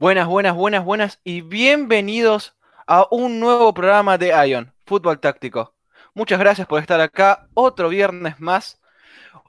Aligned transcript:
Buenas, 0.00 0.28
buenas, 0.28 0.54
buenas, 0.54 0.82
buenas 0.82 1.20
y 1.24 1.42
bienvenidos 1.42 2.56
a 2.86 3.06
un 3.10 3.38
nuevo 3.38 3.74
programa 3.74 4.16
de 4.16 4.32
Ion, 4.48 4.72
Fútbol 4.86 5.20
Táctico. 5.20 5.74
Muchas 6.14 6.38
gracias 6.38 6.66
por 6.66 6.80
estar 6.80 7.02
acá 7.02 7.50
otro 7.52 7.90
viernes 7.90 8.40
más, 8.40 8.80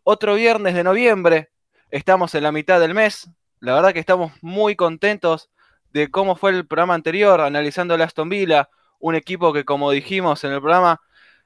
otro 0.04 0.36
viernes 0.36 0.76
de 0.76 0.84
noviembre. 0.84 1.52
Estamos 1.90 2.36
en 2.36 2.44
la 2.44 2.52
mitad 2.52 2.82
del 2.82 2.94
mes. 2.94 3.30
La 3.62 3.76
verdad 3.76 3.94
que 3.94 4.02
estamos 4.02 4.34
muy 4.42 4.76
contentos 4.76 5.50
de 5.94 6.12
cómo 6.12 6.36
fue 6.36 6.52
el 6.52 6.68
programa 6.68 6.96
anterior, 6.96 7.40
analizando 7.40 7.96
el 7.96 8.02
Aston 8.02 8.28
Villa, 8.28 8.68
un 9.00 9.16
equipo 9.16 9.54
que 9.54 9.64
como 9.64 9.90
dijimos 9.90 10.44
en 10.44 10.52
el 10.52 10.60
programa, 10.60 11.00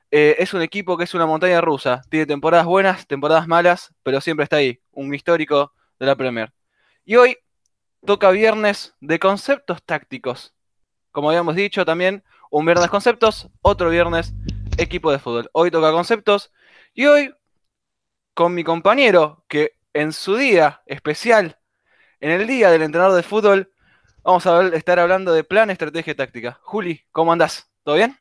eh, 0.10 0.38
es 0.40 0.56
un 0.56 0.64
equipo 0.64 0.98
que 0.98 1.04
es 1.04 1.14
una 1.14 1.28
montaña 1.28 1.62
rusa. 1.62 2.02
Tiene 2.10 2.26
temporadas 2.26 2.66
buenas, 2.66 3.06
temporadas 3.06 3.48
malas, 3.48 3.94
pero 4.02 4.20
siempre 4.20 4.46
está 4.46 4.56
ahí, 4.56 4.80
un 4.94 5.14
histórico 5.14 5.74
de 6.00 6.08
la 6.08 6.16
Premier. 6.16 6.52
Y 7.06 7.18
hoy 7.18 7.38
toca 8.06 8.30
viernes 8.30 8.94
de 9.02 9.20
conceptos 9.20 9.84
tácticos. 9.84 10.54
Como 11.12 11.30
habíamos 11.30 11.56
dicho 11.56 11.86
también, 11.86 12.24
un 12.52 12.66
viernes 12.66 12.90
conceptos, 12.90 13.50
otro 13.62 13.90
viernes 13.90 14.34
equipo 14.78 15.12
de 15.12 15.20
fútbol. 15.20 15.50
Hoy 15.54 15.72
toca 15.72 15.92
conceptos 15.92 16.52
y 16.94 17.06
hoy 17.06 17.34
con 18.34 18.54
mi 18.54 18.64
compañero 18.64 19.44
que 19.48 19.74
en 19.94 20.14
su 20.14 20.36
día 20.36 20.82
especial, 20.86 21.58
en 22.20 22.32
el 22.32 22.48
día 22.48 22.70
del 22.70 22.84
entrenador 22.84 23.16
de 23.16 23.24
fútbol, 23.24 23.72
vamos 24.24 24.46
a 24.46 24.68
estar 24.68 25.00
hablando 25.00 25.34
de 25.34 25.44
plan, 25.44 25.70
estrategia 25.70 26.12
y 26.12 26.16
táctica. 26.16 26.60
Juli, 26.62 27.02
¿cómo 27.12 27.32
andás? 27.32 27.70
¿Todo 27.84 27.96
bien? 27.96 28.18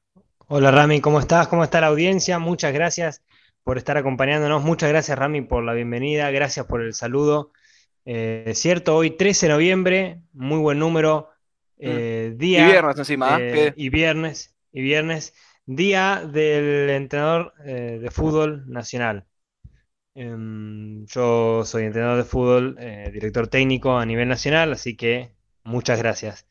Hola 0.46 0.70
Rami, 0.70 1.00
¿cómo 1.00 1.20
estás? 1.20 1.48
¿Cómo 1.48 1.64
está 1.64 1.80
la 1.80 1.88
audiencia? 1.88 2.38
Muchas 2.38 2.72
gracias 2.72 3.22
por 3.64 3.76
estar 3.76 3.96
acompañándonos. 3.96 4.62
Muchas 4.62 4.88
gracias 4.88 5.18
Rami 5.18 5.42
por 5.42 5.64
la 5.64 5.72
bienvenida, 5.72 6.30
gracias 6.30 6.66
por 6.66 6.80
el 6.80 6.94
saludo. 6.94 7.52
Eh, 8.06 8.52
cierto, 8.54 8.96
hoy 8.96 9.10
13 9.10 9.46
de 9.46 9.52
noviembre, 9.52 10.20
muy 10.32 10.58
buen 10.58 10.78
número. 10.78 11.30
Eh, 11.78 12.34
día, 12.36 12.68
y 12.68 12.70
viernes 12.70 12.98
encima. 12.98 13.38
¿eh? 13.40 13.72
y 13.76 13.88
viernes, 13.88 14.54
y 14.72 14.82
viernes, 14.82 15.34
día 15.66 16.22
del 16.26 16.90
entrenador 16.90 17.54
de 17.54 18.10
fútbol 18.10 18.64
nacional. 18.70 19.26
Em, 20.14 21.04
yo 21.06 21.64
soy 21.64 21.84
entrenador 21.84 22.18
de 22.18 22.24
fútbol, 22.24 22.76
director 23.12 23.48
técnico 23.48 23.98
a 23.98 24.06
nivel 24.06 24.28
nacional, 24.28 24.72
así 24.72 24.96
que 24.96 25.34
muchas 25.64 25.98
gracias. 25.98 26.46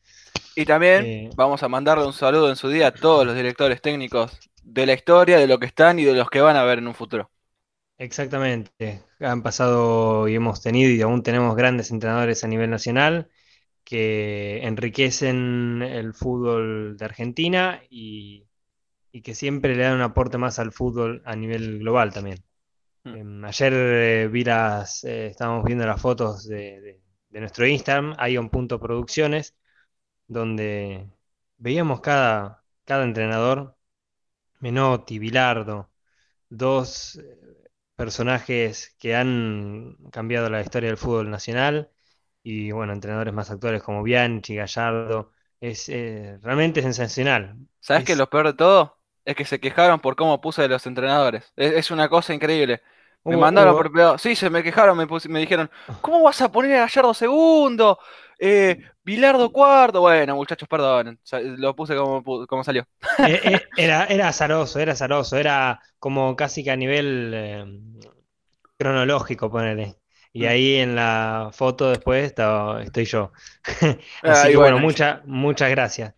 Y 0.56 0.64
también 0.66 1.30
vamos 1.36 1.62
a 1.62 1.68
mandarle 1.68 2.04
un 2.04 2.12
saludo 2.12 2.50
en 2.50 2.56
su 2.56 2.68
día 2.68 2.88
a 2.88 2.94
todos 2.94 3.24
los 3.26 3.34
directores 3.34 3.80
técnicos 3.80 4.38
de 4.62 4.86
la 4.86 4.92
historia, 4.92 5.38
de 5.38 5.46
lo 5.46 5.58
que 5.58 5.66
están 5.66 5.98
y 5.98 6.04
de 6.04 6.14
los 6.14 6.28
que 6.30 6.40
van 6.40 6.56
a 6.56 6.64
ver 6.64 6.78
en 6.78 6.88
un 6.88 6.94
futuro. 6.94 7.30
Exactamente. 7.98 9.04
Han 9.20 9.42
pasado 9.42 10.28
y 10.28 10.34
hemos 10.34 10.60
tenido 10.62 10.90
y 10.90 11.00
aún 11.02 11.22
tenemos 11.22 11.56
grandes 11.56 11.90
entrenadores 11.90 12.42
a 12.44 12.48
nivel 12.48 12.70
nacional 12.70 13.30
que 13.84 14.60
enriquecen 14.66 15.82
el 15.82 16.14
fútbol 16.14 16.96
de 16.96 17.04
Argentina 17.04 17.82
y, 17.90 18.48
que 19.22 19.34
siempre 19.34 19.76
le 19.76 19.84
dan 19.84 19.94
un 19.94 20.02
aporte 20.02 20.38
más 20.38 20.58
al 20.58 20.72
fútbol 20.72 21.22
a 21.24 21.36
nivel 21.36 21.78
global 21.80 22.12
también. 22.12 22.44
Hmm. 23.04 23.16
Em, 23.16 23.44
ayer 23.44 23.72
eh, 23.74 24.28
vi 24.28 24.44
las, 24.44 25.04
eh, 25.04 25.28
estábamos 25.28 25.64
viendo 25.64 25.86
las 25.86 26.00
fotos 26.00 26.46
de, 26.48 27.00
nuestro 27.30 27.66
Instagram, 27.66 28.16
ion.producciones, 28.28 29.56
donde 30.28 31.10
veíamos 31.58 32.00
cada, 32.00 32.64
cada 32.84 33.04
entrenador, 33.04 33.76
Menotti, 34.60 35.18
Bilardo, 35.18 35.90
dos 36.48 37.18
personajes 37.96 38.94
que 38.98 39.14
han 39.14 39.96
cambiado 40.10 40.50
la 40.50 40.60
historia 40.60 40.88
del 40.88 40.98
fútbol 40.98 41.30
nacional 41.30 41.90
y 42.42 42.72
bueno, 42.72 42.92
entrenadores 42.92 43.32
más 43.32 43.50
actuales 43.50 43.82
como 43.82 44.02
Bianchi, 44.02 44.56
Gallardo. 44.56 45.32
Es 45.60 45.88
eh, 45.88 46.38
realmente 46.42 46.82
sensacional. 46.82 47.56
¿Sabes 47.80 48.04
qué? 48.04 48.16
Lo 48.16 48.28
peor 48.28 48.48
de 48.48 48.54
todo 48.54 48.98
es 49.24 49.34
que 49.34 49.46
se 49.46 49.60
quejaron 49.60 50.00
por 50.00 50.14
cómo 50.14 50.40
puse 50.40 50.62
de 50.62 50.68
los 50.68 50.86
entrenadores. 50.86 51.52
Es, 51.56 51.90
una 51.90 52.08
cosa 52.08 52.34
increíble. 52.34 52.82
Me 53.24 53.38
mandaron 53.38 53.74
por 53.74 53.90
privado. 53.90 54.18
Sí, 54.18 54.36
se 54.36 54.50
me 54.50 54.62
quejaron, 54.62 54.98
me, 54.98 55.06
me 55.06 55.40
dijeron, 55.40 55.70
¿cómo 56.02 56.22
vas 56.22 56.42
a 56.42 56.52
poner 56.52 56.76
a 56.76 56.80
Gallardo 56.80 57.14
segundo? 57.14 57.98
Eh, 58.38 58.78
Bilardo 59.04 59.52
cuarto. 59.52 60.00
Bueno, 60.00 60.34
muchachos, 60.36 60.66
perdón. 60.66 61.20
Lo 61.58 61.76
puse 61.76 61.94
como, 61.94 62.46
como 62.46 62.64
salió. 62.64 62.86
Eh, 63.18 63.40
eh, 63.44 63.60
era, 63.76 64.06
era 64.06 64.28
azaroso, 64.28 64.80
era 64.80 64.92
azaroso. 64.92 65.36
Era 65.36 65.80
como 65.98 66.34
casi 66.34 66.64
que 66.64 66.70
a 66.70 66.76
nivel 66.76 67.32
eh, 67.34 67.64
cronológico, 68.78 69.50
ponele. 69.50 69.96
Y 70.32 70.44
mm. 70.44 70.48
ahí 70.48 70.74
en 70.76 70.96
la 70.96 71.50
foto 71.52 71.90
después 71.90 72.24
estoy 72.24 73.04
yo. 73.04 73.32
Así 74.22 74.48
que 74.48 74.56
bueno, 74.56 74.78
muchas 74.78 75.24
muchas 75.26 75.70
gracias. 75.70 76.14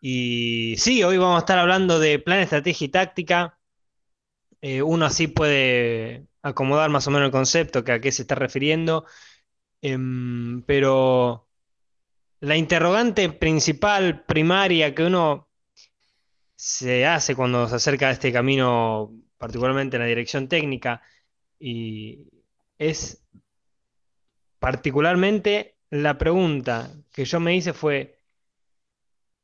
Y 0.00 0.74
sí, 0.78 1.02
hoy 1.04 1.18
vamos 1.18 1.36
a 1.36 1.40
estar 1.40 1.58
hablando 1.58 1.98
de 2.00 2.18
plan, 2.18 2.40
estrategia 2.40 2.84
y 2.84 2.88
táctica. 2.88 3.58
uno 4.84 5.06
así 5.06 5.26
puede 5.28 6.26
acomodar 6.42 6.90
más 6.90 7.06
o 7.06 7.10
menos 7.10 7.26
el 7.26 7.32
concepto 7.32 7.84
que 7.84 7.92
a 7.92 8.00
qué 8.00 8.12
se 8.12 8.22
está 8.22 8.34
refiriendo. 8.34 9.06
Em, 9.80 10.62
pero 10.62 11.48
la 12.40 12.56
interrogante 12.56 13.30
principal, 13.30 14.24
primaria, 14.26 14.94
que 14.94 15.04
uno 15.04 15.48
se 16.56 17.06
hace 17.06 17.34
cuando 17.36 17.68
se 17.68 17.76
acerca 17.76 18.08
a 18.08 18.12
este 18.12 18.32
camino, 18.32 19.12
particularmente 19.38 19.96
en 19.96 20.02
la 20.02 20.08
dirección 20.08 20.48
técnica, 20.48 21.02
y 21.58 22.28
es 22.78 23.24
particularmente 24.58 25.76
la 25.90 26.18
pregunta 26.18 26.90
que 27.12 27.24
yo 27.24 27.40
me 27.40 27.56
hice 27.56 27.72
fue, 27.72 28.18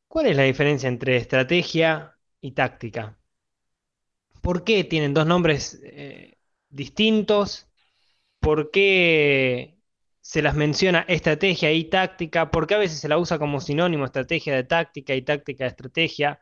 ¿cuál 0.09 0.27
es 0.27 0.37
la 0.37 0.45
diferencia 0.45 0.89
entre 0.89 1.17
estrategia 1.17 2.19
y 2.41 2.53
táctica? 2.53 3.19
¿Por 4.43 4.65
qué 4.65 4.85
tienen 4.85 5.15
dos 5.15 5.27
nombres 5.27 5.81
eh, 5.83 6.39
distintos? 6.69 7.69
¿Por 8.41 8.71
qué 8.71 9.79
se 10.25 10.43
las 10.43 10.55
menciona 10.57 11.05
estrategia 11.09 11.71
y 11.73 11.85
táctica, 11.85 12.51
porque 12.51 12.75
a 12.75 12.79
veces 12.79 12.99
se 13.01 13.09
la 13.09 13.19
usa 13.19 13.39
como 13.39 13.61
sinónimo 13.61 14.07
estrategia 14.07 14.55
de 14.57 14.65
táctica 14.65 15.15
y 15.15 15.23
táctica 15.23 15.65
de 15.65 15.69
estrategia. 15.71 16.41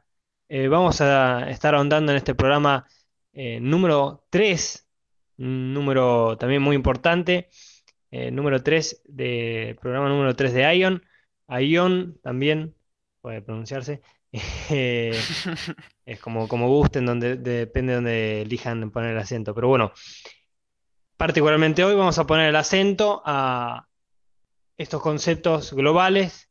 Eh, 0.49 0.69
vamos 0.69 1.01
a 1.01 1.51
estar 1.51 1.75
ahondando 1.75 2.13
en 2.13 2.19
este 2.19 2.35
programa 2.37 2.87
eh, 3.33 3.59
número 3.61 4.25
3, 4.31 4.89
un 5.39 5.75
número 5.75 6.39
también 6.39 6.63
muy 6.63 6.77
importante, 6.77 7.49
eh, 8.13 8.31
número 8.31 8.63
3 8.63 9.03
de 9.07 9.77
programa 9.81 10.09
número 10.09 10.37
3 10.37 10.55
de 10.55 10.77
Ion. 10.77 11.03
Ion 11.49 12.21
también 12.23 12.77
puede 13.21 13.43
pronunciarse. 13.43 14.01
es 16.07 16.21
como, 16.21 16.47
como 16.49 16.69
gusten, 16.69 17.07
donde, 17.07 17.37
depende 17.37 17.93
de 17.93 17.97
donde 17.97 18.43
elijan 18.43 18.93
poner 18.93 19.11
el 19.13 19.19
acento. 19.19 19.55
Pero 19.55 19.69
bueno, 19.69 19.93
Particularmente 21.23 21.85
hoy 21.85 21.95
vamos 21.95 22.19
a 22.19 22.27
poner 22.27 22.49
el 22.49 22.57
acento 22.57 23.23
a 23.25 23.87
estos 24.77 25.01
conceptos 25.01 25.73
globales, 25.73 26.51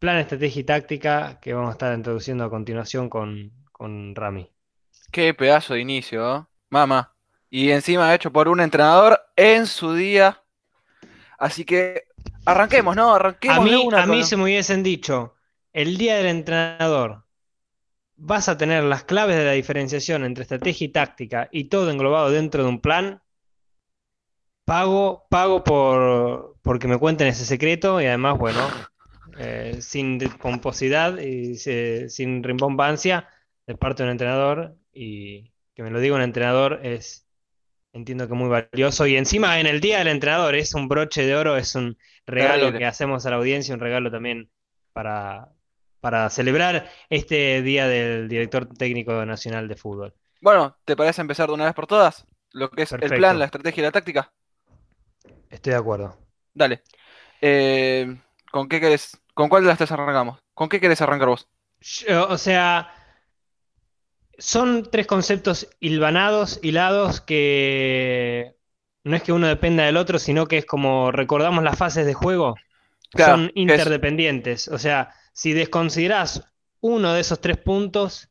plan, 0.00 0.16
estrategia 0.16 0.60
y 0.60 0.64
táctica 0.64 1.38
que 1.40 1.54
vamos 1.54 1.68
a 1.68 1.72
estar 1.74 1.96
introduciendo 1.96 2.42
a 2.42 2.50
continuación 2.50 3.08
con, 3.08 3.52
Rami. 4.16 4.50
Qué 5.12 5.34
pedazo 5.34 5.74
de 5.74 5.82
inicio, 5.82 6.36
¿eh? 6.36 6.44
mamá. 6.68 7.14
Y 7.48 7.70
encima 7.70 8.12
hecho 8.12 8.32
por 8.32 8.48
un 8.48 8.60
entrenador 8.60 9.20
en 9.36 9.68
su 9.68 9.94
día. 9.94 10.42
Así 11.38 11.64
que 11.64 12.06
arranquemos, 12.44 12.96
¿no? 12.96 13.14
Arranquemos. 13.14 13.58
A 13.58 13.62
mí, 13.62 13.88
a 13.94 14.06
mí 14.06 14.24
se 14.24 14.36
me 14.36 14.42
hubiesen 14.42 14.82
dicho, 14.82 15.36
el 15.72 15.96
día 15.96 16.16
del 16.16 16.26
entrenador, 16.26 17.24
vas 18.16 18.48
a 18.48 18.58
tener 18.58 18.82
las 18.82 19.04
claves 19.04 19.36
de 19.36 19.44
la 19.44 19.52
diferenciación 19.52 20.24
entre 20.24 20.42
estrategia 20.42 20.86
y 20.86 20.88
táctica 20.88 21.48
y 21.52 21.68
todo 21.68 21.88
englobado 21.92 22.32
dentro 22.32 22.64
de 22.64 22.68
un 22.68 22.80
plan 22.80 23.22
pago, 24.66 25.26
pago 25.30 25.64
por 25.64 26.56
porque 26.60 26.88
me 26.88 26.98
cuenten 26.98 27.28
ese 27.28 27.46
secreto 27.46 28.00
y 28.00 28.06
además, 28.06 28.36
bueno, 28.38 28.60
eh, 29.38 29.78
sin 29.80 30.18
pomposidad 30.40 31.16
y 31.18 31.56
sin 31.56 32.42
rimbombancia 32.42 33.28
de 33.66 33.76
parte 33.76 34.02
de 34.02 34.08
un 34.08 34.12
entrenador 34.12 34.74
y 34.92 35.52
que 35.74 35.82
me 35.82 35.90
lo 35.90 36.00
diga 36.00 36.16
un 36.16 36.22
entrenador 36.22 36.80
es, 36.82 37.26
entiendo 37.92 38.26
que 38.26 38.34
muy 38.34 38.48
valioso 38.48 39.06
y 39.06 39.16
encima 39.16 39.60
en 39.60 39.66
el 39.66 39.80
día 39.80 39.98
del 39.98 40.08
entrenador 40.08 40.56
es 40.56 40.74
un 40.74 40.88
broche 40.88 41.24
de 41.24 41.36
oro, 41.36 41.56
es 41.56 41.74
un 41.76 41.96
regalo 42.26 42.76
que 42.76 42.84
hacemos 42.84 43.24
a 43.26 43.30
la 43.30 43.36
audiencia, 43.36 43.74
un 43.74 43.80
regalo 43.80 44.10
también 44.10 44.50
para, 44.92 45.52
para 46.00 46.28
celebrar 46.30 46.90
este 47.08 47.62
día 47.62 47.86
del 47.86 48.28
director 48.28 48.66
técnico 48.66 49.24
nacional 49.24 49.68
de 49.68 49.76
fútbol. 49.76 50.14
Bueno, 50.40 50.76
¿te 50.84 50.96
parece 50.96 51.20
empezar 51.20 51.46
de 51.46 51.54
una 51.54 51.66
vez 51.66 51.74
por 51.74 51.86
todas? 51.86 52.26
Lo 52.50 52.70
que 52.70 52.82
es 52.82 52.92
el 52.92 53.00
plan, 53.00 53.38
la 53.38 53.44
estrategia 53.44 53.82
y 53.82 53.84
la 53.84 53.92
táctica. 53.92 54.32
Estoy 55.56 55.72
de 55.72 55.78
acuerdo. 55.78 56.16
Dale. 56.54 56.82
Eh, 57.40 58.16
¿Con 58.52 58.68
qué 58.68 58.80
querés? 58.80 59.18
¿Con 59.34 59.48
cuál 59.48 59.62
de 59.62 59.68
las 59.68 59.78
tres 59.78 59.90
arrancamos? 59.92 60.38
¿Con 60.54 60.68
qué 60.68 60.80
querés 60.80 61.00
arrancar 61.00 61.28
vos? 61.28 61.48
o 62.28 62.38
sea, 62.38 62.90
son 64.38 64.88
tres 64.90 65.06
conceptos 65.06 65.68
hilvanados, 65.80 66.60
hilados, 66.62 67.20
que 67.20 68.54
no 69.04 69.16
es 69.16 69.22
que 69.22 69.32
uno 69.32 69.46
dependa 69.46 69.84
del 69.84 69.96
otro, 69.96 70.18
sino 70.18 70.46
que 70.46 70.58
es 70.58 70.66
como 70.66 71.10
recordamos 71.12 71.64
las 71.64 71.78
fases 71.78 72.06
de 72.06 72.14
juego. 72.14 72.54
Claro, 73.10 73.36
son 73.36 73.44
es- 73.46 73.52
interdependientes. 73.54 74.68
O 74.68 74.78
sea, 74.78 75.14
si 75.32 75.52
desconsiderás 75.52 76.42
uno 76.80 77.12
de 77.14 77.20
esos 77.20 77.40
tres 77.40 77.56
puntos, 77.58 78.30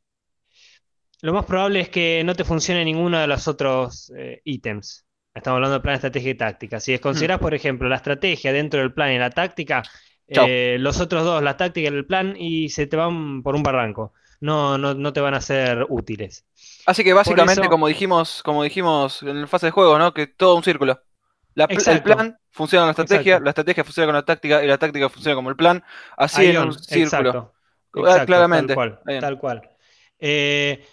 lo 1.22 1.34
más 1.34 1.46
probable 1.46 1.82
es 1.82 1.90
que 1.90 2.24
no 2.24 2.36
te 2.36 2.44
funcione 2.44 2.86
ninguno 2.86 3.20
de 3.20 3.28
los 3.28 3.48
otros 3.48 4.12
eh, 4.16 4.42
ítems. 4.44 5.05
Estamos 5.36 5.58
hablando 5.58 5.76
de 5.76 5.82
plan, 5.82 5.96
estrategia 5.96 6.32
y 6.32 6.36
táctica. 6.36 6.80
Si 6.80 6.94
desconsiderás, 6.94 7.40
por 7.40 7.54
ejemplo, 7.54 7.90
la 7.90 7.98
estrategia 7.98 8.54
dentro 8.54 8.80
del 8.80 8.94
plan 8.94 9.12
y 9.12 9.20
la 9.20 9.30
táctica, 9.30 9.84
eh, 10.28 10.78
los 10.80 11.02
otros 11.02 11.24
dos, 11.26 11.44
la 11.44 11.58
táctica 11.58 11.90
y 11.90 11.94
el 11.94 12.06
plan, 12.06 12.36
y 12.38 12.70
se 12.70 12.88
te 12.88 12.96
van 12.96 13.44
por 13.44 13.54
un 13.56 13.62
barranco. 13.62 14.14
No, 14.40 14.78
no, 14.78 14.94
no 14.94 15.12
te 15.14 15.20
van 15.20 15.34
a 15.34 15.42
ser 15.42 15.86
útiles. 15.90 16.46
Así 16.86 17.04
que 17.04 17.14
básicamente, 17.14 17.62
eso- 17.62 17.70
como 17.70 17.88
dijimos, 17.88 18.42
como 18.44 18.64
dijimos 18.64 19.24
en 19.24 19.42
la 19.42 19.48
fase 19.48 19.68
de 19.68 19.72
juego, 19.72 20.00
¿no? 20.00 20.14
Que 20.14 20.28
todo 20.28 20.56
un 20.56 20.64
círculo. 20.64 21.02
La 21.54 21.66
el 21.66 22.04
plan 22.04 22.38
funciona 22.52 22.82
con 22.84 22.88
la 22.88 22.92
estrategia, 22.92 23.34
Exacto. 23.34 23.44
la 23.46 23.50
estrategia 23.52 23.84
funciona 23.84 24.08
con 24.08 24.16
la 24.16 24.26
táctica 24.26 24.64
y 24.64 24.68
la 24.68 24.78
táctica 24.78 25.10
funciona 25.10 25.36
como 25.36 25.50
el 25.50 25.56
plan. 25.56 25.84
Así 26.18 26.46
en 26.46 26.54
Ion, 26.54 26.68
un 26.68 26.74
círculo. 26.74 27.30
exacto. 27.30 27.54
Ah, 27.96 28.00
Exacto, 28.00 28.26
claramente. 28.26 28.76
Tal 28.76 28.76
cual, 28.76 29.20
tal 29.22 29.38
cual. 29.40 29.70
Eh, 30.20 30.86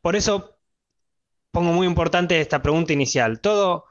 por 0.00 0.16
eso 0.16 0.59
pongo 1.50 1.72
muy 1.72 1.86
importante 1.86 2.40
esta 2.40 2.62
pregunta 2.62 2.92
inicial. 2.92 3.40
Todo, 3.40 3.86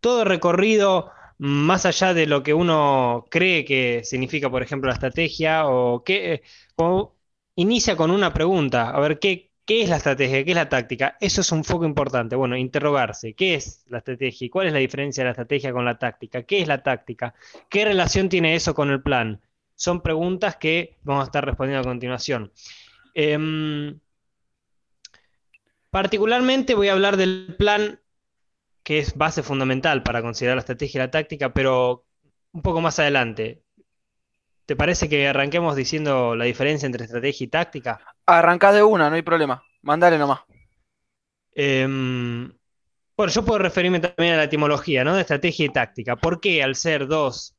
todo 0.00 0.24
recorrido, 0.24 1.10
más 1.38 1.86
allá 1.86 2.14
de 2.14 2.26
lo 2.26 2.42
que 2.42 2.54
uno 2.54 3.26
cree 3.30 3.64
que 3.64 4.02
significa, 4.04 4.50
por 4.50 4.62
ejemplo, 4.62 4.88
la 4.88 4.94
estrategia, 4.94 5.66
o 5.68 6.04
que 6.04 6.42
o 6.76 7.14
inicia 7.56 7.96
con 7.96 8.10
una 8.10 8.32
pregunta. 8.32 8.90
A 8.90 9.00
ver, 9.00 9.18
¿qué, 9.18 9.50
qué 9.64 9.82
es 9.82 9.88
la 9.88 9.96
estrategia? 9.96 10.44
¿Qué 10.44 10.50
es 10.50 10.56
la 10.56 10.68
táctica? 10.68 11.16
Eso 11.20 11.40
es 11.40 11.52
un 11.52 11.64
foco 11.64 11.84
importante. 11.84 12.36
Bueno, 12.36 12.56
interrogarse. 12.56 13.34
¿Qué 13.34 13.54
es 13.54 13.84
la 13.88 13.98
estrategia? 13.98 14.46
¿Y 14.46 14.50
cuál 14.50 14.68
es 14.68 14.72
la 14.72 14.78
diferencia 14.78 15.22
de 15.22 15.26
la 15.26 15.30
estrategia 15.32 15.72
con 15.72 15.84
la 15.84 15.98
táctica? 15.98 16.42
¿Qué 16.44 16.60
es 16.62 16.68
la 16.68 16.82
táctica? 16.82 17.34
¿Qué 17.68 17.84
relación 17.84 18.28
tiene 18.28 18.54
eso 18.54 18.74
con 18.74 18.90
el 18.90 19.02
plan? 19.02 19.40
Son 19.74 20.00
preguntas 20.02 20.56
que 20.56 20.98
vamos 21.02 21.22
a 21.22 21.26
estar 21.26 21.44
respondiendo 21.44 21.80
a 21.88 21.90
continuación. 21.90 22.52
Em, 23.14 23.98
particularmente 25.92 26.74
voy 26.74 26.88
a 26.88 26.94
hablar 26.94 27.18
del 27.18 27.54
plan, 27.58 28.00
que 28.82 28.98
es 28.98 29.14
base 29.14 29.42
fundamental 29.42 30.02
para 30.02 30.22
considerar 30.22 30.56
la 30.56 30.60
estrategia 30.60 30.98
y 30.98 31.04
la 31.04 31.10
táctica, 31.10 31.52
pero 31.52 32.06
un 32.52 32.62
poco 32.62 32.80
más 32.80 32.98
adelante. 32.98 33.62
¿Te 34.64 34.74
parece 34.74 35.10
que 35.10 35.28
arranquemos 35.28 35.76
diciendo 35.76 36.34
la 36.34 36.46
diferencia 36.46 36.86
entre 36.86 37.04
estrategia 37.04 37.44
y 37.44 37.48
táctica? 37.48 38.00
Arrancás 38.24 38.74
de 38.74 38.82
una, 38.82 39.10
no 39.10 39.16
hay 39.16 39.22
problema. 39.22 39.62
Mandale 39.82 40.16
nomás. 40.16 40.40
Em, 41.54 42.50
bueno, 43.14 43.30
yo 43.30 43.44
puedo 43.44 43.58
referirme 43.58 44.00
también 44.00 44.32
a 44.32 44.38
la 44.38 44.44
etimología, 44.44 45.04
¿no? 45.04 45.14
De 45.14 45.20
estrategia 45.20 45.66
y 45.66 45.68
táctica. 45.68 46.16
¿Por 46.16 46.40
qué 46.40 46.62
al 46.62 46.74
ser 46.74 47.06
dos 47.06 47.54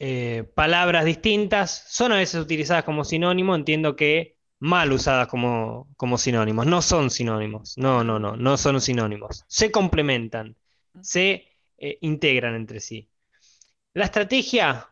eh, 0.00 0.44
palabras 0.56 1.04
distintas, 1.04 1.84
son 1.88 2.10
a 2.10 2.16
veces 2.16 2.40
utilizadas 2.40 2.82
como 2.82 3.04
sinónimo? 3.04 3.54
Entiendo 3.54 3.94
que 3.94 4.35
mal 4.60 4.92
usadas 4.92 5.28
como, 5.28 5.88
como 5.96 6.18
sinónimos. 6.18 6.66
No 6.66 6.82
son 6.82 7.10
sinónimos. 7.10 7.76
No, 7.78 8.04
no, 8.04 8.18
no, 8.18 8.36
no 8.36 8.56
son 8.56 8.80
sinónimos. 8.80 9.44
Se 9.48 9.70
complementan, 9.70 10.56
se 11.00 11.46
eh, 11.78 11.98
integran 12.02 12.54
entre 12.54 12.80
sí. 12.80 13.08
La 13.94 14.04
estrategia, 14.06 14.88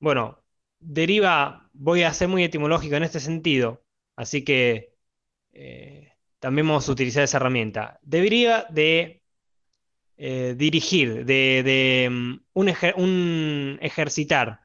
bueno, 0.00 0.42
deriva, 0.80 1.70
voy 1.72 2.02
a 2.02 2.12
ser 2.14 2.28
muy 2.28 2.44
etimológico 2.44 2.96
en 2.96 3.04
este 3.04 3.20
sentido, 3.20 3.84
así 4.16 4.44
que 4.44 4.94
eh, 5.52 6.12
también 6.40 6.68
vamos 6.68 6.88
a 6.88 6.92
utilizar 6.92 7.24
esa 7.24 7.38
herramienta. 7.38 7.98
Deriva 8.02 8.66
de 8.70 9.22
eh, 10.16 10.54
dirigir, 10.56 11.24
de, 11.24 11.62
de, 11.64 12.08
mm, 12.10 12.40
un, 12.54 12.68
ejer- 12.68 12.94
un 12.96 13.78
ejercitar. 13.80 14.60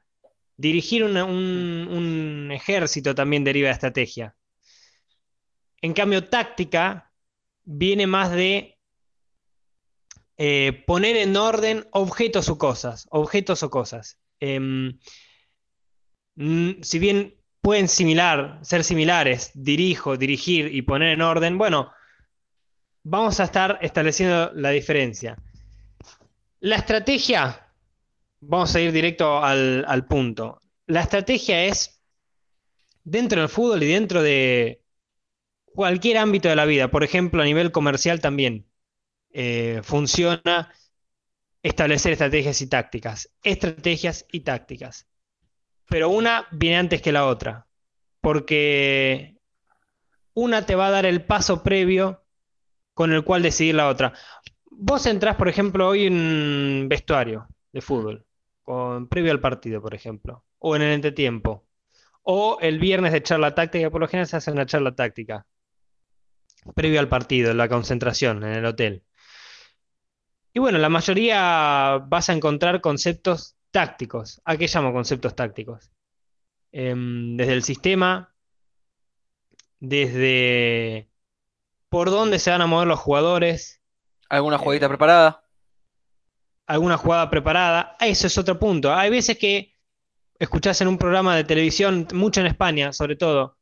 Dirigir 0.58 1.04
una- 1.04 1.26
un, 1.26 1.88
un 1.92 2.52
ejército 2.52 3.16
también 3.16 3.44
deriva 3.44 3.68
de 3.70 3.74
estrategia. 3.74 4.36
En 5.84 5.94
cambio, 5.94 6.30
táctica 6.30 7.12
viene 7.66 8.08
más 8.08 8.32
de 8.32 8.80
eh, 10.38 10.84
poner 10.88 11.18
en 11.18 11.36
orden 11.36 11.86
objetos 11.92 12.48
o 12.48 12.58
cosas. 12.58 13.06
Objetos 13.12 13.64
o 13.64 13.70
cosas. 13.70 14.18
Em, 14.40 14.98
mm, 16.36 16.82
si 16.82 17.00
bien 17.00 17.36
pueden 17.60 17.90
similar, 17.90 18.60
ser 18.62 18.86
similares, 18.86 19.52
dirijo, 19.56 20.16
dirigir 20.16 20.74
y 20.74 20.84
poner 20.84 21.10
en 21.10 21.22
orden, 21.22 21.58
bueno, 21.58 21.92
vamos 23.04 23.42
a 23.42 23.44
estar 23.44 23.78
estableciendo 23.82 24.54
la 24.56 24.70
diferencia. 24.70 25.36
La 26.62 26.78
estrategia, 26.78 27.68
vamos 28.40 28.74
a 28.74 28.80
ir 28.80 28.94
directo 28.94 29.44
al, 29.44 29.84
al 29.86 30.08
punto. 30.08 30.62
La 30.88 31.02
estrategia 31.02 31.66
es 31.66 32.02
dentro 33.04 33.42
del 33.42 33.50
fútbol 33.50 33.84
y 33.84 33.88
dentro 33.88 34.22
de 34.24 34.83
cualquier 35.74 36.18
ámbito 36.18 36.50
de 36.50 36.56
la 36.56 36.66
vida, 36.66 36.90
por 36.90 37.04
ejemplo, 37.04 37.42
a 37.42 37.46
nivel 37.46 37.72
comercial 37.72 38.22
también, 38.22 38.68
eh, 39.32 39.82
funciona 39.84 40.74
establecer 41.64 42.14
estrategias 42.14 42.62
y 42.62 42.68
tácticas. 42.68 43.32
Estrategias 43.44 44.26
y 44.32 44.42
tácticas. 44.42 45.08
Pero 45.88 46.10
una 46.10 46.48
viene 46.52 46.78
antes 46.78 47.02
que 47.02 47.12
la 47.12 47.28
otra, 47.28 47.68
porque 48.22 49.38
una 50.34 50.66
te 50.66 50.76
va 50.76 50.88
a 50.88 50.92
dar 50.92 51.06
el 51.06 51.26
paso 51.26 51.64
previo 51.64 52.24
con 52.94 53.14
el 53.14 53.24
cual 53.24 53.42
decidir 53.42 53.76
la 53.76 53.88
otra. 53.90 54.14
Vos 54.70 55.06
entrás, 55.06 55.36
por 55.36 55.50
ejemplo, 55.50 55.88
hoy 55.88 56.06
en 56.08 56.88
vestuario 56.90 57.48
de 57.72 57.82
fútbol, 57.82 58.26
con, 58.64 59.08
previo 59.08 59.32
al 59.32 59.40
partido, 59.40 59.82
por 59.82 59.94
ejemplo, 59.94 60.44
o 60.60 60.76
en 60.76 60.84
el 60.84 60.94
entretiempo, 60.94 61.66
o 62.24 62.58
el 62.62 62.80
viernes 62.80 63.14
de 63.14 63.24
charla 63.24 63.56
táctica, 63.56 63.90
por 63.90 64.02
lo 64.02 64.08
general 64.08 64.28
se 64.28 64.38
hace 64.38 64.52
una 64.52 64.66
charla 64.66 64.96
táctica, 64.96 65.46
previo 66.76 67.00
al 67.00 67.10
partido, 67.10 67.52
en 67.52 67.58
la 67.58 67.70
concentración, 67.70 68.44
en 68.44 68.54
el 68.54 68.66
hotel. 68.66 69.04
Y 70.54 70.60
bueno, 70.60 70.78
la 70.78 70.90
mayoría 70.90 71.98
vas 72.08 72.30
a 72.30 72.34
encontrar 72.34 72.82
conceptos 72.82 73.58
tácticos. 73.72 74.42
¿A 74.46 74.56
qué 74.58 74.68
llamo 74.68 74.94
conceptos 74.94 75.36
tácticos? 75.36 75.92
Em, 76.72 77.38
desde 77.38 77.54
el 77.54 77.64
sistema, 77.64 78.36
desde 79.80 81.10
por 81.90 82.10
dónde 82.10 82.40
se 82.40 82.52
van 82.52 82.62
a 82.62 82.68
mover 82.68 82.88
los 82.88 83.00
jugadores, 83.00 83.82
¿Alguna 84.30 84.58
jueguita 84.58 84.88
Eh, 84.88 84.90
preparada? 84.90 85.44
alguna 86.68 86.98
jugada 86.98 87.30
preparada. 87.30 87.96
Eso 88.00 88.28
es 88.28 88.38
otro 88.38 88.60
punto. 88.60 88.94
Hay 88.94 89.10
veces 89.10 89.38
que 89.38 89.76
escuchás 90.40 90.82
en 90.82 90.88
un 90.88 90.98
programa 90.98 91.36
de 91.36 91.44
televisión, 91.44 92.08
mucho 92.14 92.42
en 92.42 92.48
España, 92.48 92.94
sobre 92.94 93.16
todo, 93.16 93.58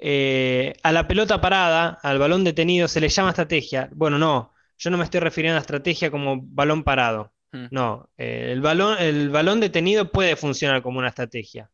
eh, 0.00 0.72
a 0.82 0.92
la 0.92 1.06
pelota 1.06 1.40
parada, 1.40 1.98
al 2.02 2.18
balón 2.18 2.42
detenido, 2.42 2.88
se 2.88 3.00
le 3.00 3.10
llama 3.10 3.30
estrategia. 3.30 3.88
Bueno, 3.92 4.18
no, 4.18 4.54
yo 4.78 4.90
no 4.90 4.96
me 4.96 5.04
estoy 5.04 5.20
refiriendo 5.20 5.58
a 5.58 5.60
estrategia 5.60 6.10
como 6.10 6.40
balón 6.40 6.82
parado. 6.84 7.34
Mm. 7.52 7.66
No, 7.70 8.08
eh, 8.16 8.48
el 8.52 8.62
balón, 8.62 8.96
el 8.98 9.28
balón 9.28 9.60
detenido 9.60 10.10
puede 10.10 10.36
funcionar 10.36 10.82
como 10.82 10.98
una 10.98 11.08
estrategia. 11.08 11.70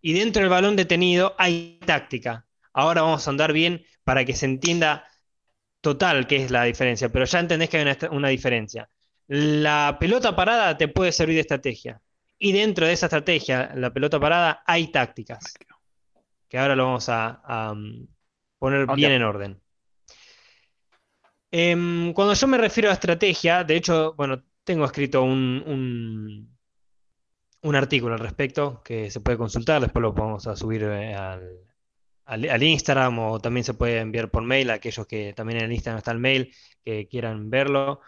Y 0.00 0.12
dentro 0.12 0.42
del 0.42 0.50
balón 0.50 0.76
detenido 0.76 1.34
hay 1.38 1.80
táctica. 1.84 2.46
Ahora 2.72 3.02
vamos 3.02 3.26
a 3.26 3.30
andar 3.30 3.52
bien 3.52 3.84
para 4.04 4.24
que 4.24 4.34
se 4.34 4.46
entienda 4.46 5.08
total 5.80 6.26
qué 6.26 6.36
es 6.36 6.50
la 6.50 6.64
diferencia, 6.64 7.08
pero 7.10 7.24
ya 7.24 7.40
entendés 7.40 7.68
que 7.68 7.78
hay 7.78 7.82
una, 7.82 8.10
una 8.10 8.28
diferencia. 8.28 8.88
La 9.26 9.96
pelota 9.98 10.36
parada 10.36 10.76
te 10.76 10.88
puede 10.88 11.12
servir 11.12 11.36
de 11.36 11.40
estrategia. 11.42 12.00
Y 12.38 12.52
dentro 12.52 12.86
de 12.86 12.92
esa 12.92 13.06
estrategia, 13.06 13.72
la 13.74 13.92
pelota 13.92 14.20
parada, 14.20 14.62
hay 14.66 14.88
tácticas. 14.88 15.54
Que 16.48 16.58
ahora 16.58 16.76
lo 16.76 16.84
vamos 16.86 17.08
a, 17.08 17.28
a, 17.44 17.72
um, 17.72 18.06
poner 18.58 18.86
bien 18.88 19.12
en 19.12 19.22
orden. 19.22 19.60
Em, 21.50 22.12
cuando 22.12 22.34
yo 22.34 22.46
me 22.48 22.58
refiero 22.58 22.90
a 22.90 22.92
estrategia, 22.94 23.62
de 23.64 23.76
hecho, 23.76 24.14
bueno, 24.16 24.42
tengo 24.64 24.84
escrito 24.84 25.22
un, 25.22 25.62
un, 25.66 26.56
un 27.62 27.76
artículo 27.76 28.14
al 28.14 28.20
respecto 28.20 28.82
que 28.82 29.10
se 29.10 29.20
puede 29.20 29.38
consultar, 29.38 29.80
después 29.80 30.02
lo 30.02 30.12
vamos 30.12 30.46
a 30.46 30.56
subir 30.56 30.82
eh, 30.84 31.14
al, 31.14 31.58
al- 32.26 32.50
al 32.50 32.62
Instagram 32.62 33.18
o 33.20 33.40
también 33.40 33.64
se 33.64 33.74
puede 33.74 34.00
enviar 34.00 34.30
por 34.30 34.42
mail 34.42 34.70
a 34.70 34.74
aquellos 34.74 35.06
que 35.06 35.32
también 35.34 35.60
en 35.60 35.66
el 35.66 35.72
Instagram 35.72 35.98
está 35.98 36.12
el 36.12 36.18
mail, 36.20 36.54
que 36.84 37.08
quieran 37.08 37.50
verlo, 37.50 38.00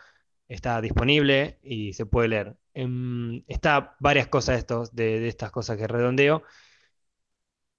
está 0.49 0.81
disponible 0.81 1.59
y 1.63 1.93
se 1.95 2.07
puede 2.07 2.29
leer. 2.29 2.57
Em, 2.75 3.45
está 3.49 3.97
varias 4.01 4.29
cosas 4.29 4.59
estos, 4.59 4.95
de, 4.95 5.21
de 5.21 5.29
estas 5.29 5.51
cosas 5.53 5.77
que 5.79 5.87
redondeo. 5.89 6.43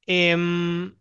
Em, 0.07 0.95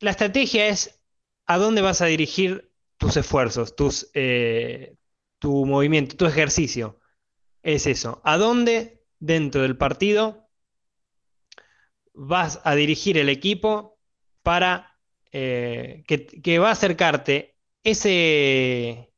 la 0.00 0.10
estrategia 0.10 0.68
es 0.68 1.00
a 1.46 1.58
dónde 1.58 1.82
vas 1.82 2.00
a 2.00 2.06
dirigir 2.06 2.72
tus 2.96 3.16
esfuerzos, 3.16 3.76
tus, 3.76 4.10
eh, 4.14 4.96
tu 5.38 5.66
movimiento, 5.66 6.16
tu 6.16 6.26
ejercicio. 6.26 7.00
Es 7.62 7.86
eso. 7.86 8.20
¿A 8.24 8.38
dónde 8.38 9.04
dentro 9.18 9.62
del 9.62 9.76
partido 9.76 10.48
vas 12.14 12.60
a 12.64 12.74
dirigir 12.74 13.18
el 13.18 13.28
equipo 13.28 13.98
para 14.42 14.98
eh, 15.32 16.04
que, 16.06 16.58
va 16.58 16.68
a 16.70 16.72
acercarte 16.72 17.56
ese 17.84 19.12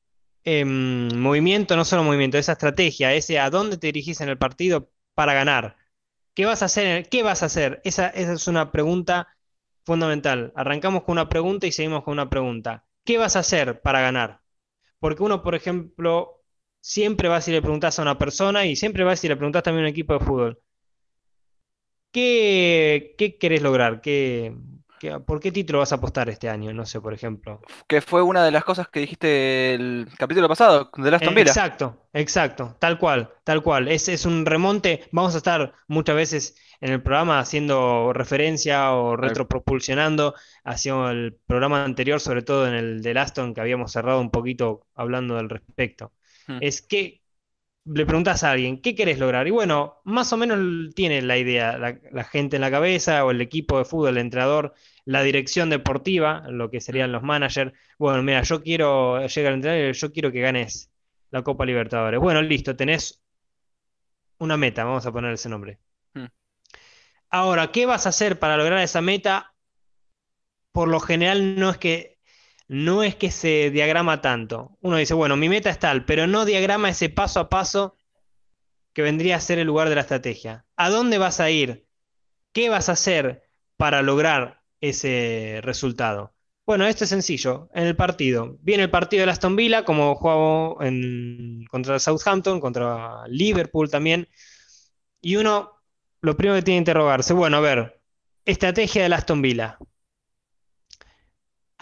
em, 0.45 1.09
movimiento, 1.19 1.77
no 1.77 1.85
solo 1.85 2.05
movimiento, 2.05 2.39
esa 2.39 2.53
estrategia, 2.53 3.15
ese 3.15 3.39
a 3.39 3.51
dónde 3.51 3.79
te 3.79 3.89
dirigís 3.89 4.21
en 4.21 4.29
el 4.29 4.39
partido 4.39 4.91
para 5.15 5.35
ganar? 5.35 5.77
¿Qué 6.35 6.47
vas 6.47 6.63
a 6.63 6.67
hacer? 6.67 7.09
¿Qué 7.09 7.23
vas 7.23 7.43
a 7.43 7.47
hacer? 7.47 7.81
Esa, 7.85 8.09
es 8.09 8.49
una 8.49 8.73
pregunta 8.73 9.29
fundamental. 9.85 10.53
Arrancamos 10.57 11.05
con 11.05 11.15
una 11.15 11.29
pregunta 11.29 11.67
y 11.67 11.73
seguimos 11.73 12.05
con 12.05 12.13
una 12.15 12.31
pregunta. 12.31 12.87
¿Qué 13.05 13.19
vas 13.19 13.37
a 13.37 13.41
hacer 13.41 13.81
para 13.83 14.01
ganar? 14.01 14.41
Porque 15.01 15.23
uno, 15.23 15.43
por 15.43 15.55
ejemplo, 15.57 16.43
siempre 16.81 17.29
va 17.29 17.37
a 17.39 17.41
si 17.43 17.53
le 17.53 17.63
preguntas 17.63 17.99
a 17.99 18.03
una 18.03 18.19
persona 18.19 18.67
y 18.67 18.77
siempre 18.77 19.05
va 19.05 19.13
a 19.13 19.17
si 19.17 19.29
le 19.29 19.37
preguntas 19.37 19.63
también 19.65 19.85
a 19.87 19.89
un 19.89 19.93
equipo 19.93 20.15
de 20.15 20.21
fútbol. 20.27 20.63
¿Qué, 22.11 23.15
qué 23.19 23.39
querés 23.39 23.63
lograr? 23.63 24.01
¿Qué, 24.03 24.55
qué- 25.03 25.21
por 25.21 25.41
qué 25.41 25.51
título 25.53 25.81
vas 25.81 25.93
a 25.93 25.97
apostar 25.97 26.29
este 26.31 26.49
año? 26.49 26.73
No 26.73 26.87
sé, 26.87 27.01
por 27.01 27.13
ejemplo. 27.13 27.61
Que 27.89 28.01
fue 28.01 28.23
una 28.23 28.45
de 28.45 28.51
las 28.53 28.65
cosas 28.65 28.89
que 28.89 29.01
dijiste 29.01 29.75
el 29.75 30.09
capítulo 30.17 30.49
pasado, 30.49 30.91
de 30.97 31.09
Eh, 31.09 31.35
Villa. 31.35 31.43
Exacto, 31.43 32.07
exacto, 32.13 32.77
tal 32.79 32.99
cual, 32.99 33.31
tal 33.45 33.63
cual. 33.63 33.89
Es, 33.89 34.09
es 34.09 34.25
un 34.27 34.47
remonte. 34.47 35.09
Vamos 35.11 35.35
a 35.35 35.39
estar 35.39 35.75
muchas 35.89 36.17
veces 36.17 36.57
en 36.81 36.93
el 36.93 37.03
programa 37.03 37.39
haciendo 37.41 38.13
referencia 38.13 38.93
o 38.93 39.13
Al- 39.13 39.19
retropropulsionando 39.19 40.35
hacia 40.65 41.11
el 41.11 41.37
programa 41.47 41.85
anterior, 41.85 42.21
sobre 42.21 42.43
todo 42.43 42.67
en 42.69 42.75
el 42.75 43.03
de 43.03 43.19
Aston, 43.19 43.55
que 43.55 43.61
habíamos 43.61 43.93
cerrado 43.93 44.21
un 44.21 44.31
poquito 44.31 44.87
hablando 44.95 45.37
del 45.37 45.49
respecto. 45.49 46.13
Mm. 46.49 46.59
Es 46.61 46.83
que 46.83 47.22
le 47.85 48.07
preguntas 48.07 48.45
a 48.45 48.53
alguien, 48.53 48.81
¿qué 48.81 48.95
querés 48.95 49.19
lograr? 49.19 49.47
Y 49.49 49.51
bueno, 49.51 50.01
más 50.05 50.33
o 50.33 50.37
menos 50.37 50.95
tiene 50.95 51.21
la 51.23 51.37
idea, 51.37 51.79
la, 51.79 51.99
la 52.13 52.25
gente 52.25 52.57
en 52.57 52.63
la 52.63 52.71
cabeza 52.71 53.25
o 53.25 53.31
el 53.31 53.41
equipo 53.41 53.79
de 53.79 53.85
fútbol, 53.85 54.11
el 54.11 54.19
entrenador, 54.19 54.75
la 55.05 55.23
dirección 55.23 55.71
deportiva, 55.71 56.45
lo 56.49 56.71
que 56.71 56.81
serían 56.81 57.13
los 57.13 57.23
managers. 57.23 57.73
Bueno, 57.99 58.23
mira, 58.23 58.43
yo 58.43 58.63
quiero, 58.63 59.27
llega 59.27 59.49
el 59.49 59.57
entrenador 59.57 59.95
yo 59.95 60.13
quiero 60.13 60.31
que 60.31 60.41
ganes 60.41 60.91
la 61.31 61.43
Copa 61.43 61.67
Libertadores. 61.67 62.21
Bueno, 62.21 62.41
listo, 62.43 62.77
tenés 62.77 63.23
una 64.39 64.57
meta, 64.57 64.85
vamos 64.85 65.07
a 65.07 65.13
poner 65.13 65.33
ese 65.33 65.49
nombre. 65.49 65.81
Mm. 66.15 66.27
Ahora, 67.31 67.73
¿qué 67.73 67.87
vas 67.87 68.07
a 68.07 68.11
hacer 68.11 68.39
para 68.39 68.57
lograr 68.57 68.79
esa 68.79 69.01
meta? 69.01 69.55
Por 70.71 70.89
lo 70.89 71.01
general 71.01 71.59
no 71.59 71.71
es 71.71 71.79
que 71.79 72.12
no 72.69 73.03
es 73.03 73.17
que 73.17 73.31
se 73.31 73.71
diagrama 73.71 74.21
tanto. 74.21 74.77
Uno 74.81 74.97
dice, 74.97 75.15
bueno, 75.15 75.37
mi 75.37 75.49
meta 75.49 75.71
es 75.71 75.79
tal, 75.79 76.05
pero 76.05 76.27
no 76.27 76.45
diagrama 76.45 76.91
ese 76.91 77.09
paso 77.11 77.41
a 77.41 77.49
paso 77.49 77.97
que 78.93 79.03
vendría 79.03 79.37
a 79.37 79.41
ser 79.41 79.59
el 79.59 79.67
lugar 79.67 79.89
de 79.89 79.95
la 79.95 80.03
estrategia. 80.03 80.67
¿A 80.77 80.91
dónde 80.91 81.19
vas 81.19 81.41
a 81.41 81.51
ir? 81.51 81.87
¿Qué 82.53 82.69
vas 82.69 82.89
a 82.89 82.93
hacer 82.93 83.45
para 83.77 84.03
lograr 84.03 84.63
ese 84.81 85.61
resultado? 85.63 86.35
Bueno, 86.67 86.87
esto 86.87 87.05
es 87.05 87.11
sencillo. 87.11 87.71
En 87.75 87.87
el 87.87 87.97
partido. 87.97 88.59
Viene 88.63 88.85
el 88.85 88.91
partido 88.91 89.25
de 89.27 89.33
Aston 89.33 89.57
Villa, 89.57 89.85
como 89.85 90.15
jugó 90.17 90.83
en- 90.83 91.65
contra 91.71 91.99
Southampton, 91.99 92.61
contra 92.61 93.27
Liverpool 93.29 93.91
también. 93.91 94.29
Y 95.21 95.37
uno, 95.37 95.73
lo 96.21 96.37
primero 96.37 96.57
que 96.57 96.63
tiene 96.63 96.77
que 96.79 96.81
interrogarse, 96.81 97.33
bueno, 97.35 97.59
a 97.59 97.61
ver, 97.61 98.01
estrategia 98.45 99.03
del 99.05 99.13
Aston 99.15 99.43
Villa. 99.43 99.79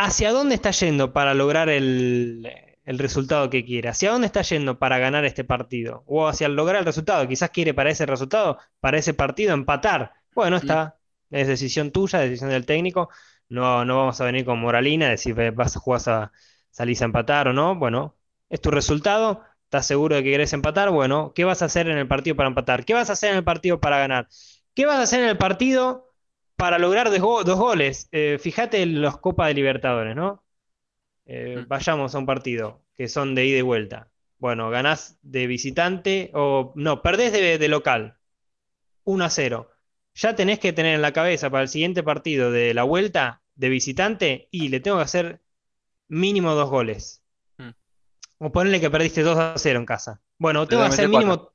¿Hacia 0.03 0.33
dónde 0.33 0.55
está 0.55 0.71
yendo 0.71 1.13
para 1.13 1.35
lograr 1.35 1.69
el, 1.69 2.51
el 2.87 2.99
resultado 2.99 3.51
que 3.51 3.67
quiere? 3.67 3.91
¿Hacia 3.91 4.11
dónde 4.11 4.29
está 4.29 4.41
yendo 4.41 4.79
para 4.79 4.99
ganar 4.99 5.27
este 5.27 5.45
partido? 5.45 6.05
O 6.07 6.27
hacia 6.27 6.49
lograr 6.49 6.81
el 6.81 6.87
resultado. 6.87 7.29
Quizás 7.29 7.51
quiere 7.51 7.75
para 7.75 7.91
ese 7.91 8.07
resultado, 8.07 8.57
para 8.81 8.97
ese 8.97 9.13
partido, 9.13 9.53
empatar. 9.53 10.13
Bueno, 10.35 10.57
está. 10.57 10.97
Es 11.31 11.49
decisión 11.49 11.91
tuya, 11.91 12.19
decisión 12.21 12.49
del 12.49 12.65
técnico. 12.65 13.11
No, 13.51 13.85
no 13.85 13.99
vamos 13.99 14.19
a 14.23 14.25
venir 14.25 14.47
con 14.47 14.59
moralina, 14.59 15.11
decir 15.11 15.35
"Ve, 15.35 15.51
vas 15.51 15.77
a 15.77 15.81
jugar 15.81 16.01
a 16.07 16.33
salís 16.71 17.03
a 17.03 17.05
empatar 17.05 17.49
o 17.49 17.53
no. 17.53 17.75
Bueno, 17.77 18.17
es 18.49 18.63
tu 18.63 18.71
resultado. 18.71 19.45
¿Estás 19.65 19.85
seguro 19.85 20.17
de 20.17 20.25
que 20.25 20.31
querés 20.31 20.55
empatar? 20.55 20.89
Bueno, 20.91 21.33
¿qué 21.35 21.45
vas 21.45 21.61
a 21.61 21.67
hacer 21.67 21.91
en 21.91 21.99
el 21.99 22.09
partido 22.09 22.37
para 22.37 22.49
empatar? 22.49 22.87
¿Qué 22.87 22.95
vas 22.95 23.11
a 23.11 23.13
hacer 23.13 23.33
en 23.33 23.37
el 23.37 23.45
partido 23.45 23.81
para 23.81 23.99
ganar? 23.99 24.29
¿Qué 24.75 24.87
vas 24.87 24.97
a 24.99 25.03
hacer 25.03 25.21
en 25.23 25.29
el 25.29 25.37
partido 25.37 26.10
para 26.61 26.79
lograr 26.79 27.11
dos, 27.11 27.19
go- 27.21 27.45
dos 27.45 27.59
goles? 27.59 28.09
Eh, 28.13 28.39
fíjate 28.41 28.83
en 28.83 29.01
los 29.03 29.19
Copas 29.19 29.49
de 29.49 29.55
Libertadores, 29.55 30.15
¿no? 30.15 30.45
Eh, 31.27 31.63
Mm. 31.65 31.69
vayamos 31.69 32.15
a 32.15 32.19
un 32.19 32.27
partido 32.27 32.83
que 32.95 33.09
son 33.09 33.35
de 33.35 33.47
ida 33.47 33.59
y 33.59 33.63
vuelta. 33.63 34.09
Bueno, 34.39 34.71
ganás 34.71 35.19
de 35.23 35.47
visitante 35.47 36.31
o 36.35 36.73
no, 36.77 37.03
perdés 37.03 37.33
de, 37.33 37.59
de 37.59 37.69
local. 37.69 38.17
1 39.05 39.25
a 39.25 39.31
0. 39.31 39.71
Ya 40.15 40.35
tenés 40.35 40.59
que 40.59 40.73
tener 40.73 40.95
en 40.95 41.03
la 41.03 41.13
cabeza 41.13 41.51
para 41.51 41.63
el 41.63 41.69
siguiente 41.69 42.03
partido 42.03 42.51
de 42.51 42.75
la 42.75 42.83
vuelta 42.85 43.43
de 43.55 43.69
visitante 43.69 44.49
y 44.51 44.69
le 44.69 44.81
tengo 44.81 44.97
que 44.99 45.05
hacer 45.05 45.41
mínimo 46.09 46.55
dos 46.55 46.69
goles. 46.71 47.23
Mm. 47.59 47.71
O 48.39 48.53
ponerle 48.53 48.81
que 48.81 48.91
perdiste 48.91 49.23
2 49.23 49.39
a 49.39 49.55
0 49.57 49.79
en 49.79 49.87
casa. 49.87 50.21
Bueno, 50.39 50.67
tengo 50.67 50.83
que 50.83 50.89
hacer 50.89 51.09
mínimo 51.09 51.53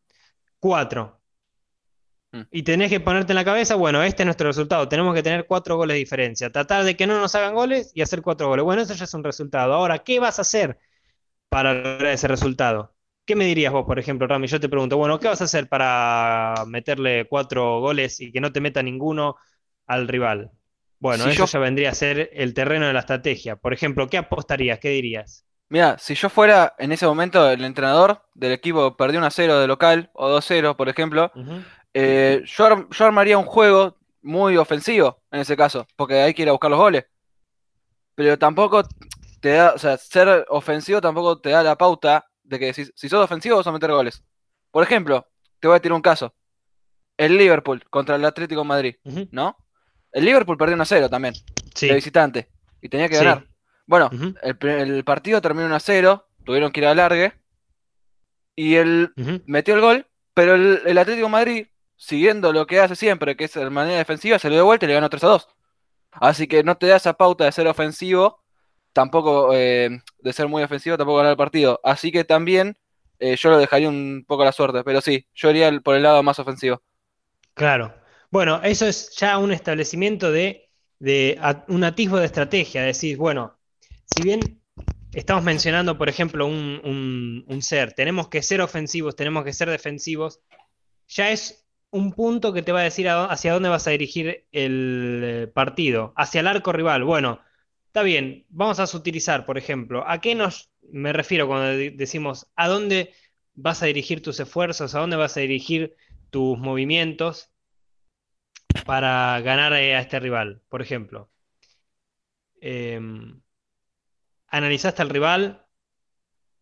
4. 0.59 1.19
Mm. 2.31 2.41
Y 2.51 2.63
tenés 2.63 2.89
que 2.89 2.99
ponerte 2.99 3.31
en 3.33 3.35
la 3.35 3.45
cabeza, 3.45 3.75
bueno, 3.75 4.03
este 4.03 4.23
es 4.23 4.25
nuestro 4.25 4.47
resultado. 4.47 4.87
Tenemos 4.89 5.13
que 5.15 5.23
tener 5.23 5.45
cuatro 5.47 5.77
goles 5.77 5.95
de 5.95 5.99
diferencia. 5.99 6.51
Tratar 6.51 6.83
de 6.83 6.95
que 6.95 7.07
no 7.07 7.19
nos 7.19 7.35
hagan 7.35 7.53
goles 7.55 7.91
y 7.95 8.01
hacer 8.01 8.21
cuatro 8.21 8.47
goles. 8.47 8.63
Bueno, 8.65 8.81
eso 8.81 8.93
ya 8.93 9.05
es 9.05 9.13
un 9.13 9.23
resultado. 9.23 9.73
Ahora, 9.73 9.99
¿qué 9.99 10.19
vas 10.19 10.39
a 10.39 10.43
hacer 10.43 10.77
para 11.49 11.73
lograr 11.73 12.07
ese 12.13 12.27
resultado? 12.27 12.93
¿Qué 13.25 13.35
me 13.35 13.45
dirías 13.45 13.73
vos, 13.73 13.85
por 13.85 13.99
ejemplo, 13.99 14.27
Rami? 14.27 14.47
Yo 14.47 14.59
te 14.59 14.69
pregunto, 14.69 14.97
bueno, 14.97 15.19
¿qué 15.19 15.27
vas 15.27 15.41
a 15.41 15.45
hacer 15.45 15.67
para 15.67 16.55
meterle 16.67 17.25
cuatro 17.27 17.79
goles 17.79 18.21
y 18.21 18.31
que 18.31 18.41
no 18.41 18.51
te 18.51 18.61
meta 18.61 18.83
ninguno 18.83 19.35
al 19.87 20.07
rival? 20.07 20.51
Bueno, 20.99 21.23
Si 21.25 21.31
eso 21.31 21.45
yo- 21.45 21.51
ya 21.51 21.59
vendría 21.59 21.89
a 21.89 21.95
ser 21.95 22.29
el 22.33 22.53
terreno 22.53 22.87
de 22.87 22.93
la 22.93 22.99
estrategia. 22.99 23.55
Por 23.55 23.73
ejemplo, 23.73 24.07
¿qué 24.07 24.17
apostarías? 24.17 24.79
¿Qué 24.79 24.89
dirías? 24.89 25.45
Mira, 25.69 25.97
si 25.97 26.13
yo 26.13 26.29
fuera 26.29 26.75
en 26.77 26.91
ese 26.91 27.07
momento 27.07 27.49
el 27.49 27.63
entrenador 27.65 28.21
del 28.35 28.51
equipo 28.51 28.95
perdió 28.95 29.17
1 29.19 29.25
a 29.27 29.31
0 29.31 29.59
de 29.59 29.65
local 29.67 30.11
o 30.13 30.29
2 30.29 30.45
a 30.45 30.47
0, 30.47 30.77
por 30.77 30.89
ejemplo. 30.89 31.31
Eh, 31.97 32.43
yo, 32.45 32.89
yo 32.89 33.05
armaría 33.05 33.37
un 33.37 33.45
juego 33.45 33.97
muy 34.21 34.57
ofensivo 34.57 35.21
en 35.31 35.39
ese 35.39 35.55
caso, 35.55 35.87
porque 35.95 36.15
hay 36.15 36.33
que 36.33 36.41
ir 36.41 36.49
a 36.49 36.51
buscar 36.51 36.69
los 36.69 36.79
goles. 36.79 37.05
Pero 38.15 38.37
tampoco 38.37 38.83
te 39.39 39.49
da, 39.49 39.73
o 39.73 39.77
sea, 39.77 39.97
ser 39.97 40.45
ofensivo 40.49 40.99
tampoco 40.99 41.39
te 41.39 41.51
da 41.51 41.63
la 41.63 41.77
pauta 41.77 42.25
de 42.43 42.59
que 42.59 42.73
si, 42.73 42.85
si 42.95 43.07
sos 43.09 43.23
ofensivo 43.23 43.57
vas 43.57 43.67
a 43.67 43.71
meter 43.71 43.91
goles. 43.91 44.23
Por 44.71 44.83
ejemplo, 44.83 45.27
te 45.59 45.67
voy 45.67 45.77
a 45.77 45.79
tirar 45.79 45.95
un 45.95 46.01
caso. 46.01 46.33
El 47.17 47.37
Liverpool 47.37 47.83
contra 47.89 48.15
el 48.15 48.25
Atlético 48.25 48.61
de 48.61 48.67
Madrid. 48.67 48.95
¿no? 49.31 49.55
El 50.11 50.25
Liverpool 50.25 50.57
perdió 50.57 50.75
1 50.75 50.83
a 50.83 50.85
0 50.85 51.09
también, 51.09 51.33
Sí. 51.73 51.87
de 51.87 51.95
visitante, 51.95 52.49
y 52.81 52.89
tenía 52.89 53.07
que 53.07 53.15
Sí. 53.15 53.23
ganar. 53.23 53.47
Bueno, 53.85 54.09
el, 54.41 55.03
partido 55.03 55.41
terminó 55.41 55.67
1 55.67 55.75
a 55.75 55.79
0, 55.79 56.27
tuvieron 56.43 56.71
que 56.71 56.79
ir 56.81 56.87
a 56.87 56.95
largue, 56.95 57.33
y 58.55 58.75
él 58.75 59.13
metió 59.45 59.75
el 59.75 59.81
gol, 59.81 60.07
pero 60.33 60.55
el, 60.55 60.81
el 60.85 60.97
Atlético 60.97 61.27
de 61.27 61.31
Madrid, 61.31 61.67
siguiendo 61.97 62.53
lo 62.53 62.67
que 62.67 62.79
hace 62.79 62.95
siempre, 62.95 63.35
que 63.35 63.45
es 63.45 63.53
de 63.53 63.69
manera 63.69 63.97
defensiva, 63.97 64.39
se 64.39 64.49
lo 64.49 64.55
dio 64.55 64.65
vuelta 64.65 64.85
y 64.85 64.89
le 64.89 64.95
ganó 64.95 65.09
3 65.09 65.23
a 65.23 65.27
2. 65.27 65.47
Así 66.11 66.47
que 66.47 66.63
no 66.63 66.77
te 66.77 66.87
da 66.87 66.97
esa 66.97 67.13
pauta 67.13 67.45
de 67.45 67.51
ser 67.51 67.67
ofensivo, 67.67 68.43
tampoco 68.93 69.51
eh, 69.53 70.01
de 70.19 70.33
ser 70.33 70.47
muy 70.47 70.63
ofensivo, 70.63 70.97
tampoco 70.97 71.17
ganar 71.17 71.31
el 71.31 71.37
partido. 71.37 71.79
Así 71.83 72.11
que 72.11 72.23
también 72.23 72.77
eh, 73.19 73.35
yo 73.37 73.49
lo 73.49 73.57
dejaría 73.57 73.89
un 73.89 74.23
poco 74.27 74.43
a 74.43 74.45
la 74.45 74.51
suerte, 74.51 74.83
pero 74.83 75.01
sí, 75.01 75.27
yo 75.33 75.49
iría 75.51 75.71
por 75.81 75.95
el 75.95 76.03
lado 76.03 76.23
más 76.23 76.39
ofensivo. 76.39 76.81
Claro. 77.53 77.93
Bueno, 78.31 78.61
eso 78.63 78.85
es 78.87 79.15
ya 79.17 79.37
un 79.37 79.51
establecimiento 79.51 80.31
de, 80.31 80.69
de 80.99 81.39
un 81.67 81.83
atisbo 81.83 82.17
de 82.17 82.25
estrategia. 82.25 82.83
Decir, 82.83 83.17
bueno, 83.17 83.57
si 84.15 84.23
bien 84.23 84.61
estamos 85.13 85.43
mencionando, 85.43 85.97
por 85.97 86.09
ejemplo, 86.09 86.45
un- 86.45 87.45
un 87.47 87.61
ser, 87.61 87.93
tenemos 87.93 88.27
que 88.29 88.41
ser 88.41 88.61
ofensivos, 88.61 89.15
tenemos 89.15 89.43
que 89.45 89.53
ser 89.53 89.69
defensivos, 89.69 90.41
ya 91.07 91.29
es 91.31 91.64
un 91.91 92.11
punto 92.13 92.53
que 92.53 92.61
te 92.61 92.71
va 92.71 92.81
a 92.81 92.83
decir 92.83 93.07
hacia 93.09 93.53
dónde 93.53 93.69
vas 93.69 93.87
a 93.87 93.91
dirigir 93.91 94.45
el 94.51 95.21
eh, 95.23 95.47
partido, 95.47 96.13
hacia 96.17 96.41
el 96.41 96.47
arco 96.47 96.71
rival. 96.73 97.03
Bueno, 97.03 97.39
está 97.87 98.03
bien, 98.03 98.45
vamos 98.49 98.79
a 98.79 98.97
utilizar, 98.97 99.45
por 99.45 99.57
ejemplo, 99.57 100.03
¿a 100.07 100.19
qué 100.21 100.35
nos 100.35 100.71
me 100.91 101.13
refiero 101.13 101.47
cuando 101.47 101.67
de- 101.67 101.91
decimos 101.91 102.47
a 102.55 102.67
dónde 102.67 103.13
vas 103.55 103.81
a 103.81 103.87
dirigir 103.87 104.21
tus 104.21 104.39
esfuerzos, 104.39 104.93
a 104.95 104.99
dónde 104.99 105.15
vas 105.17 105.37
a 105.37 105.39
dirigir 105.41 105.95
tus 106.29 106.57
movimientos 106.59 107.51
para 108.85 109.39
ganar 109.41 109.73
eh, 109.73 109.95
a 109.95 109.99
este 110.01 110.19
rival? 110.19 110.61
Por 110.69 110.81
ejemplo, 110.81 111.29
em, 112.61 113.41
analizaste 114.47 115.01
al 115.03 115.09
rival, 115.09 115.64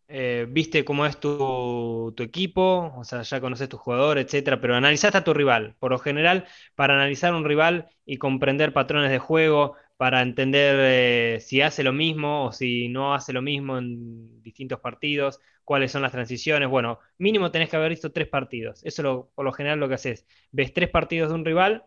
eh, 0.08 0.46
viste 0.48 0.84
cómo 0.84 1.06
es 1.06 1.18
tu, 1.18 2.14
equipo, 2.18 2.92
o 2.96 3.04
sea, 3.04 3.22
ya 3.22 3.40
conoces 3.40 3.68
tu 3.68 3.76
jugador, 3.78 4.18
etcétera, 4.18 4.60
pero 4.60 4.74
analizaste 4.76 5.18
a 5.18 5.24
tu 5.24 5.34
rival. 5.34 5.76
Por 5.78 5.90
lo 5.92 5.98
general, 5.98 6.46
para 6.74 6.94
analizar 6.94 7.34
un 7.34 7.44
rival 7.44 7.88
y 8.04 8.18
comprender 8.18 8.72
patrones 8.72 9.10
de 9.10 9.18
juego, 9.18 9.76
para 9.96 10.22
entender 10.22 10.76
eh, 10.80 11.40
si 11.40 11.60
hace 11.62 11.82
lo 11.84 11.92
mismo 11.92 12.46
o 12.46 12.52
si 12.52 12.88
no 12.88 13.14
hace 13.14 13.32
lo 13.32 13.42
mismo 13.42 13.78
en 13.78 14.42
distintos 14.42 14.80
partidos, 14.80 15.40
cuáles 15.64 15.92
son 15.92 16.02
las 16.02 16.12
transiciones. 16.12 16.68
Bueno, 16.68 16.98
mínimo 17.18 17.50
tenés 17.50 17.70
que 17.70 17.76
haber 17.76 17.90
visto 17.90 18.12
tres 18.12 18.28
partidos. 18.28 18.84
Eso 18.84 19.02
lo- 19.02 19.30
por 19.34 19.44
lo 19.44 19.52
general 19.52 19.78
lo 19.80 19.88
que 19.88 19.94
haces. 19.94 20.26
Ves 20.52 20.72
tres 20.74 20.90
partidos 20.90 21.28
de 21.30 21.34
un 21.36 21.44
rival 21.44 21.84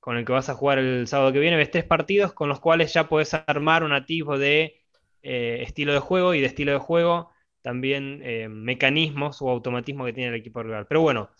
con 0.00 0.16
el 0.16 0.24
que 0.24 0.32
vas 0.32 0.48
a 0.48 0.54
jugar 0.54 0.78
el 0.78 1.06
sábado 1.08 1.32
que 1.32 1.38
viene, 1.40 1.56
ves 1.56 1.70
tres 1.70 1.84
partidos 1.84 2.32
con 2.32 2.48
los 2.48 2.60
cuales 2.60 2.92
ya 2.92 3.08
podés 3.08 3.34
armar 3.34 3.82
un 3.84 3.92
atisbo 3.92 4.38
de 4.38 4.85
eh, 5.28 5.62
estilo 5.62 5.92
de 5.92 5.98
juego 5.98 6.34
y 6.34 6.40
de 6.40 6.46
estilo 6.46 6.70
de 6.70 6.78
juego 6.78 7.32
también 7.60 8.20
eh, 8.22 8.48
mecanismos 8.48 9.42
o 9.42 9.50
automatismo 9.50 10.04
que 10.04 10.12
tiene 10.12 10.28
el 10.28 10.36
equipo 10.36 10.62
rival. 10.62 10.86
Pero 10.86 11.00
bueno, 11.00 11.30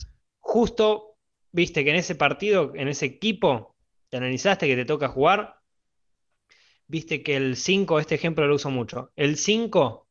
justo 0.41 1.19
viste 1.53 1.85
que 1.85 1.91
en 1.91 1.97
ese 1.97 2.17
partido, 2.17 2.73
en 2.75 2.89
ese 2.89 3.07
equipo, 3.07 3.77
te 4.09 4.17
analizaste 4.17 4.67
que 4.67 4.75
te 4.75 4.85
toca 4.85 5.07
jugar, 5.07 5.61
viste 6.89 7.23
que 7.23 7.37
el 7.37 7.55
5, 7.55 8.01
este 8.01 8.17
ejemplo 8.17 8.45
lo 8.49 8.57
uso 8.57 8.71
mucho, 8.71 9.13
el 9.15 9.37
5 9.37 10.09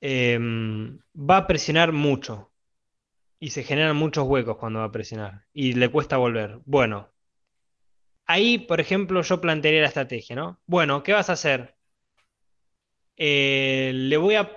em, 0.00 0.98
va 1.14 1.36
a 1.36 1.46
presionar 1.46 1.92
mucho 1.92 2.50
y 3.38 3.50
se 3.50 3.64
generan 3.64 3.96
muchos 3.96 4.26
huecos 4.26 4.56
cuando 4.56 4.78
va 4.80 4.86
a 4.86 4.92
presionar 4.92 5.44
y 5.52 5.74
le 5.74 5.90
cuesta 5.90 6.16
volver. 6.16 6.60
Bueno, 6.64 7.10
ahí, 8.24 8.58
por 8.58 8.80
ejemplo, 8.80 9.20
yo 9.22 9.40
plantearía 9.42 9.82
la 9.82 9.88
estrategia, 9.88 10.36
¿no? 10.36 10.60
Bueno, 10.66 11.02
¿qué 11.02 11.12
vas 11.12 11.28
a 11.30 11.34
hacer? 11.34 11.77
Eh, 13.18 13.92
le 13.94 14.16
voy 14.16 14.36
a 14.36 14.50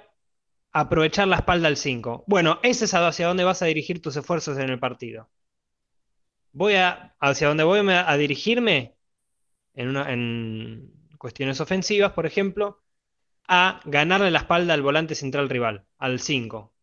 aprovechar 0.74 1.28
la 1.28 1.38
espalda 1.38 1.68
al 1.68 1.78
5. 1.78 2.24
Bueno, 2.28 2.60
ese 2.64 2.86
es 2.86 2.94
hacia 2.94 3.28
dónde 3.28 3.44
vas 3.44 3.62
a 3.62 3.66
dirigir 3.68 4.02
tus 4.02 4.16
esfuerzos 4.18 4.58
en 4.60 4.70
el 4.70 4.80
partido. 4.80 5.30
Voy 6.54 6.76
a, 6.76 7.16
hacia 7.20 7.48
dónde 7.48 7.64
voy 7.64 7.80
a 7.90 8.18
dirigirme 8.18 8.96
en, 9.74 9.96
en 9.98 10.94
cuestiones 11.18 11.62
ofensivas, 11.62 12.14
por 12.14 12.26
ejemplo, 12.26 12.84
a 13.48 13.82
ganarle 13.86 14.32
la 14.32 14.40
espalda 14.40 14.74
al 14.76 14.82
volante 14.84 15.16
central 15.16 15.50
rival, 15.50 15.86
al 16.00 16.20
5. 16.20 16.74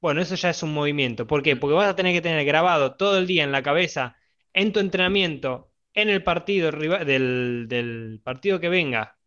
Bueno, 0.00 0.20
eso 0.20 0.34
ya 0.36 0.50
es 0.50 0.62
un 0.62 0.72
movimiento. 0.74 1.26
¿Por 1.26 1.42
qué? 1.42 1.56
Porque 1.56 1.74
vas 1.74 1.88
a 1.88 1.96
tener 1.96 2.14
que 2.14 2.22
tener 2.22 2.44
grabado 2.44 2.96
todo 2.96 3.18
el 3.18 3.26
día 3.26 3.44
en 3.44 3.52
la 3.52 3.62
cabeza, 3.62 4.16
en 4.52 4.72
tu 4.72 4.80
entrenamiento, 4.80 5.72
en 5.94 6.08
el 6.08 6.22
partido 6.22 6.70
del 6.70 8.20
partido 8.24 8.60
que 8.60 8.68
venga, 8.68 9.17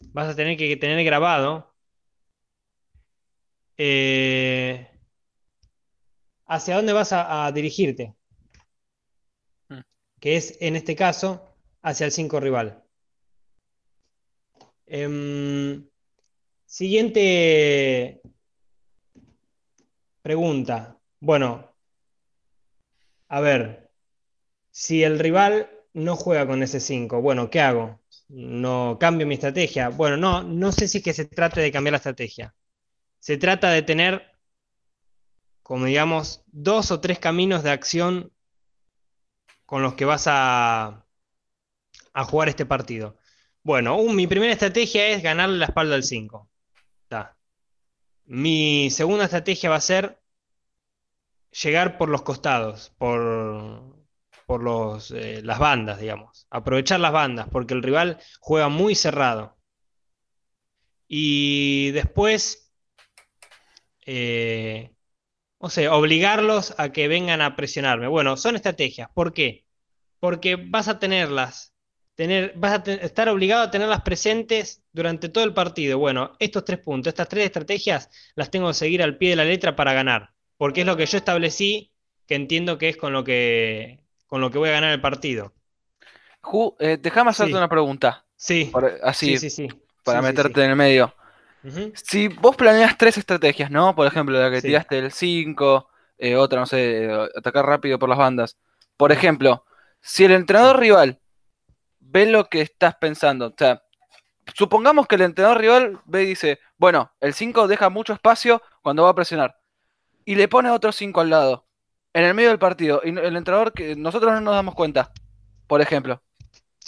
vas 0.00 0.28
a 0.28 0.36
tener 0.36 0.56
que 0.56 0.76
tener 0.76 1.04
grabado 1.04 1.74
eh, 3.76 4.88
hacia 6.46 6.76
dónde 6.76 6.92
vas 6.92 7.12
a, 7.12 7.50
dirigirte, 7.52 8.14
hmm. 9.68 9.80
que 10.20 10.36
es 10.36 10.56
en 10.60 10.76
este 10.76 10.96
caso 10.96 11.54
hacia 11.82 12.06
el 12.06 12.12
5 12.12 12.40
rival. 12.40 12.82
Em, 14.86 15.86
siguiente 16.64 18.22
pregunta. 20.22 20.98
Bueno, 21.20 21.74
a 23.28 23.40
ver, 23.40 23.90
si 24.70 25.02
el 25.02 25.18
rival 25.18 25.70
no 25.94 26.16
juega 26.16 26.46
con 26.46 26.62
ese 26.62 26.80
5, 26.80 27.20
bueno, 27.20 27.50
¿qué 27.50 27.60
hago? 27.60 28.00
No 28.28 28.98
cambio 29.00 29.26
mi 29.26 29.34
estrategia. 29.34 29.88
Bueno, 29.88 30.16
no, 30.16 30.42
no 30.42 30.72
sé 30.72 30.88
si 30.88 30.98
es 30.98 31.04
que 31.04 31.14
se 31.14 31.26
trate 31.26 31.60
de 31.60 31.72
cambiar 31.72 31.92
la 31.92 31.98
estrategia. 31.98 32.54
Se 33.20 33.36
trata 33.38 33.70
de 33.70 33.82
tener, 33.82 34.32
como 35.62 35.86
digamos, 35.86 36.42
dos 36.46 36.90
o 36.90 37.00
tres 37.00 37.18
caminos 37.18 37.62
de 37.62 37.70
acción 37.70 38.32
con 39.66 39.82
los 39.82 39.94
que 39.94 40.04
vas 40.04 40.24
a, 40.28 41.06
a 42.14 42.24
jugar 42.24 42.48
este 42.48 42.66
partido. 42.66 43.16
Bueno, 43.62 44.02
mi 44.04 44.26
primera 44.26 44.52
estrategia 44.52 45.08
es 45.08 45.22
ganarle 45.22 45.58
la 45.58 45.66
espalda 45.66 45.94
al 45.96 46.04
5. 46.04 46.48
Mi 48.26 48.90
segunda 48.90 49.24
estrategia 49.24 49.70
va 49.70 49.76
a 49.76 49.80
ser 49.80 50.20
llegar 51.50 51.98
por 51.98 52.08
los 52.08 52.22
costados, 52.22 52.92
por, 52.98 53.95
por 54.46 54.62
los, 54.62 55.10
eh, 55.10 55.42
las 55.42 55.58
bandas, 55.58 56.00
digamos. 56.00 56.46
Aprovechar 56.50 57.00
las 57.00 57.12
bandas, 57.12 57.48
porque 57.50 57.74
el 57.74 57.82
rival 57.82 58.18
juega 58.40 58.68
muy 58.68 58.94
cerrado. 58.94 59.56
Y 61.08 61.90
después, 61.92 62.72
eh, 64.06 64.92
no 65.60 65.68
sé, 65.68 65.88
obligarlos 65.88 66.74
a 66.78 66.92
que 66.92 67.08
vengan 67.08 67.42
a 67.42 67.56
presionarme. 67.56 68.08
Bueno, 68.08 68.36
son 68.36 68.56
estrategias. 68.56 69.10
¿Por 69.14 69.32
qué? 69.32 69.66
Porque 70.20 70.56
vas 70.56 70.88
a 70.88 70.98
tenerlas, 70.98 71.74
tener, 72.14 72.54
vas 72.56 72.88
a 72.88 72.92
estar 72.92 73.28
obligado 73.28 73.62
a 73.64 73.70
tenerlas 73.70 74.02
presentes 74.02 74.82
durante 74.92 75.28
todo 75.28 75.44
el 75.44 75.54
partido. 75.54 75.98
Bueno, 75.98 76.32
estos 76.38 76.64
tres 76.64 76.78
puntos, 76.80 77.08
estas 77.10 77.28
tres 77.28 77.46
estrategias 77.46 78.10
las 78.34 78.50
tengo 78.50 78.68
que 78.68 78.74
seguir 78.74 79.02
al 79.02 79.18
pie 79.18 79.30
de 79.30 79.36
la 79.36 79.44
letra 79.44 79.76
para 79.76 79.92
ganar. 79.92 80.30
Porque 80.56 80.82
es 80.82 80.86
lo 80.86 80.96
que 80.96 81.06
yo 81.06 81.18
establecí, 81.18 81.92
que 82.26 82.34
entiendo 82.36 82.78
que 82.78 82.88
es 82.90 82.96
con 82.96 83.12
lo 83.12 83.24
que 83.24 84.05
con 84.26 84.40
lo 84.40 84.50
que 84.50 84.58
voy 84.58 84.68
a 84.68 84.72
ganar 84.72 84.92
el 84.92 85.00
partido. 85.00 85.52
Ju, 86.40 86.76
eh, 86.78 86.98
déjame 87.00 87.30
hacerte 87.30 87.54
una 87.54 87.68
pregunta. 87.68 88.24
Sí. 88.36 88.70
así, 89.02 89.38
sí, 89.38 89.50
sí, 89.50 89.68
para 90.04 90.22
meterte 90.22 90.62
en 90.62 90.70
el 90.70 90.76
medio. 90.76 91.14
Si 91.94 92.28
vos 92.28 92.54
planeas 92.54 92.96
tres 92.96 93.18
estrategias, 93.18 93.70
¿no? 93.70 93.94
Por 93.96 94.06
ejemplo, 94.06 94.38
la 94.38 94.50
que 94.50 94.62
tiraste 94.62 94.98
el 94.98 95.10
5, 95.10 95.88
eh, 96.18 96.36
otra, 96.36 96.60
no 96.60 96.66
sé, 96.66 97.10
atacar 97.36 97.66
rápido 97.66 97.98
por 97.98 98.08
las 98.08 98.18
bandas. 98.18 98.56
Por 98.96 99.10
ejemplo, 99.10 99.64
si 100.00 100.24
el 100.24 100.32
entrenador 100.32 100.78
rival 100.78 101.20
ve 101.98 102.26
lo 102.26 102.48
que 102.48 102.60
estás 102.60 102.94
pensando, 102.96 103.48
o 103.48 103.54
sea, 103.56 103.82
supongamos 104.54 105.08
que 105.08 105.16
el 105.16 105.22
entrenador 105.22 105.60
rival 105.60 106.00
ve 106.04 106.22
y 106.22 106.26
dice, 106.26 106.60
bueno, 106.76 107.12
el 107.20 107.34
5 107.34 107.66
deja 107.66 107.90
mucho 107.90 108.12
espacio 108.12 108.62
cuando 108.82 109.02
va 109.02 109.10
a 109.10 109.14
presionar. 109.14 109.56
Y 110.24 110.36
le 110.36 110.46
pone 110.46 110.70
otro 110.70 110.92
5 110.92 111.20
al 111.20 111.30
lado 111.30 111.66
en 112.16 112.24
el 112.24 112.32
medio 112.32 112.48
del 112.48 112.58
partido 112.58 113.02
y 113.04 113.10
el 113.10 113.36
entrenador 113.36 113.74
que 113.74 113.94
nosotros 113.94 114.32
no 114.32 114.40
nos 114.40 114.54
damos 114.54 114.74
cuenta, 114.74 115.12
por 115.66 115.82
ejemplo. 115.82 116.22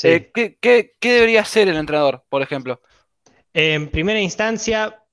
Eh, 0.02 0.30
¿qué, 0.32 0.96
debería 1.02 1.42
hacer 1.42 1.68
el 1.68 1.76
entrenador, 1.76 2.24
por 2.30 2.40
ejemplo? 2.40 2.80
En 3.52 3.90
primera 3.90 4.20
instancia, 4.20 5.04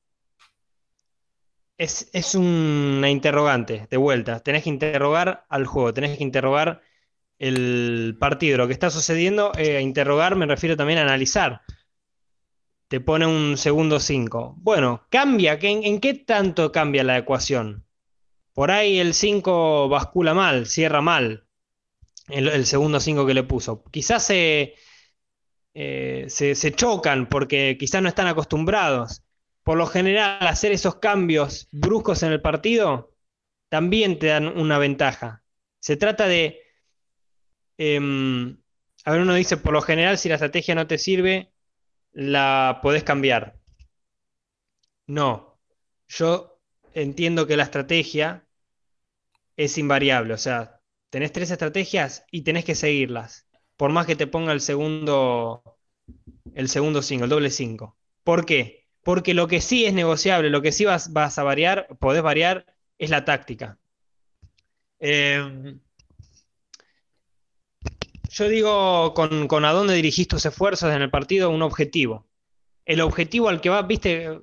es, 1.78 2.34
una 2.34 3.10
interrogante, 3.10 3.88
de 3.90 3.98
vuelta. 3.98 4.40
Tenés 4.40 4.64
que 4.64 4.70
interrogar 4.70 5.46
al 5.50 5.66
juego, 5.66 5.94
tenés 5.94 6.18
que 6.18 6.24
interrogar 6.24 6.82
el 7.38 8.16
partido, 8.18 8.58
lo 8.58 8.68
que 8.68 8.74
está 8.74 8.90
sucediendo. 8.90 9.52
Eh, 9.58 9.82
interrogar 9.82 10.38
me 10.38 10.46
refiero 10.46 10.78
también 10.78 11.00
a 11.00 11.02
analizar. 11.02 11.60
Te 12.88 13.02
pone 13.02 13.26
un 13.26 13.58
segundo 13.58 14.00
5. 14.00 14.56
Bueno, 14.60 15.06
cambia. 15.10 15.60
¿En 15.62 16.00
qué 16.00 16.14
tanto 16.14 16.72
cambia 16.72 17.04
la 17.04 17.18
ecuación? 17.18 17.85
Por 18.56 18.72
ahí 18.72 19.00
el 19.00 19.14
5 19.14 19.90
bascula 19.90 20.34
mal, 20.34 20.66
cierra 20.66 21.02
mal. 21.02 21.46
El, 22.30 22.66
segundo 22.66 23.00
5 23.02 23.26
que 23.28 23.34
le 23.34 23.44
puso. 23.44 23.84
Quizás 23.92 24.30
eh, 24.32 24.76
se, 25.74 26.56
se, 26.56 26.72
chocan 26.72 27.28
porque 27.28 27.78
quizás 27.78 28.02
no 28.02 28.10
están 28.10 28.28
acostumbrados. 28.28 29.24
Por 29.64 29.78
lo 29.78 29.86
general, 29.88 30.48
hacer 30.48 30.72
esos 30.72 30.96
cambios 30.96 31.68
bruscos 31.72 32.24
en 32.24 32.32
el 32.32 32.42
partido 32.42 33.14
también 33.70 34.20
te 34.20 34.28
dan 34.28 34.48
una 34.48 34.78
ventaja. 34.78 35.44
Se 35.80 35.98
trata 35.98 36.28
de... 36.28 36.62
Em, 37.78 38.58
a 39.04 39.12
ver, 39.12 39.22
uno 39.22 39.34
dice, 39.34 39.58
por 39.58 39.74
lo 39.74 39.82
general, 39.82 40.18
si 40.18 40.30
la 40.30 40.36
estrategia 40.36 40.76
no 40.76 40.88
te 40.88 40.98
sirve, 40.98 41.52
la 42.14 42.80
podés 42.82 43.04
cambiar. 43.04 43.60
No, 45.08 45.60
yo 46.08 46.62
entiendo 46.94 47.48
que 47.48 47.58
la 47.58 47.64
estrategia 47.64 48.45
es 49.58 49.78
invariable. 49.78 50.34
O 50.34 50.38
sea, 50.38 50.82
tenés 51.10 51.32
tres 51.32 51.52
estrategias 51.52 52.26
y 52.32 52.42
tenés 52.42 52.66
que 52.66 52.76
seguirlas. 52.76 53.48
Por 53.78 53.92
más 53.92 54.06
que 54.06 54.16
te 54.16 54.28
ponga 54.28 54.54
el 54.54 54.62
segundo, 54.62 55.64
el 56.54 56.70
segundo 56.70 57.02
5, 57.02 57.24
el 57.26 57.30
doble 57.30 57.50
5. 57.50 57.98
¿Por 58.24 58.46
qué? 58.46 58.88
Porque 59.04 59.34
lo 59.34 59.48
que 59.48 59.62
sí 59.62 59.86
es 59.86 59.94
negociable, 59.94 60.50
lo 60.50 60.62
que 60.62 60.72
sí 60.72 60.86
vas, 60.86 61.14
vas 61.14 61.38
a 61.38 61.44
variar, 61.44 61.88
podés 62.00 62.24
variar, 62.24 62.66
es 62.98 63.10
la 63.10 63.26
táctica. 63.26 63.78
Em, 65.00 65.80
yo 68.30 68.50
digo 68.50 69.14
con, 69.14 69.48
con, 69.48 69.66
a 69.66 69.72
dónde 69.72 69.94
dirigís 69.94 70.28
tus 70.28 70.46
esfuerzos 70.46 70.94
en 70.94 71.02
el 71.02 71.10
partido, 71.10 71.50
un 71.50 71.62
objetivo. 71.62 72.28
El 72.86 73.02
objetivo 73.02 73.50
al 73.50 73.62
que 73.62 73.70
vas, 73.70 73.88
viste, 73.88 74.40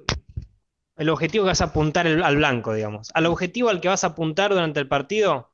el 1.03 1.09
objetivo 1.09 1.45
que 1.45 1.51
vas 1.51 1.61
a 1.61 1.67
apuntar 1.67 2.07
al 2.07 2.37
blanco, 2.37 2.73
digamos. 2.75 3.11
Al 3.15 3.27
objetivo 3.27 3.69
al 3.69 3.81
que 3.81 3.88
vas 3.88 4.05
a 4.05 4.09
apuntar 4.09 4.53
durante 4.53 4.79
el 4.79 4.87
partido 4.87 5.53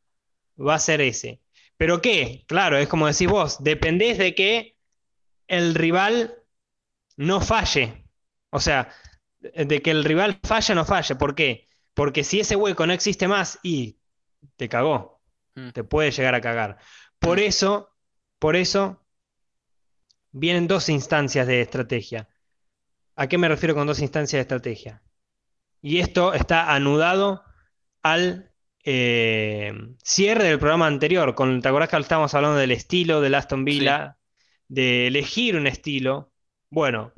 va 0.59 0.75
a 0.75 0.79
ser 0.79 1.01
ese. 1.01 1.41
¿Pero 1.79 2.03
qué? 2.03 2.45
Claro, 2.47 2.77
es 2.77 2.87
como 2.87 3.07
decís 3.07 3.29
vos, 3.29 3.63
dependés 3.63 4.19
de 4.19 4.35
que 4.35 4.77
el 5.47 5.75
rival 5.75 6.43
no 7.17 7.41
falle. 7.41 8.05
O 8.51 8.61
sea, 8.61 8.93
de 9.41 9.81
que 9.81 9.91
el 9.91 10.05
rival 10.05 10.39
falle 10.43 10.73
o 10.75 10.77
no 10.77 10.85
falle. 10.85 11.17
¿Por 11.17 11.35
qué? 11.35 11.67
Porque 11.95 12.25
si 12.25 12.41
ese 12.41 12.55
hueco 12.55 12.87
no 12.87 12.93
existe 12.93 13.27
más 13.27 13.59
y 13.63 13.99
te 14.57 14.69
cagó, 14.69 15.23
mm. 15.55 15.71
te 15.71 15.83
puede 15.83 16.11
llegar 16.11 16.35
a 16.35 16.43
cagar. 16.43 16.77
Por 17.19 17.39
mm. 17.39 17.45
eso, 17.45 17.97
por 18.39 18.55
eso, 18.55 19.03
vienen 20.31 20.69
dos 20.69 20.91
instancias 20.91 21.47
de 21.47 21.63
estrategia. 21.63 22.29
¿A 23.17 23.29
qué 23.29 23.39
me 23.39 23.49
refiero 23.49 23.75
con 23.75 23.87
dos 23.87 24.01
instancias 24.01 24.39
de 24.39 24.43
estrategia? 24.43 25.03
Y 25.83 26.01
esto 26.01 26.35
está 26.35 26.75
anudado 26.75 27.43
al 28.03 28.53
eh, 28.85 29.73
cierre 30.03 30.45
del 30.45 30.59
programa 30.59 30.87
anterior. 30.87 31.35
Con, 31.35 31.63
¿Te 31.63 31.69
acordás 31.69 31.89
que 31.89 31.97
estábamos 31.99 32.35
hablando 32.35 32.59
del 32.59 32.73
estilo 32.73 33.21
del 33.21 33.35
Aston 33.35 33.65
Villa? 33.65 34.19
De 34.69 35.07
elegir 35.07 35.57
un 35.57 35.67
estilo. 35.67 36.33
Bueno, 36.71 37.13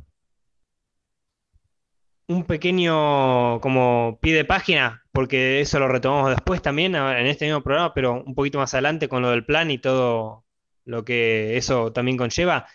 un 2.28 2.44
pequeño 2.44 3.60
como 3.60 4.18
pie 4.20 4.34
de 4.34 4.44
página 4.44 5.00
porque 5.12 5.60
eso 5.60 5.78
lo 5.78 5.88
retomamos 5.88 6.30
después 6.30 6.62
también 6.62 6.94
en 6.94 7.26
este 7.26 7.46
mismo 7.46 7.62
programa, 7.62 7.92
pero 7.94 8.22
un 8.22 8.34
poquito 8.34 8.58
más 8.58 8.72
adelante 8.74 9.08
con 9.08 9.22
lo 9.22 9.30
del 9.30 9.44
plan 9.44 9.70
y 9.70 9.78
todo 9.78 10.44
lo 10.84 11.04
que 11.04 11.56
eso 11.56 11.92
también 11.92 12.16
conlleva. 12.16 12.66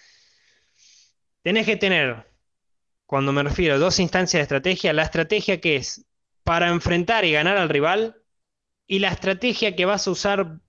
Tenés 1.42 1.66
que 1.66 1.78
tener, 1.78 2.28
cuando 3.06 3.32
me 3.32 3.44
refiero 3.44 3.76
a 3.76 3.78
dos 3.78 4.00
instancias 4.00 4.40
de 4.40 4.44
estrategia, 4.44 4.94
la 4.94 5.04
estrategia 5.04 5.62
que 5.62 5.76
es 5.76 6.06
para 6.44 6.70
enfrentar 6.70 7.26
y 7.26 7.32
ganar 7.32 7.58
al 7.58 7.70
rival 7.70 8.22
y 8.88 9.00
la 9.00 9.10
estrategia 9.10 9.76
que 9.76 9.86
vas 9.86 10.08
a 10.08 10.12
usar 10.12 10.60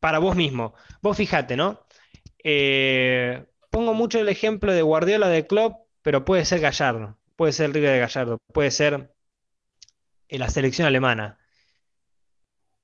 para 0.00 0.18
vos 0.18 0.36
mismo. 0.36 0.74
Vos 1.00 1.16
fijate, 1.16 1.56
¿no? 1.56 1.86
Eh, 2.42 3.46
pongo 3.70 3.94
mucho 3.94 4.20
el 4.20 4.28
ejemplo 4.28 4.72
de 4.72 4.82
Guardiola 4.82 5.28
de 5.28 5.46
Klopp, 5.46 5.86
pero 6.02 6.24
puede 6.24 6.44
ser 6.44 6.60
Gallardo, 6.60 7.18
puede 7.36 7.52
ser 7.52 7.72
River 7.72 7.92
de 7.92 8.00
Gallardo, 8.00 8.38
puede 8.52 8.70
ser 8.70 9.14
en 10.28 10.40
la 10.40 10.50
selección 10.50 10.86
alemana. 10.86 11.38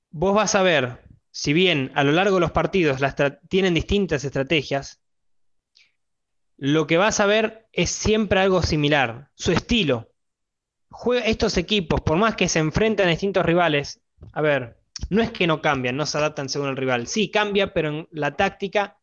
Vos 0.09 0.35
vas 0.35 0.55
a 0.55 0.63
ver, 0.63 0.99
si 1.31 1.53
bien 1.53 1.91
a 1.95 2.03
lo 2.03 2.11
largo 2.11 2.35
de 2.35 2.41
los 2.41 2.51
partidos 2.51 2.99
tienen 3.47 3.73
distintas 3.73 4.23
estrategias, 4.23 5.00
lo 6.61 6.85
que 6.85 6.97
vas 6.97 7.19
a 7.19 7.25
ver 7.25 7.67
es 7.73 7.89
siempre 7.89 8.39
algo 8.39 8.61
similar, 8.61 9.31
su 9.33 9.51
estilo. 9.51 10.13
estos 11.23 11.57
equipos, 11.57 12.01
por 12.01 12.17
más 12.17 12.35
que 12.35 12.47
se 12.47 12.59
enfrenten 12.59 13.07
a 13.07 13.09
distintos 13.09 13.43
rivales, 13.43 13.99
a 14.31 14.41
ver, 14.41 14.77
no 15.09 15.23
es 15.23 15.31
que 15.31 15.47
no 15.47 15.59
cambian, 15.59 15.97
no 15.97 16.05
se 16.05 16.19
adaptan 16.19 16.49
según 16.49 16.67
el 16.67 16.77
rival. 16.77 17.07
Sí, 17.07 17.31
cambia, 17.31 17.73
pero 17.73 17.89
en 17.89 18.07
la 18.11 18.35
táctica 18.35 18.99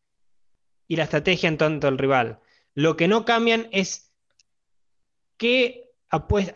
y 0.87 0.95
la 0.95 1.03
estrategia 1.03 1.49
en 1.49 1.57
tanto 1.57 1.89
el 1.89 1.97
rival. 1.97 2.39
Lo 2.75 2.95
que 2.95 3.09
no 3.09 3.25
cambian 3.25 3.67
es 3.73 4.13
qué, 5.35 5.91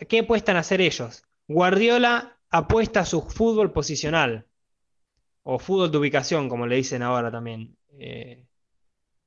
qué 0.07 0.19
apuestan 0.19 0.55
a 0.55 0.61
hacer 0.61 0.79
ellos. 0.79 1.25
Guardiola 1.49 2.39
apuesta 2.49 3.01
a 3.01 3.05
su 3.05 3.23
fútbol 3.23 3.73
posicional 3.73 4.47
o 5.43 5.59
fútbol 5.59 5.91
de 5.91 5.97
ubicación, 5.97 6.47
como 6.47 6.65
le 6.65 6.77
dicen 6.77 7.01
ahora 7.01 7.29
también. 7.29 7.75
Eh, 7.99 8.45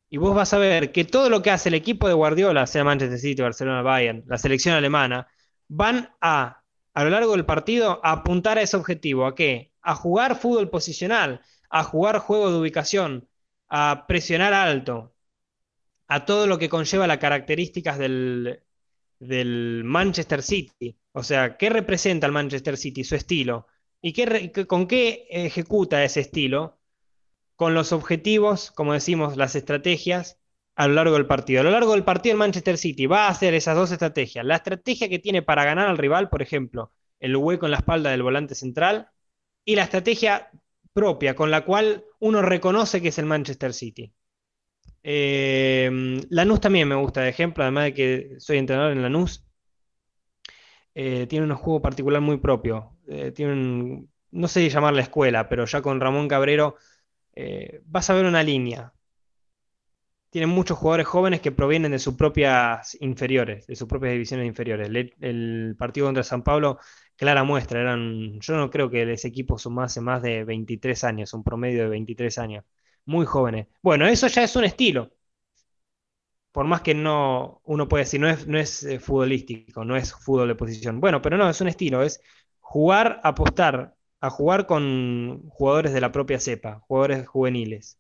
y 0.09 0.19
vos 0.19 0.35
vas 0.35 0.53
a 0.53 0.59
ver 0.59 0.93
que 0.93 1.05
todo 1.05 1.29
lo 1.31 1.43
que 1.43 1.51
hace 1.51 1.69
el 1.69 1.75
equipo 1.75 2.09
de 2.09 2.15
Guardiola, 2.15 2.67
sea 2.67 2.85
Manchester 2.85 3.19
City, 3.19 3.43
Barcelona, 3.43 3.83
Bayern, 3.83 4.25
la 4.27 4.39
selección 4.39 4.75
alemana, 4.75 5.29
van 5.69 6.11
a, 6.21 6.63
a 6.95 7.05
lo 7.05 7.11
largo 7.11 7.33
del 7.33 7.45
partido, 7.47 8.01
a 8.05 8.13
apuntar 8.13 8.59
a 8.59 8.63
ese 8.63 8.77
objetivo. 8.77 9.27
¿A 9.27 9.35
qué? 9.35 9.73
A 9.83 9.95
jugar 9.95 10.37
fútbol 10.39 10.71
posicional, 10.71 11.41
a 11.71 11.85
jugar 11.85 12.19
juego 12.21 12.51
de 12.51 12.59
ubicación, 12.59 13.29
a 13.69 14.05
presionar 14.09 14.55
alto, 14.55 15.15
a 16.09 16.25
todo 16.25 16.47
lo 16.47 16.59
que 16.59 16.69
conlleva 16.69 17.07
las 17.07 17.19
características 17.19 17.99
del, 17.99 18.63
del 19.19 19.83
Manchester 19.85 20.43
City. 20.43 20.99
O 21.13 21.23
sea, 21.23 21.57
¿qué 21.57 21.71
representa 21.71 22.27
el 22.27 22.33
Manchester 22.33 22.77
City? 22.77 23.05
Su 23.05 23.17
estilo. 23.17 23.67
¿Y 24.01 24.13
qué, 24.13 24.53
con 24.67 24.87
qué 24.87 25.27
ejecuta 25.31 26.05
ese 26.05 26.21
estilo? 26.21 26.76
Con 27.57 27.75
los 27.75 27.93
objetivos, 27.93 28.71
como 28.71 28.93
decimos, 28.93 29.37
las 29.37 29.57
estrategias 29.57 30.39
a 30.77 30.89
lo 30.89 30.95
largo 30.95 31.15
del 31.15 31.27
partido. 31.27 31.61
A 31.61 31.65
lo 31.65 31.71
largo 31.71 31.93
del 31.93 32.05
partido 32.05 32.35
el 32.35 32.39
Manchester 32.39 32.79
City 32.79 33.07
va 33.07 33.27
a 33.27 33.31
hacer 33.31 33.55
esas 33.55 33.77
dos 33.77 33.91
estrategias. 33.93 34.45
La 34.45 34.57
estrategia 34.57 35.09
que 35.09 35.19
tiene 35.19 35.43
para 35.43 35.65
ganar 35.65 35.89
al 35.89 35.99
rival, 35.99 36.29
por 36.29 36.43
ejemplo, 36.43 36.93
el 37.19 37.35
hueco 37.37 37.67
en 37.67 37.73
la 37.73 37.79
espalda 37.79 38.11
del 38.11 38.23
volante 38.23 38.55
central, 38.55 39.09
y 39.65 39.77
la 39.77 39.85
estrategia 39.85 40.51
propia 40.93 41.35
con 41.35 41.51
la 41.51 41.65
cual 41.65 42.05
uno 42.21 42.43
reconoce 42.43 43.03
que 43.03 43.09
es 43.09 43.19
el 43.19 43.27
Manchester 43.27 43.73
City. 43.75 44.13
Eh, 45.03 45.91
Lanús 46.31 46.61
también 46.61 46.89
me 46.89 46.95
gusta 46.95 47.23
de 47.23 47.31
ejemplo, 47.31 47.65
además 47.65 47.85
de 47.85 47.95
que 47.95 48.35
soy 48.39 48.59
entrenador 48.59 48.93
en 48.93 49.03
Lanús. 49.03 49.45
Eh, 50.95 51.27
tiene 51.29 51.47
un 51.47 51.55
juego 51.55 51.83
particular 51.83 52.21
muy 52.21 52.39
propio. 52.39 52.97
Eh, 53.09 53.31
tiene 53.33 54.07
no 54.31 54.49
sé 54.49 54.69
llamarla 54.69 55.03
escuela, 55.03 55.49
pero 55.49 55.65
ya 55.67 55.83
con 55.83 56.01
Ramón 56.01 56.29
Cabrero 56.29 56.77
eh, 57.37 57.83
vas 57.87 58.11
a 58.11 58.15
ver 58.15 58.27
una 58.27 58.43
línea. 58.43 58.93
Tienen 60.31 60.51
muchos 60.51 60.79
jugadores 60.79 61.07
jóvenes 61.07 61.41
que 61.41 61.53
provienen 61.53 61.93
de 61.93 61.99
sus 61.99 62.15
propias 62.15 62.97
inferiores, 63.01 63.67
de 63.67 63.77
sus 63.77 63.89
propias 63.89 64.13
divisiones 64.13 64.47
inferiores. 64.47 64.89
el 65.21 65.77
partido 65.79 66.07
contra 66.07 66.23
San 66.23 66.43
Pablo 66.43 66.79
clara 67.17 67.45
muestra. 67.45 67.81
Eran, 67.81 68.41
yo 68.41 68.57
no 68.57 68.71
creo 68.71 68.91
que 68.91 69.11
ese 69.13 69.29
equipo 69.29 69.59
sumase 69.59 70.01
más 70.01 70.23
de 70.23 70.45
23 70.45 71.05
años, 71.05 71.33
un 71.35 71.43
promedio 71.45 71.85
de 71.85 71.89
23 71.91 72.39
años. 72.39 72.65
Muy 73.07 73.27
jóvenes. 73.27 73.69
Bueno, 73.83 74.07
eso 74.07 74.27
ya 74.29 74.43
es 74.45 74.57
un 74.57 74.65
estilo. 74.65 75.11
Por 76.53 76.67
más 76.67 76.81
que 76.81 76.95
no, 76.95 77.61
uno 77.65 77.87
puede 77.89 78.05
decir, 78.05 78.21
no 78.21 78.29
es, 78.29 78.47
no 78.47 78.59
es 78.59 78.83
eh, 78.85 78.99
futbolístico, 78.99 79.85
no 79.85 79.97
es 79.97 80.13
fútbol 80.15 80.49
de 80.49 80.55
posición. 80.55 81.01
Bueno, 81.01 81.21
pero 81.21 81.37
no, 81.37 81.49
es 81.51 81.61
un 81.61 81.69
estilo, 81.69 82.03
es 82.03 82.21
jugar, 82.61 83.21
apostar 83.25 83.96
a 84.27 84.31
jugar 84.31 84.67
con 84.67 85.49
jugadores 85.51 85.93
de 85.93 86.01
la 86.01 86.13
propia 86.13 86.41
cepa, 86.41 86.81
jugadores 86.87 87.27
juveniles. 87.27 87.99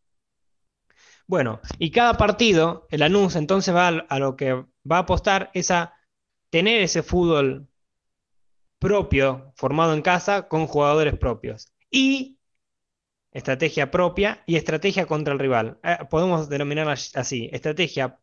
Bueno, 1.26 1.60
y 1.78 1.90
cada 1.90 2.14
partido, 2.16 2.86
el 2.90 3.02
anuncio 3.02 3.38
entonces 3.40 3.74
va 3.74 3.88
a 3.88 4.18
lo 4.18 4.36
que 4.36 4.52
va 4.54 4.96
a 4.96 4.98
apostar 5.00 5.50
es 5.54 5.70
a 5.70 5.94
tener 6.50 6.82
ese 6.82 7.02
fútbol 7.02 7.68
propio, 8.78 9.52
formado 9.56 9.94
en 9.94 10.02
casa, 10.02 10.48
con 10.48 10.66
jugadores 10.66 11.18
propios. 11.18 11.72
Y 11.90 12.38
estrategia 13.32 13.90
propia 13.90 14.42
y 14.46 14.56
estrategia 14.56 15.06
contra 15.06 15.32
el 15.32 15.38
rival. 15.38 15.78
Eh, 15.82 15.98
podemos 16.08 16.48
denominarla 16.48 16.92
así, 16.92 17.50
estrategia 17.52 18.18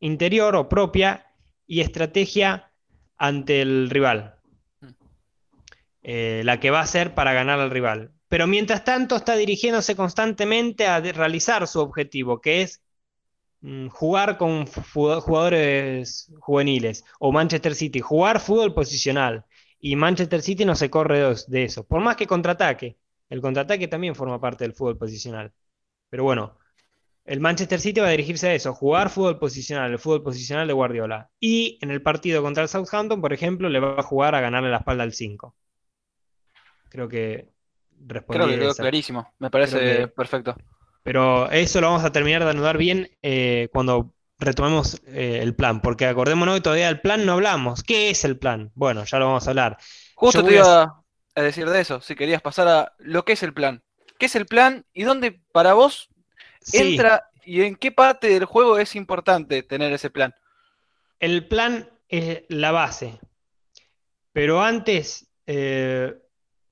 interior 0.00 0.56
o 0.56 0.68
propia 0.68 1.32
y 1.66 1.80
estrategia 1.80 2.72
ante 3.16 3.62
el 3.62 3.88
rival. 3.90 4.41
Eh, 6.02 6.42
la 6.44 6.58
que 6.60 6.70
va 6.70 6.80
a 6.80 6.86
ser 6.86 7.14
para 7.14 7.32
ganar 7.32 7.60
al 7.60 7.70
rival. 7.70 8.12
Pero 8.28 8.46
mientras 8.46 8.84
tanto 8.84 9.16
está 9.16 9.36
dirigiéndose 9.36 9.94
constantemente 9.96 10.86
a 10.86 11.00
realizar 11.00 11.66
su 11.68 11.80
objetivo, 11.80 12.40
que 12.40 12.62
es 12.62 12.82
mm, 13.60 13.88
jugar 13.88 14.38
con 14.38 14.66
jugadores 14.66 16.32
juveniles 16.40 17.04
o 17.20 17.32
Manchester 17.32 17.74
City, 17.74 18.00
jugar 18.00 18.40
fútbol 18.40 18.74
posicional, 18.74 19.44
y 19.78 19.96
Manchester 19.96 20.42
City 20.42 20.64
no 20.64 20.74
se 20.76 20.90
corre 20.90 21.34
de 21.48 21.64
eso. 21.64 21.86
Por 21.86 22.00
más 22.00 22.16
que 22.16 22.26
contraataque. 22.26 22.98
El 23.28 23.40
contraataque 23.40 23.88
también 23.88 24.14
forma 24.14 24.40
parte 24.40 24.64
del 24.64 24.74
fútbol 24.74 24.98
posicional. 24.98 25.52
Pero 26.10 26.24
bueno, 26.24 26.58
el 27.24 27.40
Manchester 27.40 27.80
City 27.80 28.00
va 28.00 28.08
a 28.08 28.10
dirigirse 28.10 28.48
a 28.48 28.54
eso, 28.54 28.74
jugar 28.74 29.10
fútbol 29.10 29.38
posicional, 29.38 29.92
el 29.92 29.98
fútbol 29.98 30.22
posicional 30.22 30.66
de 30.66 30.72
Guardiola. 30.74 31.30
Y 31.40 31.78
en 31.82 31.90
el 31.90 32.02
partido 32.02 32.42
contra 32.42 32.62
el 32.64 32.68
Southampton, 32.68 33.20
por 33.20 33.32
ejemplo, 33.32 33.68
le 33.68 33.80
va 33.80 34.00
a 34.00 34.02
jugar 34.02 34.34
a 34.34 34.40
ganarle 34.40 34.70
la 34.70 34.78
espalda 34.78 35.04
al 35.04 35.12
5. 35.14 35.54
Creo 36.92 37.08
que 37.08 37.48
respondí 38.06 38.44
Creo 38.44 38.48
que 38.48 38.60
quedó 38.60 38.74
clarísimo, 38.74 39.32
me 39.38 39.50
parece 39.50 40.08
perfecto. 40.08 40.54
Pero 41.02 41.50
eso 41.50 41.80
lo 41.80 41.86
vamos 41.86 42.04
a 42.04 42.12
terminar 42.12 42.44
de 42.44 42.50
anudar 42.50 42.76
bien 42.76 43.10
eh, 43.22 43.70
cuando 43.72 44.12
retomemos 44.38 45.00
eh, 45.06 45.38
el 45.40 45.54
plan, 45.54 45.80
porque 45.80 46.04
acordémonos 46.04 46.56
que 46.56 46.60
todavía 46.60 46.88
del 46.88 47.00
plan 47.00 47.24
no 47.24 47.32
hablamos. 47.32 47.82
¿Qué 47.82 48.10
es 48.10 48.26
el 48.26 48.36
plan? 48.36 48.72
Bueno, 48.74 49.04
ya 49.04 49.18
lo 49.18 49.26
vamos 49.28 49.46
a 49.46 49.50
hablar. 49.50 49.78
Justo 50.14 50.44
te 50.44 50.56
iba 50.56 51.02
a... 51.34 51.42
decir 51.42 51.66
de 51.70 51.80
eso, 51.80 52.02
si 52.02 52.14
querías 52.14 52.42
pasar 52.42 52.68
a 52.68 52.92
lo 52.98 53.24
que 53.24 53.32
es 53.32 53.42
el 53.42 53.54
plan. 53.54 53.82
¿Qué 54.18 54.26
es 54.26 54.36
el 54.36 54.44
plan 54.44 54.84
y 54.92 55.04
dónde 55.04 55.40
para 55.50 55.72
vos 55.72 56.10
entra 56.74 57.30
y 57.42 57.62
en 57.62 57.74
qué 57.74 57.90
parte 57.90 58.28
del 58.28 58.44
juego 58.44 58.78
es 58.78 58.94
importante 58.96 59.62
tener 59.62 59.94
ese 59.94 60.10
plan? 60.10 60.34
El 61.18 61.48
plan 61.48 61.88
es 62.10 62.42
la 62.48 62.70
base, 62.70 63.18
pero 64.34 64.62
antes 64.62 65.32
eh, 65.46 66.21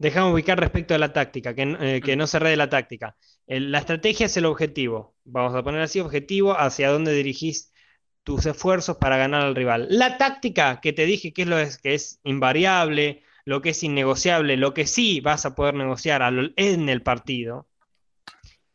dejamos 0.00 0.32
ubicar 0.32 0.58
respecto 0.58 0.94
a 0.94 0.98
la 0.98 1.12
táctica, 1.12 1.54
que, 1.54 1.76
eh, 1.80 2.00
que 2.04 2.16
mm. 2.16 2.18
no 2.18 2.26
se 2.26 2.40
de 2.40 2.56
la 2.56 2.68
táctica 2.68 3.14
la 3.58 3.78
estrategia 3.78 4.26
es 4.26 4.36
el 4.36 4.46
objetivo. 4.46 5.16
Vamos 5.24 5.54
a 5.54 5.62
poner 5.64 5.80
así, 5.82 5.98
objetivo 5.98 6.58
hacia 6.58 6.90
dónde 6.90 7.12
dirigís 7.12 7.72
tus 8.22 8.46
esfuerzos 8.46 8.98
para 8.98 9.16
ganar 9.16 9.42
al 9.42 9.56
rival. 9.56 9.88
La 9.90 10.18
táctica 10.18 10.80
que 10.80 10.92
te 10.92 11.04
dije 11.04 11.32
que 11.32 11.42
es 11.42 11.48
lo 11.48 11.56
que 11.82 11.94
es 11.94 12.20
invariable, 12.22 13.24
lo 13.44 13.60
que 13.60 13.70
es 13.70 13.82
innegociable, 13.82 14.56
lo 14.56 14.72
que 14.72 14.86
sí 14.86 15.20
vas 15.20 15.46
a 15.46 15.54
poder 15.56 15.74
negociar 15.74 16.22
en 16.56 16.88
el 16.88 17.02
partido, 17.02 17.66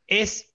es 0.08 0.55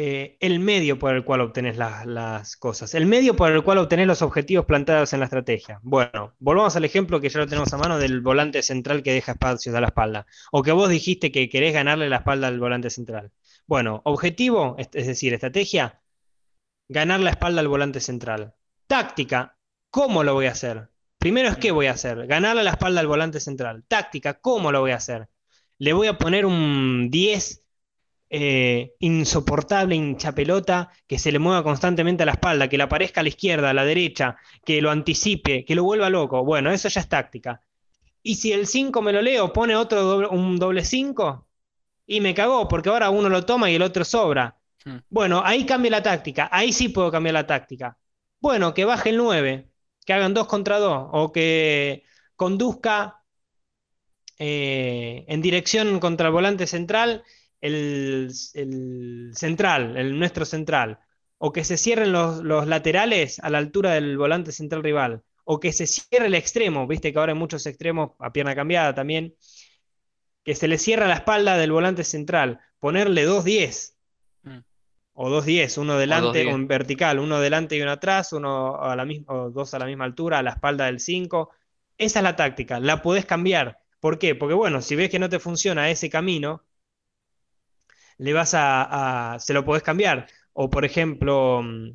eh, 0.00 0.36
el 0.38 0.60
medio 0.60 0.96
por 0.96 1.12
el 1.12 1.24
cual 1.24 1.40
obtenés 1.40 1.76
las 1.76 2.56
cosas, 2.56 2.94
el 2.94 3.06
medio 3.06 3.34
por 3.34 3.50
el 3.50 3.64
cual 3.64 3.78
obtenés 3.78 4.06
los 4.06 4.22
objetivos 4.22 4.64
planteados 4.64 5.12
en 5.12 5.18
la 5.18 5.24
estrategia. 5.24 5.80
Bueno, 5.82 6.36
volvamos 6.38 6.76
al 6.76 6.84
ejemplo 6.84 7.20
que 7.20 7.28
ya 7.28 7.40
lo 7.40 7.48
tenemos 7.48 7.72
a 7.72 7.78
mano 7.78 7.98
del 7.98 8.20
volante 8.20 8.62
central 8.62 9.02
que 9.02 9.12
deja 9.12 9.32
espacios 9.32 9.74
a 9.74 9.80
la 9.80 9.88
espalda, 9.88 10.24
o 10.52 10.62
que 10.62 10.70
vos 10.70 10.88
dijiste 10.88 11.32
que 11.32 11.48
querés 11.48 11.74
ganarle 11.74 12.08
la 12.08 12.18
espalda 12.18 12.46
al 12.46 12.60
volante 12.60 12.90
central. 12.90 13.32
Bueno, 13.66 14.00
objetivo, 14.04 14.76
es 14.78 14.92
decir, 14.92 15.34
estrategia, 15.34 16.00
ganar 16.88 17.18
la 17.18 17.30
espalda 17.30 17.60
al 17.60 17.66
volante 17.66 17.98
central. 17.98 18.54
Táctica, 18.86 19.58
¿cómo 19.90 20.22
lo 20.22 20.34
voy 20.34 20.46
a 20.46 20.52
hacer? 20.52 20.90
Primero 21.18 21.48
es 21.48 21.56
qué 21.56 21.72
voy 21.72 21.86
a 21.86 21.92
hacer, 21.94 22.28
ganarle 22.28 22.62
la 22.62 22.70
espalda 22.70 23.00
al 23.00 23.08
volante 23.08 23.40
central. 23.40 23.82
Táctica, 23.88 24.34
¿cómo 24.34 24.70
lo 24.70 24.80
voy 24.80 24.92
a 24.92 24.96
hacer? 24.96 25.28
Le 25.78 25.92
voy 25.92 26.06
a 26.06 26.18
poner 26.18 26.46
un 26.46 27.10
10 27.10 27.64
eh, 28.30 28.94
insoportable 29.00 29.94
hincha 29.94 30.32
pelota 30.34 30.90
que 31.06 31.18
se 31.18 31.32
le 31.32 31.38
mueva 31.38 31.62
constantemente 31.62 32.22
a 32.22 32.26
la 32.26 32.32
espalda, 32.32 32.68
que 32.68 32.76
le 32.76 32.84
aparezca 32.84 33.20
a 33.20 33.22
la 33.22 33.30
izquierda, 33.30 33.70
a 33.70 33.74
la 33.74 33.84
derecha, 33.84 34.36
que 34.64 34.80
lo 34.82 34.90
anticipe, 34.90 35.64
que 35.64 35.74
lo 35.74 35.84
vuelva 35.84 36.10
loco. 36.10 36.44
Bueno, 36.44 36.70
eso 36.70 36.88
ya 36.88 37.00
es 37.00 37.08
táctica. 37.08 37.62
Y 38.22 38.34
si 38.34 38.52
el 38.52 38.66
5 38.66 39.00
me 39.02 39.12
lo 39.12 39.22
leo, 39.22 39.52
pone 39.52 39.74
otro 39.76 40.02
doble- 40.02 40.28
un 40.30 40.58
doble 40.58 40.84
5 40.84 41.46
y 42.06 42.20
me 42.20 42.34
cagó, 42.34 42.68
porque 42.68 42.88
ahora 42.90 43.10
uno 43.10 43.28
lo 43.28 43.44
toma 43.46 43.70
y 43.70 43.76
el 43.76 43.82
otro 43.82 44.04
sobra. 44.04 44.56
Mm. 44.84 44.96
Bueno, 45.08 45.42
ahí 45.44 45.64
cambia 45.66 45.90
la 45.92 46.02
táctica, 46.02 46.48
ahí 46.52 46.72
sí 46.72 46.88
puedo 46.88 47.10
cambiar 47.10 47.34
la 47.34 47.46
táctica. 47.46 47.96
Bueno, 48.40 48.74
que 48.74 48.84
baje 48.84 49.10
el 49.10 49.16
9, 49.16 49.68
que 50.04 50.12
hagan 50.12 50.34
2 50.34 50.46
contra 50.46 50.78
2, 50.78 51.08
o 51.12 51.32
que 51.32 52.04
conduzca 52.36 53.22
eh, 54.38 55.24
en 55.28 55.42
dirección 55.42 55.98
contra 56.00 56.28
el 56.28 56.32
volante 56.32 56.66
central, 56.66 57.24
el, 57.60 58.30
el 58.54 59.30
central, 59.34 59.96
el 59.96 60.18
nuestro 60.18 60.44
central, 60.44 60.98
o 61.38 61.52
que 61.52 61.64
se 61.64 61.76
cierren 61.76 62.12
los, 62.12 62.42
los 62.42 62.66
laterales 62.66 63.38
a 63.40 63.50
la 63.50 63.58
altura 63.58 63.92
del 63.92 64.16
volante 64.18 64.52
central 64.52 64.82
rival, 64.82 65.22
o 65.44 65.60
que 65.60 65.72
se 65.72 65.86
cierre 65.86 66.26
el 66.26 66.34
extremo, 66.34 66.86
viste 66.86 67.12
que 67.12 67.18
ahora 67.18 67.32
hay 67.32 67.38
muchos 67.38 67.66
extremos 67.66 68.12
a 68.18 68.32
pierna 68.32 68.54
cambiada 68.54 68.94
también, 68.94 69.34
que 70.44 70.54
se 70.54 70.68
le 70.68 70.78
cierra 70.78 71.06
la 71.08 71.14
espalda 71.14 71.56
del 71.56 71.72
volante 71.72 72.04
central, 72.04 72.60
ponerle 72.78 73.26
2-10 73.26 73.94
Mm. 74.44 74.58
o 75.14 75.28
2-10, 75.30 75.78
uno 75.78 75.98
delante, 75.98 76.44
2-10. 76.44 76.52
o 76.52 76.54
en 76.56 76.68
vertical, 76.68 77.18
uno 77.18 77.40
delante 77.40 77.76
y 77.76 77.82
uno 77.82 77.92
atrás, 77.92 78.32
uno 78.32 78.80
a 78.80 78.94
la 78.96 79.04
misma, 79.04 79.32
o 79.34 79.50
dos 79.50 79.74
a 79.74 79.78
la 79.78 79.86
misma 79.86 80.04
altura, 80.04 80.38
a 80.38 80.42
la 80.42 80.50
espalda 80.50 80.86
del 80.86 81.00
5. 81.00 81.50
Esa 81.98 82.20
es 82.20 82.22
la 82.22 82.36
táctica, 82.36 82.78
la 82.80 83.02
podés 83.02 83.26
cambiar. 83.26 83.78
¿Por 84.00 84.18
qué? 84.18 84.34
Porque 84.36 84.54
bueno, 84.54 84.80
si 84.80 84.94
ves 84.96 85.10
que 85.10 85.18
no 85.18 85.28
te 85.28 85.40
funciona 85.40 85.90
ese 85.90 86.08
camino, 86.08 86.64
le 88.18 88.32
vas 88.32 88.52
a, 88.54 89.36
se 89.40 89.54
lo 89.54 89.64
podés 89.64 89.82
cambiar. 89.82 90.26
O 90.52 90.70
por 90.70 90.84
ejemplo, 90.84 91.62
mm, 91.62 91.90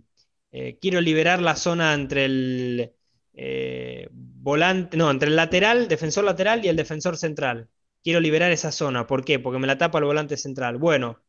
eh, 0.52 0.78
quiero 0.80 1.02
liberar 1.02 1.42
la 1.42 1.56
zona 1.56 1.94
entre 1.94 2.26
el 2.26 2.94
eh, 3.34 4.08
volante, 4.12 4.98
no, 4.98 5.12
entre 5.12 5.30
el 5.30 5.36
lateral, 5.36 5.88
defensor 5.88 6.24
lateral 6.24 6.64
y 6.66 6.70
el 6.70 6.76
defensor 6.76 7.18
central. 7.18 7.70
Quiero 8.04 8.20
liberar 8.20 8.52
esa 8.52 8.72
zona. 8.72 9.08
¿Por 9.08 9.24
qué? 9.26 9.40
Porque 9.40 9.60
me 9.60 9.68
la 9.68 9.78
tapa 9.78 10.00
el 10.00 10.06
volante 10.06 10.38
central. 10.38 10.78
Bueno, 10.78 11.22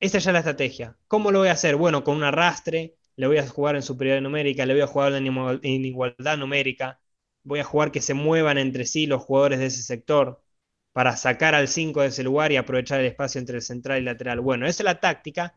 esa 0.00 0.18
ya 0.18 0.30
es 0.30 0.32
la 0.34 0.38
estrategia. 0.40 0.96
¿Cómo 1.08 1.30
lo 1.30 1.40
voy 1.40 1.48
a 1.48 1.52
hacer? 1.52 1.76
Bueno, 1.76 2.04
con 2.04 2.16
un 2.16 2.24
arrastre, 2.24 2.96
le 3.16 3.26
voy 3.26 3.38
a 3.38 3.46
jugar 3.48 3.76
en 3.76 3.82
superioridad 3.82 4.22
numérica, 4.22 4.66
le 4.66 4.74
voy 4.74 4.82
a 4.82 4.86
jugar 4.86 5.12
en 5.14 5.84
igualdad 5.84 6.38
numérica, 6.38 7.00
voy 7.42 7.60
a 7.60 7.64
jugar 7.64 7.92
que 7.92 8.00
se 8.00 8.14
muevan 8.14 8.58
entre 8.58 8.86
sí 8.86 9.06
los 9.06 9.22
jugadores 9.22 9.58
de 9.58 9.66
ese 9.66 9.82
sector 9.82 10.42
para 10.92 11.16
sacar 11.16 11.54
al 11.54 11.68
5 11.68 12.02
de 12.02 12.08
ese 12.08 12.22
lugar 12.22 12.52
y 12.52 12.56
aprovechar 12.56 13.00
el 13.00 13.06
espacio 13.06 13.38
entre 13.38 13.56
el 13.56 13.62
central 13.62 14.00
y 14.00 14.04
lateral. 14.04 14.40
Bueno, 14.40 14.66
esa 14.66 14.82
es 14.82 14.84
la 14.84 15.00
táctica, 15.00 15.56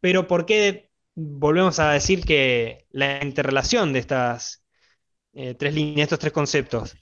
pero 0.00 0.26
¿por 0.26 0.46
qué 0.46 0.90
volvemos 1.14 1.78
a 1.78 1.92
decir 1.92 2.24
que 2.24 2.86
la 2.90 3.22
interrelación 3.24 3.92
de 3.92 4.00
estas 4.00 4.64
eh, 5.34 5.54
tres 5.54 5.74
líneas, 5.74 6.06
estos 6.06 6.18
tres 6.18 6.32
conceptos? 6.32 6.96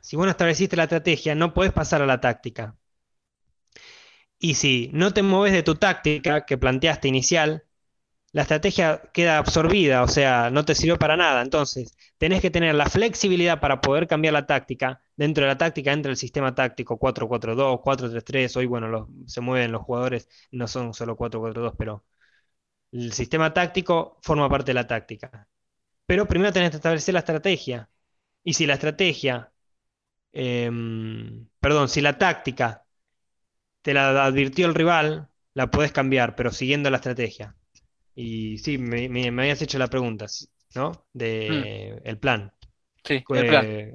Si 0.00 0.16
vos 0.16 0.26
no 0.26 0.30
estableciste 0.30 0.76
la 0.76 0.84
estrategia, 0.84 1.34
no 1.34 1.54
podés 1.54 1.72
pasar 1.72 2.02
a 2.02 2.06
la 2.06 2.20
táctica. 2.20 2.76
Y 4.38 4.54
si 4.54 4.90
no 4.92 5.12
te 5.12 5.22
mueves 5.22 5.52
de 5.52 5.62
tu 5.62 5.74
táctica 5.76 6.46
que 6.46 6.58
planteaste 6.58 7.08
inicial, 7.08 7.65
la 8.36 8.42
estrategia 8.42 9.02
queda 9.14 9.38
absorbida, 9.38 10.02
o 10.02 10.08
sea, 10.08 10.50
no 10.50 10.64
te 10.64 10.74
sirvió 10.74 10.98
para 10.98 11.16
nada. 11.16 11.40
Entonces, 11.42 11.96
tenés 12.18 12.42
que 12.42 12.50
tener 12.50 12.74
la 12.74 12.86
flexibilidad 12.90 13.60
para 13.60 13.80
poder 13.80 14.06
cambiar 14.06 14.34
la 14.34 14.46
táctica. 14.46 15.00
Dentro 15.16 15.44
de 15.44 15.48
la 15.48 15.58
táctica 15.58 15.92
entra 15.92 16.10
el 16.10 16.18
sistema 16.18 16.54
táctico 16.54 16.98
4-4-2, 16.98 17.80
4-3-3. 17.82 18.56
Hoy, 18.56 18.66
bueno, 18.66 18.88
los- 18.88 19.08
se 19.26 19.40
mueven 19.40 19.72
los 19.72 19.82
jugadores, 19.82 20.28
no 20.50 20.68
son 20.68 20.92
solo 20.94 21.16
4-4-2, 21.16 21.74
pero 21.78 22.04
el 22.92 23.12
sistema 23.12 23.52
táctico 23.54 24.18
forma 24.22 24.48
parte 24.48 24.70
de 24.70 24.74
la 24.74 24.86
táctica. 24.86 25.48
Pero 26.06 26.26
primero 26.28 26.52
tenés 26.52 26.70
que 26.70 26.76
establecer 26.76 27.14
la 27.14 27.20
estrategia. 27.20 27.90
Y 28.44 28.54
si 28.54 28.66
la 28.66 28.74
estrategia, 28.74 29.52
em, 30.32 31.48
perdón, 31.60 31.88
si 31.88 32.00
la 32.02 32.18
táctica 32.18 32.86
te 33.82 33.94
la 33.94 34.24
advirtió 34.26 34.66
el 34.66 34.74
rival, 34.74 35.28
la 35.54 35.70
podés 35.70 35.92
cambiar, 35.92 36.36
pero 36.36 36.50
siguiendo 36.52 36.90
la 36.90 36.96
estrategia. 36.98 37.56
Y 38.16 38.58
sí, 38.58 38.78
me, 38.78 39.08
me- 39.08 39.30
me 39.30 39.42
habías 39.42 39.62
hecho 39.62 39.78
la 39.78 39.86
pregunta, 39.88 40.26
¿no? 40.74 41.06
De 41.12 42.00
el 42.04 42.18
plan. 42.18 42.52
Sí, 43.04 43.22
el 43.28 43.46
plan. 43.46 43.64
Eh, 43.66 43.94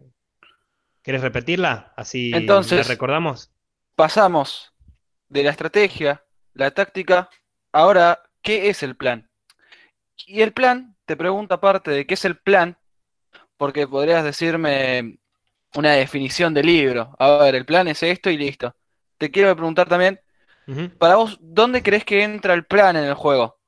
¿Querés 1.01 1.21
repetirla? 1.21 1.93
Así 1.97 2.29
la 2.29 2.37
Entonces- 2.37 2.87
recordamos. 2.87 3.51
Pasamos 3.95 4.71
de 5.27 5.43
la 5.43 5.49
estrategia, 5.51 6.23
la 6.53 6.71
táctica, 6.71 7.29
ahora, 7.71 8.21
¿qué 8.41 8.69
es 8.69 8.83
el 8.83 8.95
plan? 8.95 9.29
Y 10.27 10.41
el 10.41 10.53
plan, 10.53 10.95
te 11.05 11.17
pregunta 11.17 11.55
aparte 11.55 11.91
de 11.91 12.05
qué 12.05 12.13
es 12.13 12.23
el 12.25 12.37
plan, 12.37 12.77
porque 13.57 13.87
podrías 13.87 14.23
decirme 14.23 15.17
una 15.75 15.93
definición 15.93 16.53
de 16.53 16.63
libro. 16.63 17.15
A 17.19 17.37
ver, 17.39 17.55
el 17.55 17.65
plan 17.65 17.87
es 17.87 18.03
esto 18.03 18.29
y 18.29 18.37
listo. 18.37 18.75
Te 19.17 19.31
quiero 19.31 19.55
preguntar 19.55 19.87
también, 19.89 20.19
para 20.99 21.15
vos, 21.15 21.37
¿dónde 21.41 21.81
crees 21.83 22.05
que 22.05 22.23
entra 22.23 22.53
el 22.53 22.65
plan 22.65 22.95
en 22.95 23.03
el 23.05 23.13
juego? 23.13 23.59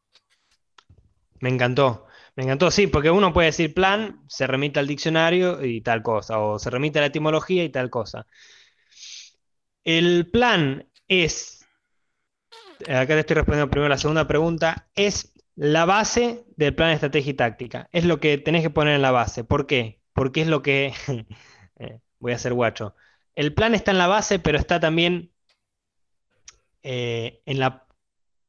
Me 1.43 1.49
encantó. 1.49 2.07
Me 2.37 2.43
encantó, 2.43 2.71
sí, 2.71 2.87
porque 2.87 3.11
uno 3.11 3.33
puede 3.33 3.47
decir 3.47 3.73
plan, 3.73 4.23
se 4.29 4.47
remite 4.47 4.79
al 4.79 4.87
diccionario 4.87 5.63
y 5.65 5.81
tal 5.81 6.01
cosa, 6.01 6.39
o 6.39 6.57
se 6.57 6.69
remite 6.69 6.99
a 6.99 7.01
la 7.01 7.07
etimología 7.07 7.65
y 7.65 7.69
tal 7.69 7.89
cosa. 7.89 8.25
El 9.83 10.29
plan 10.31 10.87
es, 11.07 11.65
acá 12.87 13.07
te 13.07 13.19
estoy 13.19 13.35
respondiendo 13.35 13.69
primero 13.69 13.89
la 13.89 13.97
segunda 13.97 14.25
pregunta, 14.25 14.87
es 14.95 15.33
la 15.55 15.83
base 15.83 16.45
del 16.55 16.75
plan 16.75 16.89
de 16.89 16.93
estrategia 16.95 17.31
y 17.31 17.33
táctica. 17.35 17.89
Es 17.91 18.05
lo 18.05 18.21
que 18.21 18.37
tenés 18.37 18.61
que 18.61 18.69
poner 18.69 18.95
en 18.95 19.01
la 19.01 19.11
base. 19.11 19.43
¿Por 19.43 19.67
qué? 19.67 20.01
Porque 20.13 20.41
es 20.41 20.47
lo 20.47 20.61
que, 20.61 20.93
eh, 21.79 21.99
voy 22.19 22.31
a 22.31 22.37
ser 22.37 22.53
guacho. 22.53 22.95
El 23.35 23.53
plan 23.53 23.75
está 23.75 23.91
en 23.91 23.97
la 23.97 24.07
base, 24.07 24.39
pero 24.39 24.57
está 24.57 24.79
también 24.79 25.33
eh, 26.83 27.41
en 27.45 27.59
la 27.59 27.85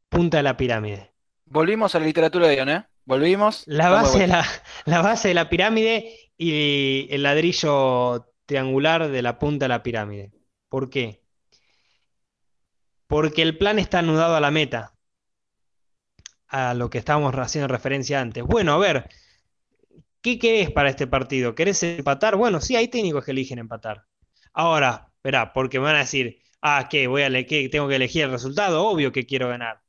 punta 0.09 0.37
de 0.37 0.43
la 0.45 0.57
pirámide. 0.57 1.14
Volvimos 1.47 1.95
a 1.95 2.01
la 2.01 2.07
literatura 2.07 2.49
de 2.49 2.57
Ion, 2.57 2.69
¿eh? 2.69 2.87
Volvimos. 3.05 3.65
La 3.67 3.91
base 3.91 4.21
de 4.21 4.27
la, 4.27 4.45
la 4.87 5.03
base 5.03 5.29
de 5.29 5.35
la 5.35 5.49
pirámide 5.49 6.31
y 6.37 7.07
el 7.11 7.23
ladrillo 7.23 8.33
triangular 8.47 9.09
de 9.09 9.23
la 9.23 9.39
punta 9.39 9.67
de 9.67 9.69
la 9.69 9.83
pirámide. 9.83 10.33
¿Por 10.69 10.91
qué? 10.91 11.23
Porque 13.07 13.43
el 13.43 13.59
plan 13.59 13.79
está 13.79 14.01
anudado 14.01 14.35
a 14.35 14.41
la 14.41 14.51
meta, 14.51 14.95
a 16.49 16.75
lo 16.75 16.91
que 16.91 16.99
estábamos 16.99 17.35
haciendo 17.35 17.69
referencia 17.69 18.21
antes. 18.21 18.43
Bueno, 18.43 18.73
a 18.73 18.79
ver, 18.79 19.09
¿qué 20.23 20.39
querés 20.39 20.71
para 20.71 20.91
este 20.91 21.07
partido? 21.07 21.55
¿Querés 21.55 21.83
empatar? 21.83 22.37
Bueno, 22.37 22.61
sí, 22.61 22.75
hay 22.77 22.89
técnicos 22.89 23.25
que 23.25 23.33
eligen 23.33 23.59
empatar. 23.59 24.07
Ahora, 24.53 25.13
verá, 25.23 25.53
porque 25.53 25.79
me 25.79 25.87
van 25.87 25.97
a 25.97 26.01
decir, 26.01 26.41
ah, 26.63 26.89
¿qué? 26.91 27.07
Voy 27.07 27.23
a 27.23 27.31
¿qué? 27.47 27.69
¿Tengo 27.69 27.87
que 27.89 27.97
elegir 27.97 28.25
el 28.25 28.31
resultado? 28.31 28.87
Obvio 28.87 29.13
que 29.13 29.27
quiero 29.27 29.49
ganar. 29.49 29.84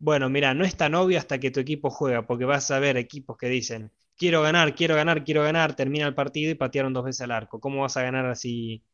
Bueno, 0.00 0.28
mira, 0.28 0.54
no 0.54 0.64
es 0.64 0.76
tan 0.76 0.94
obvio 0.94 1.18
hasta 1.18 1.38
que 1.38 1.50
tu 1.50 1.60
equipo 1.60 1.90
juega, 1.90 2.26
porque 2.26 2.44
vas 2.44 2.70
a 2.70 2.78
ver 2.78 2.96
equipos 2.96 3.36
que 3.36 3.48
dicen, 3.48 3.92
quiero 4.16 4.42
ganar, 4.42 4.74
quiero 4.74 4.94
ganar, 4.94 5.24
quiero 5.24 5.42
ganar, 5.42 5.74
termina 5.74 6.06
el 6.06 6.14
partido 6.14 6.50
y 6.50 6.54
patearon 6.54 6.92
dos 6.92 7.04
veces 7.04 7.22
al 7.22 7.32
arco. 7.32 7.60
¿Cómo 7.60 7.82
vas 7.82 7.96
a 7.96 8.02
ganar 8.02 8.26
así 8.26 8.84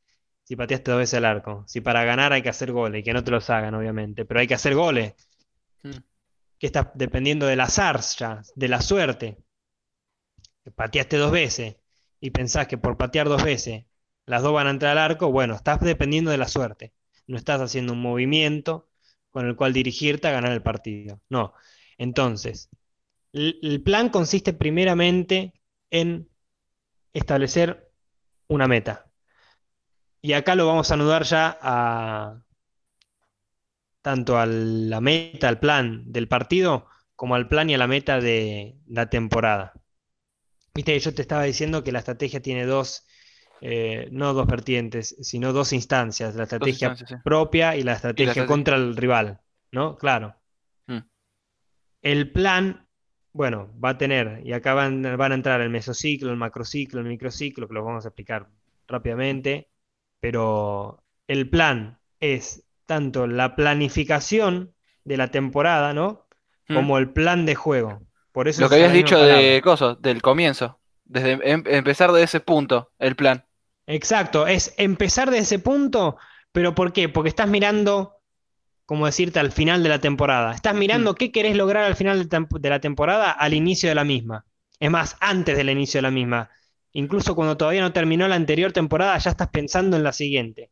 si 0.45 0.57
pateaste 0.57 0.91
dos 0.91 0.99
veces 1.01 1.19
al 1.19 1.25
arco? 1.27 1.65
Si 1.67 1.81
para 1.81 2.05
ganar 2.05 2.33
hay 2.33 2.43
que 2.43 2.49
hacer 2.51 2.73
goles, 2.73 3.01
y 3.01 3.05
que 3.05 3.13
no 3.13 3.23
te 3.25 3.31
los 3.31 3.51
hagan, 3.51 3.75
obviamente, 3.75 4.25
pero 4.25 4.41
hay 4.41 4.47
que 4.47 4.55
hacer 4.55 4.75
goles, 4.75 5.15
Mm. 5.85 5.99
que 6.59 6.67
está 6.67 6.93
dependiendo 6.95 7.47
del 7.47 7.61
azar 7.61 8.01
ya, 8.19 8.43
de 8.57 8.69
la 8.69 8.81
suerte. 8.81 9.39
Que 10.65 10.71
Pateaste 10.71 11.17
dos 11.17 11.31
veces 11.31 11.77
y 12.21 12.31
pensás 12.31 12.67
que 12.67 12.79
por 12.79 12.97
patear 12.97 13.29
dos 13.29 13.45
veces 13.45 13.85
las 14.27 14.43
dos 14.43 14.53
van 14.55 14.67
a 14.67 14.71
entrar 14.71 14.93
al 14.93 14.99
arco, 15.11 15.31
bueno, 15.31 15.55
estás 15.55 15.81
dependiendo 15.81 16.31
de 16.31 16.39
la 16.39 16.49
suerte. 16.49 16.95
No 17.27 17.37
estás 17.37 17.61
haciendo 17.61 17.93
un 17.93 18.01
movimiento 18.01 18.89
con 19.35 19.49
el 19.49 19.57
cual 19.57 19.73
dirigirte 19.73 20.29
a 20.29 20.31
ganar 20.31 20.53
el 20.53 20.63
partido. 20.63 21.21
No. 21.29 21.55
Entonces, 21.99 22.71
el, 23.33 23.83
plan 23.83 24.09
consiste 24.09 24.53
primeramente 24.53 25.55
en 25.91 26.31
establecer 27.13 27.91
una 28.47 28.69
meta. 28.69 29.11
Y 30.23 30.35
acá 30.35 30.55
lo 30.55 30.69
vamos 30.69 30.89
a 30.89 30.95
anudar 30.95 31.25
ya 31.25 31.59
a 31.61 32.45
tanto 34.03 34.39
a 34.39 34.47
la 34.47 35.01
meta, 35.01 35.49
al 35.49 35.59
plan 35.59 36.13
del 36.13 36.29
partido, 36.29 36.87
como 37.17 37.35
al 37.35 37.49
plan 37.49 37.69
y 37.71 37.75
a 37.75 37.79
la 37.79 37.89
meta 37.89 38.21
de 38.21 38.79
la 38.87 39.11
temporada. 39.11 39.73
Viste, 40.75 40.97
yo 41.01 41.13
te 41.13 41.23
estaba 41.23 41.43
diciendo 41.43 41.83
que 41.83 41.91
la 41.91 41.99
estrategia 41.99 42.41
tiene 42.41 42.67
dos, 42.67 43.05
eh, 43.67 44.09
no 44.13 44.35
dos 44.35 44.47
vertientes, 44.47 45.17
sino 45.23 45.55
dos 45.55 45.73
instancias, 45.73 46.35
la 46.35 46.43
estrategia 46.43 46.89
instancias, 46.89 47.09
sí. 47.09 47.17
propia 47.25 47.77
y 47.77 47.83
la 47.83 47.95
estrategia 47.95 48.33
estrategia. 48.33 48.47
contra 48.47 48.77
el 48.77 48.95
rival, 48.95 49.41
¿no? 49.73 49.97
Claro. 49.97 50.37
Mm. 50.87 50.99
El 52.03 52.31
plan, 52.31 52.87
bueno, 53.33 53.71
va 53.83 53.91
a 53.91 53.99
tener, 53.99 54.43
y 54.45 54.53
acá 54.53 54.75
van, 54.75 55.17
van 55.17 55.33
a 55.33 55.35
entrar 55.35 55.63
el 55.63 55.71
mesociclo, 55.71 56.31
el 56.31 56.37
macrociclo, 56.37 57.01
el 57.01 57.07
microciclo, 57.07 57.67
que 57.67 57.73
los 57.73 57.83
vamos 57.87 58.05
a 58.05 58.09
explicar 58.09 58.51
rápidamente, 58.87 59.71
pero 60.21 61.03
el 61.27 61.49
plan 61.49 61.99
es 62.21 62.67
tanto 62.85 63.27
la 63.27 63.57
planificación 63.57 64.75
de 65.05 65.17
la 65.17 65.29
temporada, 65.29 65.95
¿no? 65.95 66.27
Mm. 66.69 66.75
Como 66.75 66.99
el 66.99 67.09
plan 67.09 67.47
de 67.47 67.55
juego. 67.55 68.03
Por 68.31 68.47
eso 68.47 68.61
Lo 68.61 68.69
que 68.69 68.75
habías 68.75 68.93
dicho 68.93 69.19
de 69.19 69.63
cosas, 69.65 70.03
del 70.03 70.21
comienzo. 70.21 70.81
Desde 71.07 71.33
em- 71.51 71.65
empezar 71.67 72.13
de 72.13 72.25
ese 72.25 72.41
punto, 72.41 72.91
el 72.99 73.17
plan. 73.17 73.47
Exacto, 73.87 74.47
es 74.47 74.75
empezar 74.79 75.31
de 75.31 75.39
ese 75.39 75.59
punto, 75.59 76.17
pero 76.53 76.75
¿por 76.75 76.93
qué? 76.93 77.09
Porque 77.09 77.29
estás 77.29 77.49
mirando, 77.49 78.17
como 78.87 79.07
decirte, 79.07 79.41
al 79.41 79.53
final 79.53 79.83
de 79.83 79.91
la 79.91 80.01
temporada. 80.01 80.55
Estás 80.55 80.75
Mm. 80.93 81.09
mirando 81.09 81.15
qué 81.17 81.33
querés 81.33 81.57
lograr 81.57 81.85
al 81.85 81.97
final 81.97 82.29
de, 82.29 82.71
la 82.71 82.81
temporada, 82.81 83.31
al 83.33 83.55
inicio 83.55 83.89
de 83.91 83.95
la 83.97 84.05
misma. 84.05 84.47
Es 84.81 84.91
más, 84.91 85.17
antes 85.21 85.57
del 85.57 85.71
inicio 85.71 85.99
de 85.99 86.03
la 86.03 86.11
misma. 86.13 86.51
Incluso 86.93 87.35
cuando 87.37 87.57
todavía 87.57 87.83
no 87.83 87.93
terminó 87.95 88.29
la 88.29 88.37
anterior 88.37 88.73
temporada, 88.73 89.19
ya 89.19 89.31
estás 89.33 89.49
pensando 89.51 89.97
en 89.97 90.05
la 90.05 90.13
siguiente. 90.15 90.71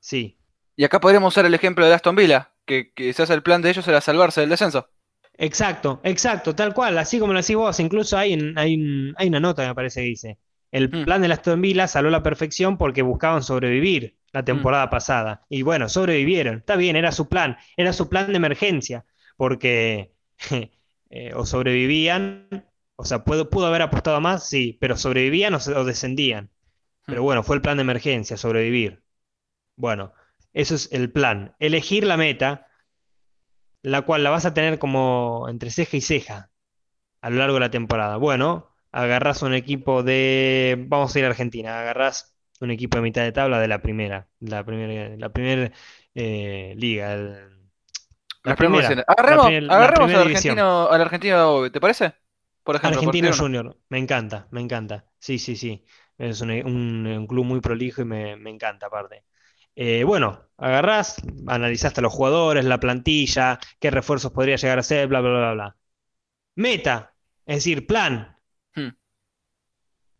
Sí, 0.00 0.38
Y 0.76 0.84
acá 0.84 1.00
podríamos 1.00 1.32
usar 1.32 1.46
el 1.46 1.54
ejemplo 1.54 1.86
de 1.86 1.94
Aston 1.94 2.14
Villa, 2.16 2.52
que 2.66 2.92
quizás 2.92 3.30
el 3.30 3.42
plan 3.42 3.62
de 3.62 3.70
ellos 3.70 3.88
era 3.88 4.00
salvarse 4.02 4.42
del 4.42 4.50
descenso. 4.50 4.90
exacto, 5.34 6.00
exacto, 6.04 6.54
tal 6.54 6.72
cual, 6.74 6.96
así 6.98 7.18
como 7.18 7.32
lo 7.32 7.40
decís 7.40 7.56
vos. 7.56 7.80
Incluso 7.80 8.16
hay, 8.18 8.34
hay, 8.56 9.12
hay 9.16 9.28
una 9.28 9.40
nota, 9.40 9.66
me 9.66 9.74
parece 9.74 10.00
que 10.00 10.06
dice. 10.06 10.38
El 10.72 10.92
Mm, 10.92 11.04
plan 11.04 11.22
de 11.22 11.32
Aston 11.32 11.62
Villa 11.62 11.88
salió 11.88 12.08
a 12.10 12.12
la 12.12 12.24
perfección 12.24 12.78
porque 12.78 13.02
buscaban 13.02 13.44
sobrevivir 13.44 14.18
la 14.32 14.44
mm, 14.46 14.46
temporada 14.46 14.90
pasada. 14.90 15.46
Y 15.50 15.62
bueno, 15.62 15.88
sobrevivieron. 15.90 16.56
Está 16.58 16.76
bien, 16.76 16.96
era 16.96 17.12
su 17.12 17.28
plan. 17.28 17.58
Era 17.78 17.94
su 17.94 18.08
plan 18.10 18.28
de 18.28 18.36
emergencia. 18.38 19.06
Porque 19.36 20.14
eh, 21.10 21.32
o 21.36 21.46
sobrevivían, 21.46 22.48
o 22.96 23.04
sea, 23.04 23.24
pudo, 23.24 23.50
pudo 23.50 23.66
haber 23.68 23.82
apostado 23.82 24.20
más, 24.20 24.48
sí, 24.48 24.78
pero 24.80 24.96
sobrevivían 24.96 25.54
o, 25.54 25.60
se- 25.60 25.74
o 25.74 25.84
descendían. 25.84 26.50
mm. 27.08 27.14
Pero 27.14 27.22
bueno, 27.24 27.42
fue 27.44 27.56
el 27.56 27.62
plan 27.62 27.78
de 27.78 27.82
emergencia, 27.82 28.36
sobrevivir. 28.38 29.02
Bueno, 29.76 30.12
eso 30.54 30.74
es 30.76 30.90
el 30.92 31.12
plan. 31.12 31.56
Elegir 31.60 32.04
la 32.04 32.16
meta, 32.18 32.68
la 33.82 34.02
cual 34.02 34.24
la 34.24 34.30
vas 34.30 34.46
a 34.46 34.54
tener 34.54 34.78
como 34.78 35.46
entre 35.48 35.70
ceja 35.70 35.96
y 35.96 36.00
ceja 36.00 36.50
a 37.22 37.30
lo 37.30 37.36
largo 37.38 37.54
de 37.56 37.60
la 37.60 37.72
temporada. 37.72 38.18
Bueno, 38.18 38.71
agarrás 38.92 39.42
un 39.42 39.54
equipo 39.54 40.02
de, 40.02 40.76
vamos 40.88 41.14
a 41.14 41.18
ir 41.18 41.24
a 41.24 41.28
Argentina, 41.28 41.80
agarrás 41.80 42.34
un 42.60 42.70
equipo 42.70 42.96
de 42.98 43.02
mitad 43.02 43.22
de 43.22 43.32
tabla 43.32 43.60
de 43.60 43.68
la 43.68 43.82
primera, 43.82 44.28
la 44.40 44.64
primera, 44.64 45.16
la 45.16 45.32
primera 45.32 45.72
eh, 46.14 46.74
liga, 46.76 47.14
el- 47.14 47.50
la 48.44 48.56
primera, 48.56 49.02
la, 49.24 49.38
Agarremos, 49.38 49.52
la 49.76 49.92
primera 49.94 50.20
al 50.20 50.22
argentino, 50.22 50.88
al 50.90 51.00
argentino, 51.00 51.70
¿te 51.70 51.80
parece? 51.80 52.14
Por 52.62 52.76
ejemplo, 52.76 53.02
Argentino. 53.02 53.30
Junior, 53.32 53.76
me 53.90 53.98
encanta, 53.98 54.48
me 54.50 54.60
encanta. 54.60 55.06
Sí, 55.18 55.38
sí, 55.38 55.56
sí. 55.56 55.84
Es 56.18 56.40
un, 56.40 56.50
un- 56.50 57.06
un 57.06 57.26
club 57.26 57.44
muy 57.44 57.60
prolijo 57.60 58.02
y 58.02 58.04
me, 58.04 58.36
me 58.36 58.50
encanta 58.50 58.86
aparte. 58.86 59.24
Eh, 59.76 60.04
bueno, 60.04 60.48
agarrás, 60.58 61.16
analizaste 61.46 62.00
a 62.00 62.02
los 62.02 62.12
jugadores, 62.12 62.64
la 62.64 62.80
plantilla, 62.80 63.58
qué 63.80 63.90
refuerzos 63.90 64.32
podría 64.32 64.56
llegar 64.56 64.78
a 64.78 64.82
ser, 64.82 65.08
bla, 65.08 65.20
bla, 65.20 65.30
bla, 65.30 65.52
bla. 65.54 65.76
Meta, 66.56 67.14
es 67.46 67.56
decir, 67.58 67.86
plan. 67.86 68.31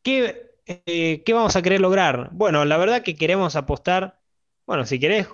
¿Qué, 0.02 0.50
eh, 0.66 1.22
qué 1.24 1.32
vamos 1.32 1.56
a 1.56 1.62
querer 1.62 1.80
lograr? 1.80 2.30
Bueno, 2.32 2.64
la 2.64 2.76
verdad 2.76 3.02
que 3.02 3.16
queremos 3.16 3.56
apostar. 3.56 4.20
Bueno, 4.66 4.84
si 4.86 4.98
querés, 5.00 5.28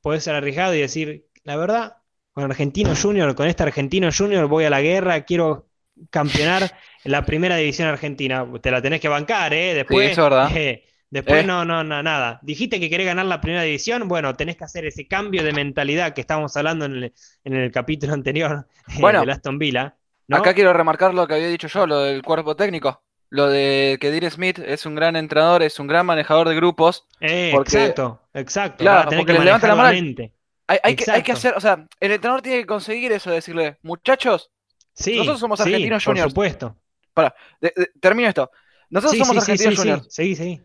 podés 0.00 0.24
ser 0.24 0.34
arriesgado 0.34 0.74
y 0.74 0.80
decir, 0.80 1.28
la 1.44 1.56
verdad, 1.56 1.96
con 2.32 2.44
Argentino 2.44 2.94
Junior, 3.00 3.34
con 3.34 3.46
este 3.48 3.62
Argentino 3.62 4.10
Junior 4.16 4.46
voy 4.48 4.64
a 4.64 4.70
la 4.70 4.80
guerra, 4.80 5.22
quiero 5.24 5.68
campeonar 6.10 6.72
la 7.04 7.24
primera 7.24 7.56
división 7.56 7.88
argentina. 7.88 8.46
Te 8.60 8.70
la 8.70 8.82
tenés 8.82 9.00
que 9.00 9.08
bancar, 9.08 9.52
¿eh? 9.54 9.74
Después, 9.74 10.10
es 10.12 10.16
verdad. 10.16 10.50
eh, 10.54 10.84
después 11.10 11.42
Eh, 11.42 11.46
no, 11.46 11.64
no, 11.64 11.84
no, 11.84 12.02
nada. 12.02 12.40
Dijiste 12.42 12.80
que 12.80 12.90
querés 12.90 13.06
ganar 13.06 13.26
la 13.26 13.40
primera 13.40 13.62
división, 13.62 14.08
bueno, 14.08 14.34
tenés 14.36 14.56
que 14.56 14.64
hacer 14.64 14.84
ese 14.86 15.06
cambio 15.06 15.42
de 15.44 15.52
mentalidad 15.52 16.14
que 16.14 16.20
estábamos 16.22 16.56
hablando 16.56 16.84
en 16.86 16.92
el, 16.96 17.14
en 17.44 17.54
el 17.54 17.70
capítulo 17.70 18.14
anterior 18.14 18.66
bueno, 18.96 19.20
del 19.20 19.30
Aston 19.30 19.58
Villa, 19.58 19.96
acá 20.30 20.54
quiero 20.54 20.72
remarcar 20.72 21.14
lo 21.14 21.26
que 21.26 21.34
había 21.34 21.48
dicho 21.48 21.68
yo, 21.68 21.86
lo 21.86 22.00
del 22.00 22.22
cuerpo 22.22 22.56
técnico. 22.56 23.02
Lo 23.32 23.48
de 23.48 23.96
que 23.98 24.10
Dean 24.10 24.30
Smith 24.30 24.58
es 24.58 24.84
un 24.84 24.94
gran 24.94 25.16
entrenador, 25.16 25.62
es 25.62 25.78
un 25.80 25.86
gran 25.86 26.04
manejador 26.04 26.50
de 26.50 26.54
grupos, 26.54 27.06
Eh, 27.18 27.50
porque, 27.54 27.78
exacto, 27.78 28.20
exacto. 28.34 28.84
Claro, 28.84 29.08
porque 29.16 29.32
que 29.32 29.38
levanta 29.38 29.74
la 29.74 29.90
mente. 29.90 30.34
Hay, 30.66 30.78
hay 30.82 30.96
que, 30.96 31.10
hay 31.10 31.22
que 31.22 31.32
Exacto. 31.32 31.32
hacer, 31.32 31.54
o 31.56 31.60
sea, 31.60 31.86
el 31.98 32.12
entrenador 32.12 32.42
tiene 32.42 32.58
que 32.58 32.66
conseguir 32.66 33.10
eso, 33.10 33.30
de 33.30 33.36
decirle, 33.36 33.78
muchachos, 33.82 34.50
nosotros 34.94 35.36
Sí, 35.36 35.40
somos 35.40 35.58
sí, 35.60 35.62
argentinos 35.62 36.04
por 36.04 36.12
juniors. 36.12 36.30
supuesto. 36.30 36.76
Para, 37.14 37.34
de- 37.58 37.72
de- 37.74 37.90
termino 38.00 38.28
esto. 38.28 38.50
Nosotros 38.90 39.12
Sí, 39.12 39.24
somos 39.24 39.44
sí, 39.44 39.46
sí, 39.46 39.52
argentinos 39.52 39.74
sí, 39.74 39.76
sí. 39.76 39.88
juniors. 39.88 40.14
Seguí, 40.14 40.36
seguí. 40.36 40.60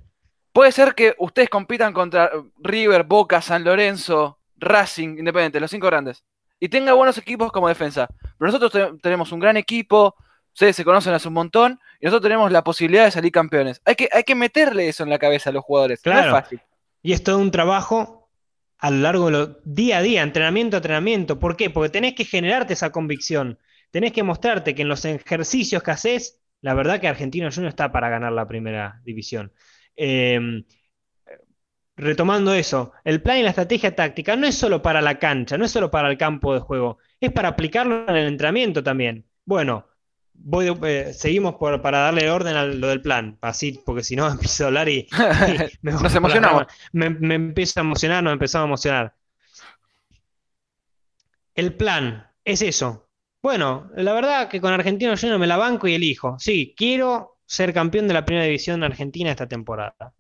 Puede 0.51 0.71
ser 0.73 0.93
que 0.93 1.15
ustedes 1.19 1.47
compitan 1.49 1.93
contra 1.93 2.29
River, 2.59 3.03
Boca, 3.05 3.41
San 3.41 3.63
Lorenzo, 3.63 4.39
Racing, 4.57 5.19
Independiente, 5.19 5.61
los 5.61 5.71
cinco 5.71 5.87
grandes. 5.87 6.21
Y 6.59 6.67
tenga 6.67 6.91
buenos 6.93 7.17
equipos 7.17 7.49
como 7.53 7.69
defensa. 7.69 8.07
Pero 8.37 8.51
nosotros 8.51 8.71
te- 8.73 8.97
tenemos 9.01 9.31
un 9.31 9.39
gran 9.39 9.55
equipo, 9.55 10.15
ustedes 10.57 10.75
se 10.75 10.83
conocen 10.83 11.13
hace 11.13 11.27
un 11.27 11.35
montón, 11.35 11.79
y 12.01 12.05
nosotros 12.07 12.23
tenemos 12.23 12.51
la 12.51 12.63
posibilidad 12.63 13.05
de 13.05 13.11
salir 13.11 13.31
campeones. 13.31 13.79
Hay 13.85 13.93
que, 13.93 14.09
hay 14.11 14.23
que 14.23 14.33
meterle 14.33 14.87
eso 14.89 15.03
en 15.03 15.11
la 15.11 15.19
cabeza 15.19 15.51
a 15.51 15.53
los 15.53 15.63
jugadores. 15.63 16.01
No 16.03 16.11
es 16.13 16.17
Claro. 16.17 16.31
fácil. 16.31 16.59
Y 17.03 17.13
es 17.13 17.23
todo 17.23 17.37
un 17.37 17.51
trabajo 17.51 18.27
a 18.79 18.89
lo 18.89 18.97
largo 18.97 19.25
de 19.27 19.31
lo, 19.33 19.59
día 19.65 19.99
a 19.99 20.01
día, 20.01 20.23
entrenamiento 20.23 20.75
a 20.75 20.79
entrenamiento. 20.79 21.37
¿Por 21.37 21.55
qué? 21.57 21.69
Porque 21.69 21.89
tenés 21.89 22.15
que 22.15 22.25
generarte 22.25 22.73
esa 22.73 22.91
convicción. 22.91 23.59
Tenés 23.91 24.13
que 24.13 24.23
mostrarte 24.23 24.73
que 24.73 24.81
en 24.81 24.89
los 24.89 25.05
ejercicios 25.05 25.83
que 25.83 25.91
haces, 25.91 26.41
la 26.61 26.73
verdad 26.73 26.99
que 26.99 27.07
Argentino 27.07 27.51
Junior 27.51 27.69
está 27.69 27.91
para 27.91 28.09
ganar 28.09 28.31
la 28.33 28.47
primera 28.47 28.99
división. 29.03 29.53
Eh, 29.95 30.39
retomando 31.95 32.53
eso, 32.53 32.93
el 33.03 33.21
plan 33.21 33.37
y 33.37 33.43
la 33.43 33.49
estrategia 33.49 33.95
táctica 33.95 34.35
no 34.35 34.47
es 34.47 34.55
solo 34.55 34.81
para 34.81 35.01
la 35.01 35.19
cancha, 35.19 35.57
no 35.57 35.65
es 35.65 35.71
solo 35.71 35.89
para 35.91 36.09
el 36.09 36.17
campo 36.17 36.53
de 36.53 36.59
juego, 36.59 36.97
es 37.19 37.31
para 37.31 37.49
aplicarlo 37.49 38.07
en 38.07 38.15
el 38.15 38.27
entrenamiento 38.27 38.83
también. 38.83 39.25
Bueno, 39.45 39.87
voy 40.37 40.67
eh, 40.83 41.13
seguimos 41.13 41.55
por- 41.55 41.81
para 41.81 41.99
darle 41.99 42.29
orden 42.31 42.55
a 42.55 42.65
lo 42.65 42.87
del 42.87 43.01
plan, 43.01 43.37
así, 43.41 43.81
porque 43.85 44.03
si 44.03 44.15
no 44.15 44.27
empiezo 44.31 44.63
a 44.65 44.67
hablar 44.67 44.89
y, 44.89 45.07
y 45.45 45.69
me 45.81 45.91
Nos 45.91 46.15
emocionamos. 46.15 46.65
Me, 46.91 47.09
me 47.09 47.35
empiezo 47.35 47.79
a 47.79 47.83
emocionar, 47.83 48.23
nos 48.23 48.33
empezamos 48.33 48.63
a 48.65 48.67
emocionar. 48.69 49.15
El 51.55 51.75
plan 51.75 52.27
es 52.45 52.61
eso. 52.61 53.09
Bueno, 53.41 53.89
la 53.95 54.13
verdad 54.13 54.49
que 54.49 54.61
con 54.61 54.73
Argentino 54.73 55.15
Junior 55.17 55.39
me 55.39 55.47
la 55.47 55.57
banco 55.57 55.87
y 55.87 55.95
elijo. 55.95 56.37
Sí, 56.39 56.73
quiero 56.77 57.37
ser 57.45 57.73
campeón 57.73 58.07
de 58.07 58.13
la 58.13 58.25
primera 58.25 58.45
división 58.45 58.83
argentina 58.83 59.31
esta 59.31 59.47
temporada. 59.47 60.13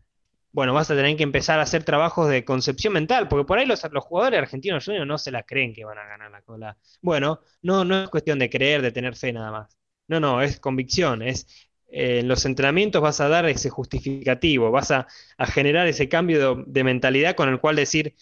Bueno, 0.51 0.73
vas 0.73 0.91
a 0.91 0.95
tener 0.95 1.17
que 1.17 1.23
empezar 1.23 1.59
a 1.59 1.63
hacer 1.63 1.83
trabajos 1.83 2.29
de 2.29 2.45
concepción 2.45 2.93
mental, 2.93 3.27
porque 3.27 3.45
por 3.45 3.59
ahí 3.59 3.65
los, 3.67 3.83
los 3.91 4.03
jugadores 4.05 4.39
argentinos 4.39 4.85
juniors 4.85 5.07
no 5.07 5.17
se 5.17 5.31
la 5.31 5.43
creen 5.43 5.73
que 5.73 5.85
van 5.85 5.99
a 5.99 6.05
ganar 6.07 6.31
la 6.31 6.41
cola. 6.43 6.77
Bueno, 7.01 7.41
no, 7.61 7.85
no 7.85 8.03
es 8.03 8.09
cuestión 8.09 8.39
de 8.39 8.49
creer, 8.49 8.81
de 8.81 8.91
tener 8.91 9.15
fe 9.15 9.33
nada 9.33 9.51
más. 9.51 9.77
No, 10.07 10.19
no, 10.19 10.41
es 10.41 10.59
convicción, 10.59 11.21
es 11.21 11.47
eh, 11.89 12.19
en 12.19 12.27
los 12.27 12.45
entrenamientos 12.45 13.01
vas 13.01 13.19
a 13.21 13.27
dar 13.29 13.45
ese 13.47 13.69
justificativo, 13.69 14.71
vas 14.71 14.91
a, 14.91 15.07
a 15.37 15.45
generar 15.47 15.87
ese 15.87 16.09
cambio 16.09 16.55
de, 16.55 16.63
de 16.67 16.83
mentalidad 16.83 17.35
con 17.35 17.49
el 17.49 17.59
cual 17.59 17.75
decir, 17.75 18.15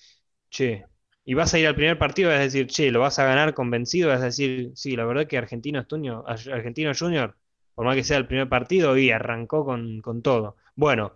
che, 0.50 0.86
y 1.24 1.34
vas 1.34 1.54
a 1.54 1.60
ir 1.60 1.67
al 1.67 1.76
primer 1.76 1.98
partido 1.98 2.32
a 2.32 2.34
decir, 2.36 2.67
che, 2.67 2.91
lo 2.91 3.00
vas 3.02 3.19
a 3.19 3.26
ganar 3.26 3.54
convencido, 3.54 4.10
vas 4.10 4.21
a 4.21 4.26
decir, 4.26 4.71
sí, 4.76 4.95
la 4.95 5.06
verdad 5.06 5.28
que 5.28 5.38
Argentino 5.38 5.86
Junior, 5.89 6.24
Argentino 6.28 6.91
Junior, 6.98 7.36
por 7.76 7.86
más 7.86 7.95
que 7.95 8.04
sea 8.04 8.17
el 8.17 8.28
primer 8.28 8.50
partido, 8.50 8.98
y 8.98 9.12
arrancó 9.12 9.65
con, 9.65 10.02
con 10.02 10.21
todo. 10.21 10.58
Bueno. 10.76 11.13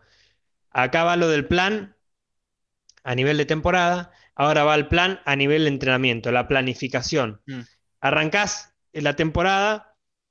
Acá 0.71 1.03
va 1.03 1.15
lo 1.15 1.27
del 1.27 1.47
plan 1.47 1.95
a 3.03 3.15
nivel 3.15 3.37
de 3.37 3.45
temporada, 3.45 4.11
ahora 4.35 4.63
va 4.63 4.75
el 4.75 4.87
plan 4.87 5.19
a 5.25 5.35
nivel 5.35 5.63
de 5.63 5.69
entrenamiento, 5.69 6.31
la 6.31 6.47
planificación. 6.47 7.41
Mm. 7.47 7.61
Arrancás 8.01 8.75
la 8.93 9.15
temporada 9.15 9.88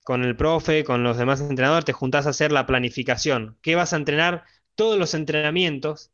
con 0.09 0.25
el 0.25 0.37
profe, 0.37 0.85
con 0.85 1.03
los 1.03 1.19
demás 1.19 1.43
entrenadores, 1.43 1.85
te 1.85 1.93
juntás 1.93 2.27
a 2.27 2.31
hacer 2.31 2.51
la 2.51 2.65
planificación. 2.65 3.59
¿Qué 3.61 3.75
vas 3.75 3.93
a 3.93 3.97
entrenar? 3.97 4.45
Todos 4.75 4.99
los 4.99 5.13
entrenamientos 5.13 6.13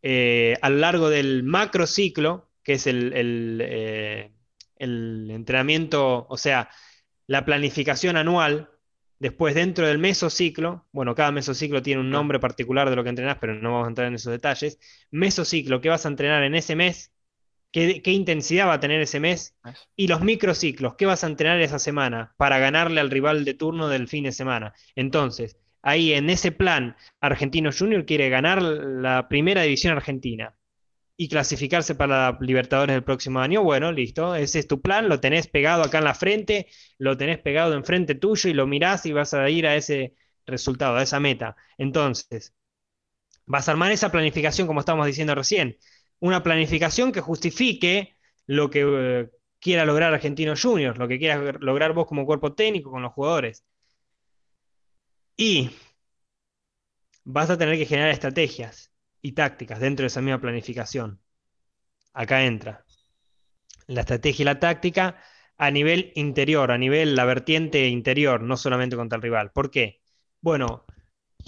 eh, 0.00 0.56
a 0.62 0.70
lo 0.70 0.76
largo 0.76 1.10
del 1.10 1.42
macro 1.42 1.88
ciclo, 1.88 2.48
que 2.62 2.74
es 2.74 2.86
el, 2.86 3.12
el, 3.14 3.60
eh, 3.64 4.30
el 4.76 5.28
entrenamiento, 5.32 6.28
o 6.28 6.36
sea, 6.36 6.70
la 7.26 7.44
planificación 7.44 8.16
anual, 8.16 8.70
Después, 9.18 9.56
dentro 9.56 9.84
del 9.84 9.98
mesociclo, 9.98 10.86
bueno, 10.92 11.16
cada 11.16 11.32
mesociclo 11.32 11.82
tiene 11.82 12.00
un 12.00 12.10
nombre 12.10 12.38
particular 12.38 12.88
de 12.88 12.94
lo 12.94 13.02
que 13.02 13.10
entrenás, 13.10 13.38
pero 13.40 13.56
no 13.56 13.72
vamos 13.72 13.86
a 13.86 13.88
entrar 13.88 14.06
en 14.06 14.14
esos 14.14 14.30
detalles. 14.30 14.78
Mesociclo, 15.10 15.80
¿qué 15.80 15.88
vas 15.88 16.06
a 16.06 16.08
entrenar 16.10 16.44
en 16.44 16.54
ese 16.54 16.76
mes? 16.76 17.12
¿Qué, 17.70 18.02
qué 18.02 18.12
intensidad 18.12 18.68
va 18.68 18.74
a 18.74 18.80
tener 18.80 19.00
ese 19.00 19.20
mes? 19.20 19.54
Y 19.94 20.08
los 20.08 20.22
microciclos, 20.22 20.94
¿qué 20.96 21.06
vas 21.06 21.24
a 21.24 21.26
entrenar 21.26 21.60
esa 21.60 21.78
semana 21.78 22.34
para 22.36 22.58
ganarle 22.58 23.00
al 23.00 23.10
rival 23.10 23.44
de 23.44 23.54
turno 23.54 23.88
del 23.88 24.08
fin 24.08 24.24
de 24.24 24.32
semana? 24.32 24.74
Entonces, 24.96 25.58
ahí 25.82 26.12
en 26.12 26.30
ese 26.30 26.52
plan, 26.52 26.96
Argentino 27.20 27.70
Junior 27.76 28.06
quiere 28.06 28.30
ganar 28.30 28.62
la 28.62 29.28
primera 29.28 29.62
división 29.62 29.96
argentina 29.96 30.54
y 31.16 31.28
clasificarse 31.28 31.94
para 31.96 32.32
la 32.32 32.38
Libertadores 32.40 32.94
del 32.94 33.04
próximo 33.04 33.40
año, 33.40 33.62
bueno, 33.62 33.92
listo, 33.92 34.34
ese 34.36 34.60
es 34.60 34.68
tu 34.68 34.80
plan, 34.80 35.08
lo 35.08 35.20
tenés 35.20 35.48
pegado 35.48 35.82
acá 35.82 35.98
en 35.98 36.04
la 36.04 36.14
frente, 36.14 36.68
lo 36.98 37.16
tenés 37.16 37.38
pegado 37.38 37.74
enfrente 37.74 38.14
tuyo 38.14 38.48
y 38.50 38.54
lo 38.54 38.66
mirás 38.68 39.04
y 39.06 39.12
vas 39.12 39.34
a 39.34 39.50
ir 39.50 39.66
a 39.66 39.76
ese 39.76 40.14
resultado, 40.46 40.96
a 40.96 41.02
esa 41.02 41.20
meta. 41.20 41.56
Entonces, 41.76 42.54
vas 43.46 43.68
a 43.68 43.72
armar 43.72 43.92
esa 43.92 44.12
planificación 44.12 44.66
como 44.66 44.80
estamos 44.80 45.06
diciendo 45.06 45.34
recién, 45.34 45.76
una 46.20 46.42
planificación 46.42 47.12
que 47.12 47.20
justifique 47.20 48.16
lo 48.46 48.70
que 48.70 48.84
eh, 48.86 49.30
quiera 49.60 49.84
lograr 49.84 50.14
Argentino 50.14 50.54
Juniors, 50.60 50.98
lo 50.98 51.08
que 51.08 51.18
quieras 51.18 51.56
lograr 51.60 51.92
vos 51.92 52.06
como 52.06 52.26
cuerpo 52.26 52.54
técnico 52.54 52.90
con 52.90 53.02
los 53.02 53.12
jugadores. 53.12 53.64
Y 55.36 55.70
vas 57.24 57.50
a 57.50 57.58
tener 57.58 57.76
que 57.78 57.86
generar 57.86 58.10
estrategias 58.10 58.92
y 59.22 59.32
tácticas 59.32 59.80
dentro 59.80 60.02
de 60.04 60.08
esa 60.08 60.20
misma 60.20 60.40
planificación. 60.40 61.20
Acá 62.12 62.44
entra 62.44 62.84
la 63.86 64.00
estrategia 64.02 64.42
y 64.42 64.44
la 64.44 64.60
táctica 64.60 65.20
a 65.56 65.70
nivel 65.70 66.12
interior, 66.14 66.70
a 66.70 66.78
nivel 66.78 67.16
la 67.16 67.24
vertiente 67.24 67.88
interior, 67.88 68.40
no 68.42 68.56
solamente 68.56 68.96
contra 68.96 69.16
el 69.16 69.22
rival. 69.22 69.50
¿Por 69.52 69.70
qué? 69.70 70.00
Bueno, 70.40 70.84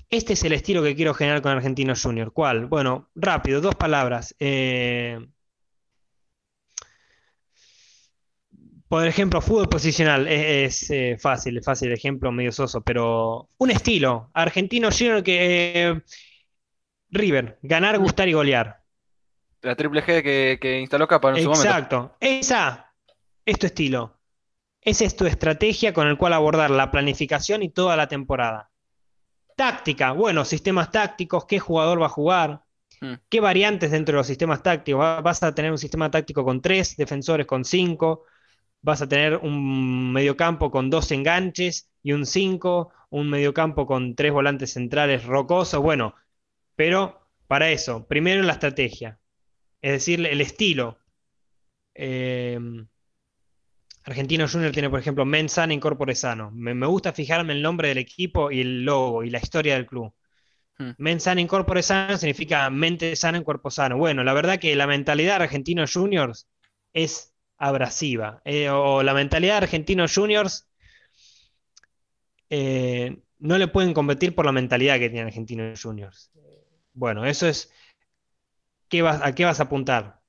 este 0.09 0.33
es 0.33 0.45
el 0.45 0.53
estilo 0.53 0.83
que 0.83 0.97
quiero 0.97 1.15
generar 1.15 1.43
con 1.43 1.53
Argentino 1.53 1.95
Junior. 2.01 2.33
¿Cuál? 2.33 2.67
Bueno, 2.67 3.11
rápido, 3.15 3.61
dos 3.61 3.75
palabras. 3.75 4.35
Eh, 4.39 5.19
por 8.89 9.07
ejemplo, 9.07 9.41
fútbol 9.41 9.69
posicional 9.69 10.27
es, 10.27 10.91
eh, 10.91 11.17
fácil, 11.17 11.59
es 11.59 11.65
fácil, 11.65 11.93
ejemplo 11.93 12.33
medio 12.33 12.51
soso, 12.51 12.81
pero 12.81 13.49
un 13.59 13.71
estilo. 13.71 14.31
Argentino 14.35 14.89
Junior 14.91 15.23
que 15.23 15.73
eh, 15.75 16.03
River, 17.11 17.59
ganar, 17.63 17.99
gustar 17.99 18.29
y 18.29 18.33
golear. 18.33 18.83
La 19.63 19.77
triple 19.77 20.03
G 20.03 20.59
que, 20.59 20.81
instaló 20.81 21.07
Capa 21.07 21.31
en 21.31 21.37
su 21.37 21.51
momento. 21.51 21.63
Exacto. 21.63 22.17
Esa 22.19 22.93
es 23.45 23.59
tu 23.59 23.67
estilo. 23.67 24.19
Esa 24.81 25.05
es 25.05 25.15
tu 25.15 25.27
estrategia 25.27 25.93
con 25.93 26.09
el 26.09 26.17
cual 26.17 26.33
abordar 26.33 26.71
la 26.71 26.91
planificación 26.91 27.63
y 27.63 27.69
toda 27.69 27.97
la 27.97 28.09
temporada. 28.09 28.70
Táctica, 29.61 30.13
bueno, 30.13 30.47
sistemas 30.47 30.91
tácticos, 30.91 31.45
qué 31.45 31.59
jugador 31.59 32.01
va 32.01 32.07
a 32.07 32.09
jugar, 32.09 32.63
hmm. 33.03 33.13
qué 33.29 33.41
variantes 33.41 33.91
dentro 33.91 34.15
de 34.15 34.21
los 34.21 34.27
sistemas 34.27 34.63
tácticos. 34.63 35.23
Vas 35.23 35.43
a 35.43 35.55
tener 35.55 35.71
un 35.71 35.77
sistema 35.77 36.11
táctico 36.11 36.47
con 36.47 36.63
tres 36.63 36.97
defensores, 36.97 37.45
con 37.47 37.67
cinco, 37.67 38.25
vas 38.81 39.03
a 39.03 39.07
tener 39.07 39.37
un 39.37 40.15
mediocampo 40.15 40.71
con 40.71 40.89
dos 40.89 41.13
enganches 41.13 41.91
y 42.03 42.13
un 42.13 42.25
cinco, 42.25 42.91
un 43.11 43.29
mediocampo 43.29 43.85
con 43.85 44.15
tres 44.15 44.33
volantes 44.33 44.73
centrales 44.73 45.27
rocosos, 45.27 45.83
bueno, 45.83 46.15
pero 46.75 47.29
para 47.47 47.71
eso, 47.71 48.07
primero 48.07 48.43
la 48.43 48.55
estrategia, 48.55 49.21
es 49.83 49.93
decir, 49.93 50.25
el 50.25 50.41
estilo. 50.41 50.99
Eh, 51.95 52.59
Argentino 54.05 54.49
Junior 54.49 54.73
tiene, 54.73 54.89
por 54.89 55.01
ejemplo, 55.01 55.25
Men 55.25 55.49
Sano, 55.49 55.73
Incorpore 55.73 56.15
Sano. 56.15 56.51
Me, 56.53 56.87
gusta 56.87 57.13
fijarme 57.13 57.53
el 57.53 57.63
nombre 57.63 57.89
del 57.89 57.99
equipo 57.99 58.51
y 58.51 58.61
el 58.61 58.85
logo 58.85 59.23
y 59.23 59.31
la 59.31 59.39
historia 59.39 59.75
del 59.75 59.87
club. 59.87 60.13
Hmm. 60.79 60.91
Men 60.99 61.21
Sano, 61.21 61.41
Incorpore 61.41 61.83
Sano 61.83 62.17
significa 62.17 62.69
mente 62.71 63.15
sana 63.17 63.39
en 63.39 63.45
cuerpo 63.45 63.71
sano. 63.71 63.99
Bueno, 63.99 64.25
la 64.25 64.33
verdad 64.33 64.59
que 64.59 64.75
la 64.75 64.87
mentalidad 64.87 65.39
de 65.39 65.45
Argentinos 65.45 65.93
Juniors 65.93 66.49
es 66.93 67.35
abrasiva. 67.59 68.41
Eh, 68.45 68.71
o 68.71 69.03
la 69.03 69.15
mentalidad 69.15 69.55
de 69.55 69.65
Argentinos 69.65 70.15
Juniors 70.15 70.67
eh, 72.49 73.21
no 73.39 73.59
le 73.59 73.69
pueden 73.69 73.93
competir 73.93 74.35
por 74.35 74.47
la 74.47 74.53
mentalidad 74.53 74.99
que 74.99 75.11
tiene 75.11 75.27
Argentinos 75.27 75.83
Juniors. 75.83 76.31
Bueno, 76.93 77.27
eso 77.27 77.47
es. 77.47 77.71
¿qué 78.91 79.01
vas, 79.03 79.21
¿A 79.23 79.35
qué 79.35 79.47
vas 79.47 79.61
a 79.61 79.65
apuntar? 79.65 80.21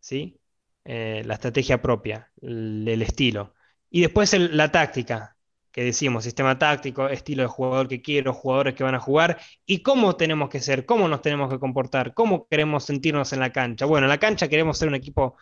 ¿Sí? 0.00 0.40
Eh, 0.88 1.22
la 1.26 1.34
estrategia 1.34 1.82
propia, 1.82 2.30
el, 2.40 3.02
estilo. 3.02 3.54
Y 3.90 4.02
después 4.02 4.32
la 4.38 4.70
táctica, 4.70 5.36
que 5.72 5.82
decimos, 5.82 6.22
sistema 6.24 6.58
táctico, 6.58 7.08
estilo 7.08 7.42
de 7.42 7.48
jugador 7.48 7.88
que 7.88 8.00
quiero, 8.00 8.32
jugadores 8.32 8.74
que 8.74 8.84
van 8.84 8.94
a 8.94 9.00
jugar, 9.00 9.40
y 9.66 9.82
cómo 9.82 10.14
tenemos 10.16 10.48
que 10.48 10.60
ser, 10.60 10.86
cómo 10.86 11.08
nos 11.08 11.22
tenemos 11.22 11.50
que 11.50 11.58
comportar, 11.58 12.14
cómo 12.14 12.46
queremos 12.48 12.84
sentirnos 12.84 13.32
en 13.32 13.40
la 13.40 13.50
cancha. 13.52 13.84
Bueno, 13.84 14.06
en 14.06 14.10
la 14.10 14.18
cancha 14.18 14.48
queremos 14.48 14.78
ser 14.78 14.86
un 14.88 14.94
equipo 14.94 15.36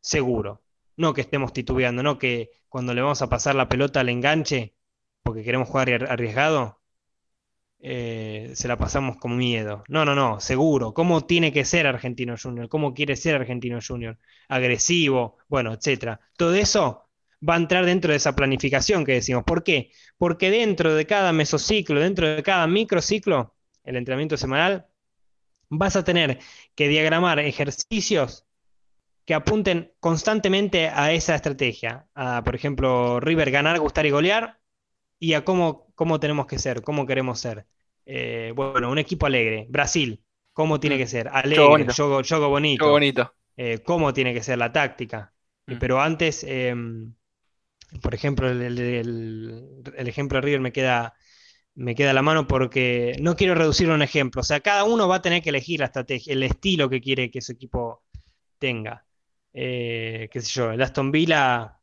seguro, 0.00 0.62
no 0.96 1.14
que 1.14 1.22
estemos 1.22 1.52
titubeando, 1.54 2.02
no 2.02 2.18
que 2.18 2.50
cuando 2.68 2.92
le 2.94 3.00
vamos 3.00 3.22
a 3.22 3.28
pasar 3.30 3.54
la 3.54 3.68
pelota 3.70 4.00
al 4.00 4.10
enganche, 4.10 4.74
porque 5.22 5.42
queremos 5.42 5.68
jugar 5.68 5.90
arriesgado, 6.10 6.79
eh, 7.82 8.52
se 8.54 8.68
la 8.68 8.76
pasamos 8.76 9.16
con 9.16 9.36
miedo. 9.36 9.84
No, 9.88 10.04
no, 10.04 10.14
no, 10.14 10.40
seguro. 10.40 10.92
¿Cómo 10.92 11.22
tiene 11.22 11.52
que 11.52 11.64
ser 11.64 11.86
Argentino 11.86 12.36
Junior? 12.40 12.68
¿Cómo 12.68 12.94
quiere 12.94 13.16
ser 13.16 13.36
Argentino 13.36 13.78
Junior? 13.86 14.18
Agresivo, 14.48 15.38
bueno, 15.48 15.72
etcétera. 15.72 16.20
Todo 16.36 16.54
eso 16.54 17.08
va 17.48 17.54
a 17.54 17.58
entrar 17.58 17.86
dentro 17.86 18.10
de 18.10 18.18
esa 18.18 18.36
planificación 18.36 19.04
que 19.04 19.12
decimos. 19.12 19.44
¿Por 19.44 19.64
qué? 19.64 19.92
Porque 20.18 20.50
dentro 20.50 20.94
de 20.94 21.06
cada 21.06 21.32
mesociclo, 21.32 22.00
dentro 22.00 22.28
de 22.28 22.42
cada 22.42 22.66
microciclo, 22.66 23.54
el 23.84 23.96
entrenamiento 23.96 24.36
semanal, 24.36 24.86
vas 25.70 25.96
a 25.96 26.04
tener 26.04 26.38
que 26.74 26.88
diagramar 26.88 27.38
ejercicios 27.38 28.46
que 29.24 29.34
apunten 29.34 29.92
constantemente 30.00 30.88
a 30.88 31.12
esa 31.12 31.34
estrategia. 31.34 32.06
A, 32.14 32.42
por 32.44 32.54
ejemplo, 32.54 33.20
River 33.20 33.50
ganar, 33.50 33.78
gustar 33.78 34.04
y 34.06 34.10
golear, 34.10 34.58
y 35.18 35.34
a 35.34 35.44
cómo, 35.44 35.89
cómo 36.00 36.18
tenemos 36.18 36.46
que 36.46 36.58
ser, 36.58 36.80
cómo 36.80 37.04
queremos 37.04 37.38
ser. 37.38 37.66
Eh, 38.06 38.54
bueno, 38.56 38.90
un 38.90 38.96
equipo 38.96 39.26
alegre. 39.26 39.66
Brasil, 39.68 40.24
¿cómo 40.54 40.80
tiene 40.80 40.96
mm. 40.96 40.98
que 40.98 41.06
ser? 41.06 41.28
Alegre, 41.28 41.92
juego 41.94 42.48
bonito. 42.48 42.90
bonito. 42.90 43.34
Eh, 43.54 43.82
¿Cómo 43.84 44.14
tiene 44.14 44.32
que 44.32 44.42
ser 44.42 44.56
la 44.56 44.72
táctica? 44.72 45.34
Mm. 45.66 45.74
Pero 45.78 46.00
antes, 46.00 46.42
em, 46.48 47.12
por 48.00 48.14
ejemplo, 48.14 48.48
el, 48.48 49.92
ejemplo 49.94 50.38
de 50.38 50.40
River 50.40 50.60
me 50.60 50.72
queda, 50.72 51.12
me 51.74 51.94
queda 51.94 52.12
a 52.12 52.14
la 52.14 52.22
mano 52.22 52.46
porque 52.46 53.14
no 53.20 53.36
quiero 53.36 53.54
reducirlo 53.54 53.92
a 53.92 53.96
un 53.96 54.02
ejemplo. 54.02 54.40
O 54.40 54.44
sea, 54.44 54.60
cada 54.60 54.84
uno 54.84 55.06
va 55.06 55.16
a 55.16 55.22
tener 55.22 55.42
que 55.42 55.50
elegir 55.50 55.80
la 55.80 55.86
estrategia, 55.86 56.32
el 56.32 56.42
estilo 56.44 56.88
que 56.88 57.02
quiere 57.02 57.30
que 57.30 57.42
su 57.42 57.52
equipo 57.52 58.04
tenga. 58.58 59.04
Eh, 59.52 60.30
qué 60.32 60.40
sé 60.40 60.50
yo, 60.50 60.72
el 60.72 60.80
Aston 60.80 61.10
Villa 61.10 61.78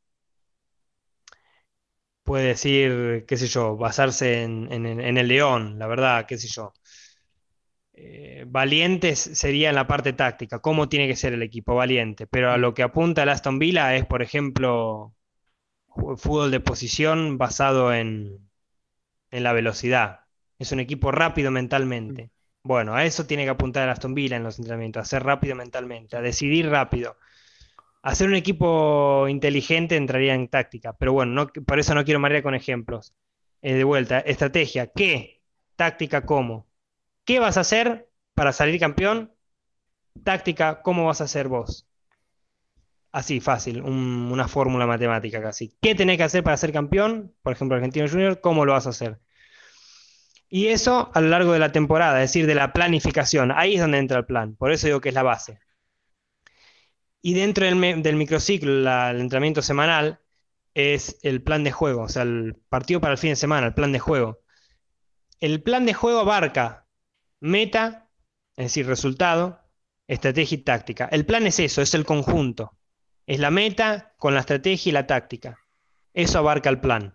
puede 2.27 2.47
decir, 2.47 3.25
qué 3.25 3.37
sé 3.37 3.47
yo, 3.47 3.77
basarse 3.77 4.43
en, 4.43 4.69
el 5.17 5.27
león, 5.29 5.79
la 5.79 5.87
verdad, 5.87 6.25
qué 6.27 6.37
sé 6.37 6.49
yo. 6.49 6.73
Eh, 7.93 8.43
valientes 8.47 9.17
sería 9.17 9.69
en 9.69 9.75
la 9.75 9.87
parte 9.87 10.11
táctica, 10.13 10.59
cómo 10.59 10.89
tiene 10.89 11.07
que 11.07 11.15
ser 11.15 11.33
el 11.33 11.41
equipo 11.41 11.75
valiente, 11.75 12.27
pero 12.27 12.51
a 12.51 12.57
lo 12.57 12.73
que 12.73 12.83
apunta 12.83 13.23
el 13.23 13.29
Aston 13.29 13.59
Villa 13.59 13.95
es, 13.95 14.05
por 14.05 14.21
ejemplo, 14.21 15.15
fútbol 16.17 16.51
de 16.51 16.59
posición 16.59 17.37
basado 17.37 17.93
en, 17.93 18.49
en 19.31 19.43
la 19.43 19.53
velocidad. 19.53 20.21
Es 20.59 20.73
un 20.73 20.81
equipo 20.81 21.11
rápido 21.11 21.49
mentalmente. 21.51 22.31
Bueno, 22.61 22.93
a 22.95 23.05
eso 23.05 23.25
tiene 23.25 23.45
que 23.45 23.51
apuntar 23.51 23.83
el 23.83 23.91
Aston 23.91 24.13
Villa 24.15 24.35
en 24.35 24.43
los 24.43 24.59
entrenamientos, 24.59 25.01
a 25.01 25.05
ser 25.05 25.23
rápido 25.23 25.55
mentalmente, 25.55 26.17
a 26.17 26.21
decidir 26.21 26.69
rápido. 26.69 27.17
Hacer 28.07 28.29
un 28.29 28.35
equipo 28.35 29.27
inteligente 29.27 29.97
entraría 29.97 30.33
en 30.33 30.47
táctica, 30.47 30.93
pero 30.93 31.11
bueno, 31.11 31.51
por 31.65 31.77
eso 31.77 31.93
no 31.93 32.05
quiero 32.05 32.21
marear 32.21 32.41
con 32.41 32.55
ejemplos. 32.55 33.13
Eh, 33.61 33.73
de 33.73 33.83
vuelta, 33.83 34.21
estrategia, 34.21 34.87
¿qué? 34.87 35.41
Táctica, 35.75 36.25
¿cómo? 36.25 36.69
¿Qué 37.25 37.39
vas 37.39 37.57
a 37.57 37.61
hacer 37.61 38.07
para 38.33 38.53
salir 38.53 38.79
campeón? 38.79 39.33
Táctica, 40.23 40.81
¿cómo 40.83 41.07
vas 41.07 41.19
a 41.19 41.25
hacer 41.25 41.49
vos? 41.49 41.85
Así, 43.11 43.41
fácil, 43.41 43.81
una 43.81 44.47
fórmula 44.47 44.87
matemática 44.87 45.41
casi. 45.41 45.75
¿Qué 45.81 45.93
tenés 45.93 46.15
que 46.15 46.23
hacer 46.23 46.45
para 46.45 46.55
ser 46.55 46.71
campeón? 46.71 47.35
Por 47.41 47.51
ejemplo, 47.51 47.75
Argentino 47.75 48.07
Junior, 48.07 48.39
¿cómo 48.39 48.63
lo 48.63 48.71
vas 48.71 48.87
a 48.87 48.91
hacer? 48.91 49.19
Y 50.47 50.67
eso 50.67 51.11
a 51.13 51.19
lo 51.19 51.27
largo 51.27 51.51
de 51.51 51.59
la 51.59 51.73
temporada, 51.73 52.23
es 52.23 52.29
decir, 52.29 52.47
de 52.47 52.55
la 52.55 52.71
planificación. 52.71 53.51
Ahí 53.51 53.75
es 53.75 53.81
donde 53.81 53.97
entra 53.97 54.19
el 54.19 54.25
plan. 54.25 54.55
Por 54.55 54.71
eso 54.71 54.87
digo 54.87 55.01
que 55.01 55.09
es 55.09 55.15
la 55.15 55.23
base. 55.23 55.59
Y 57.27 57.33
dentro 57.33 57.65
del, 57.65 58.15
microciclo, 58.15 58.71
el 58.71 59.19
entrenamiento 59.19 59.61
semanal, 59.61 60.21
es 60.73 61.19
el 61.23 61.43
plan 61.43 61.65
de 61.65 61.73
juego, 61.73 62.03
o 62.03 62.07
sea, 62.07 62.21
el 62.21 62.55
partido 62.69 63.01
para 63.01 63.11
el 63.11 63.17
fin 63.17 63.31
de 63.31 63.35
semana, 63.35 63.67
el 63.67 63.73
plan 63.73 63.91
de 63.91 63.99
juego. 63.99 64.39
El 65.41 65.61
plan 65.61 65.85
de 65.85 65.93
juego 65.93 66.19
abarca 66.19 66.87
meta, 67.41 68.07
es 68.55 68.67
decir, 68.67 68.87
resultado, 68.87 69.59
estrategia 70.07 70.55
y 70.55 70.61
táctica. 70.61 71.09
El 71.11 71.25
plan 71.25 71.45
es 71.47 71.59
eso, 71.59 71.81
es 71.81 71.93
el 71.95 72.05
conjunto. 72.05 72.77
Es 73.25 73.39
la 73.39 73.51
meta 73.51 74.13
con 74.17 74.33
la 74.33 74.39
estrategia 74.39 74.89
y 74.89 74.93
la 74.93 75.05
táctica. 75.05 75.59
Eso 76.13 76.39
abarca 76.39 76.69
el 76.69 76.79
plan. 76.79 77.13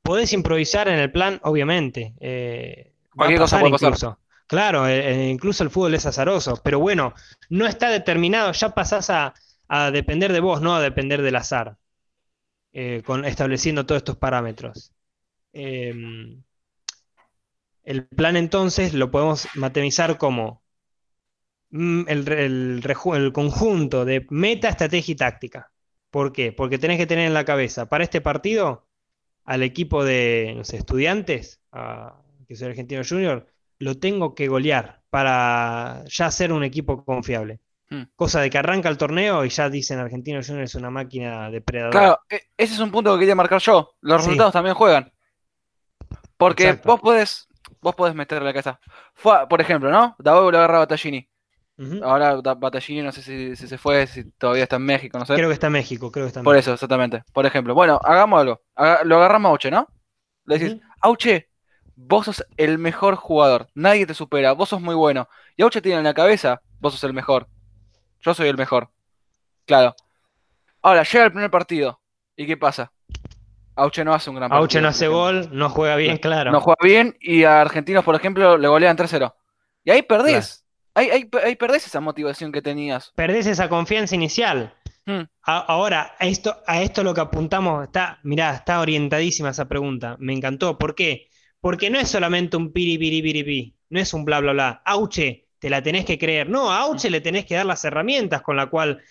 Podés 0.00 0.32
improvisar 0.32 0.88
en 0.88 0.98
el 1.00 1.12
plan, 1.12 1.38
obviamente. 1.42 2.14
Eh, 2.18 2.94
Cualquier 3.14 3.40
cosa 3.40 3.60
puede 3.60 3.72
pasar. 3.72 4.16
Claro, 4.48 4.88
eh, 4.88 5.26
eh, 5.26 5.30
incluso 5.30 5.62
el 5.62 5.70
fútbol 5.70 5.94
es 5.94 6.06
azaroso, 6.06 6.60
pero 6.64 6.80
bueno, 6.80 7.14
no 7.50 7.66
está 7.66 7.90
determinado, 7.90 8.52
ya 8.52 8.70
pasás 8.70 9.10
a, 9.10 9.34
depender 9.92 10.32
de 10.32 10.40
vos, 10.40 10.62
no 10.62 10.74
a 10.74 10.80
depender 10.80 11.22
del 11.22 11.36
azar, 11.36 11.76
eh, 12.72 13.02
con, 13.04 13.24
estableciendo 13.26 13.86
todos 13.86 14.00
estos 14.00 14.16
parámetros. 14.16 14.92
Em, 15.52 16.42
el 17.84 18.06
plan 18.06 18.36
entonces 18.36 18.94
lo 18.94 19.10
podemos 19.10 19.48
matematizar 19.54 20.18
como 20.18 20.62
mm, 21.70 22.04
el, 22.08 23.32
conjunto 23.32 24.04
de 24.04 24.26
meta, 24.30 24.68
estrategia 24.70 25.12
y 25.12 25.16
táctica. 25.16 25.72
¿Por 26.10 26.32
qué? 26.32 26.52
Porque 26.52 26.78
tenés 26.78 26.98
que 26.98 27.06
tener 27.06 27.26
en 27.26 27.34
la 27.34 27.44
cabeza 27.44 27.88
para 27.88 28.04
este 28.04 28.20
partido 28.20 28.86
al 29.44 29.62
equipo 29.62 30.04
de 30.04 30.60
estudiantes, 30.60 31.60
que 32.46 32.54
el 32.54 32.64
Argentino 32.64 33.02
Junior, 33.08 33.46
lo 33.78 33.98
tengo 33.98 34.34
que 34.34 34.48
golear 34.48 35.02
para 35.10 36.04
ya 36.06 36.30
ser 36.30 36.52
un 36.52 36.64
equipo 36.64 37.04
confiable. 37.04 37.60
Hmm. 37.90 38.02
Cosa 38.16 38.40
de 38.40 38.50
que 38.50 38.58
arranca 38.58 38.88
el 38.88 38.98
torneo 38.98 39.44
y 39.44 39.48
ya 39.48 39.70
dicen 39.70 39.98
Argentino 39.98 40.40
Junior 40.42 40.64
es 40.64 40.74
una 40.74 40.90
máquina 40.90 41.50
depredadora. 41.50 41.98
Claro, 41.98 42.20
e, 42.28 42.42
ese 42.56 42.74
es 42.74 42.80
un 42.80 42.90
punto 42.90 43.14
que 43.14 43.20
quería 43.20 43.34
marcar 43.34 43.60
yo. 43.60 43.94
Los 44.02 44.18
resultados 44.22 44.52
también 44.52 44.74
juegan. 44.74 45.10
Porque 46.36 46.78
vos 46.84 47.00
podés, 47.00 47.48
vos 47.80 47.94
podés 47.94 48.14
meterle 48.14 48.44
la 48.44 48.52
cabeza. 48.52 48.78
Fue, 49.14 49.48
por 49.48 49.60
ejemplo, 49.60 49.90
¿no? 49.90 50.14
Davao 50.18 50.50
lo 50.50 50.58
agarra 50.58 50.76
a 50.76 50.80
Battaglini. 50.80 51.28
Ahora 52.02 52.34
Battaglini 52.34 53.02
no 53.02 53.12
sé 53.12 53.22
si, 53.22 53.56
si 53.56 53.68
se 53.68 53.78
fue, 53.78 54.06
si 54.06 54.30
todavía 54.32 54.64
está 54.64 54.76
en 54.76 54.82
México, 54.82 55.18
no 55.18 55.24
sé. 55.24 55.34
Creo 55.34 55.48
que 55.48 55.54
está 55.54 55.68
en 55.68 55.74
México, 55.74 56.10
creo 56.10 56.26
que 56.26 56.28
está 56.28 56.40
en 56.40 56.44
Por 56.44 56.54
México. 56.54 56.70
eso, 56.70 56.74
exactamente. 56.74 57.22
Por 57.32 57.46
ejemplo, 57.46 57.74
bueno, 57.74 58.00
hagamos 58.02 58.40
algo. 58.40 58.62
Lo 59.04 59.16
agarramos 59.16 59.48
a 59.48 59.52
Auche, 59.52 59.70
¿no? 59.70 59.88
Le 60.44 60.58
decís, 60.58 60.74
Ujú. 60.74 60.82
Auche, 61.02 61.48
vos 62.00 62.26
sos 62.26 62.44
el 62.56 62.78
mejor 62.78 63.16
jugador. 63.16 63.68
Nadie 63.74 64.06
te 64.06 64.14
supera. 64.14 64.52
Vos 64.52 64.68
sos 64.68 64.80
muy 64.80 64.94
bueno. 64.94 65.28
Y 65.56 65.62
Auche 65.62 65.82
tiene 65.82 65.98
en 65.98 66.04
la 66.04 66.14
cabeza, 66.14 66.62
vos 66.78 66.94
sos 66.94 67.04
el 67.04 67.12
mejor. 67.12 67.48
Yo 68.20 68.34
soy 68.34 68.48
el 68.48 68.56
mejor. 68.56 68.90
Claro. 69.66 69.94
Ahora, 70.82 71.02
llega 71.02 71.24
el 71.24 71.32
primer 71.32 71.50
partido. 71.50 72.00
¿Y 72.36 72.46
qué 72.46 72.56
pasa? 72.56 72.92
Auche 73.74 74.04
no 74.04 74.14
hace 74.14 74.30
un 74.30 74.36
gran 74.36 74.48
partido. 74.48 74.62
Auche 74.62 74.80
no 74.80 74.88
hace 74.88 75.08
gol, 75.08 75.48
no 75.52 75.68
juega 75.70 75.96
bien, 75.96 76.16
claro. 76.18 76.50
No 76.50 76.60
juega 76.60 76.78
bien 76.82 77.16
y 77.20 77.44
a 77.44 77.60
Argentinos, 77.60 78.04
por 78.04 78.14
ejemplo, 78.14 78.56
le 78.58 78.68
golean 78.68 78.96
3-0. 78.96 79.34
Y 79.84 79.90
ahí 79.90 80.02
perdés. 80.02 80.64
Ahí, 80.94 81.10
ahí, 81.10 81.30
ahí 81.44 81.54
perdés 81.56 81.86
esa 81.86 82.00
motivación 82.00 82.50
que 82.50 82.60
tenías. 82.62 83.12
Perdés 83.14 83.46
esa 83.46 83.68
confianza 83.68 84.14
inicial. 84.16 84.74
Hmm. 85.06 85.22
A- 85.42 85.58
Ahora, 85.60 86.16
a 86.18 86.26
esto, 86.26 86.56
a 86.66 86.82
esto 86.82 87.04
lo 87.04 87.14
que 87.14 87.20
apuntamos, 87.20 87.84
está, 87.84 88.18
mirá, 88.24 88.52
está 88.54 88.80
orientadísima 88.80 89.50
esa 89.50 89.66
pregunta. 89.68 90.16
Me 90.18 90.32
encantó. 90.32 90.76
¿Por 90.76 90.94
qué? 90.96 91.27
Porque 91.60 91.90
no 91.90 91.98
es 91.98 92.08
solamente 92.08 92.56
un 92.56 92.72
piri, 92.72 92.98
piri, 92.98 93.22
piri, 93.22 93.42
pi. 93.44 93.74
No 93.90 94.00
es 94.00 94.12
un 94.14 94.24
bla, 94.24 94.40
bla, 94.40 94.52
bla. 94.52 94.82
Auche, 94.84 95.48
te 95.58 95.70
la 95.70 95.82
tenés 95.82 96.04
que 96.04 96.18
creer. 96.18 96.48
No, 96.48 96.70
a 96.70 96.78
Auche 96.80 97.10
le 97.10 97.20
tenés 97.20 97.44
que 97.46 97.54
dar 97.54 97.66
las 97.66 97.84
herramientas 97.84 98.42
con 98.42 98.56
la 98.56 98.66
cual. 98.66 99.02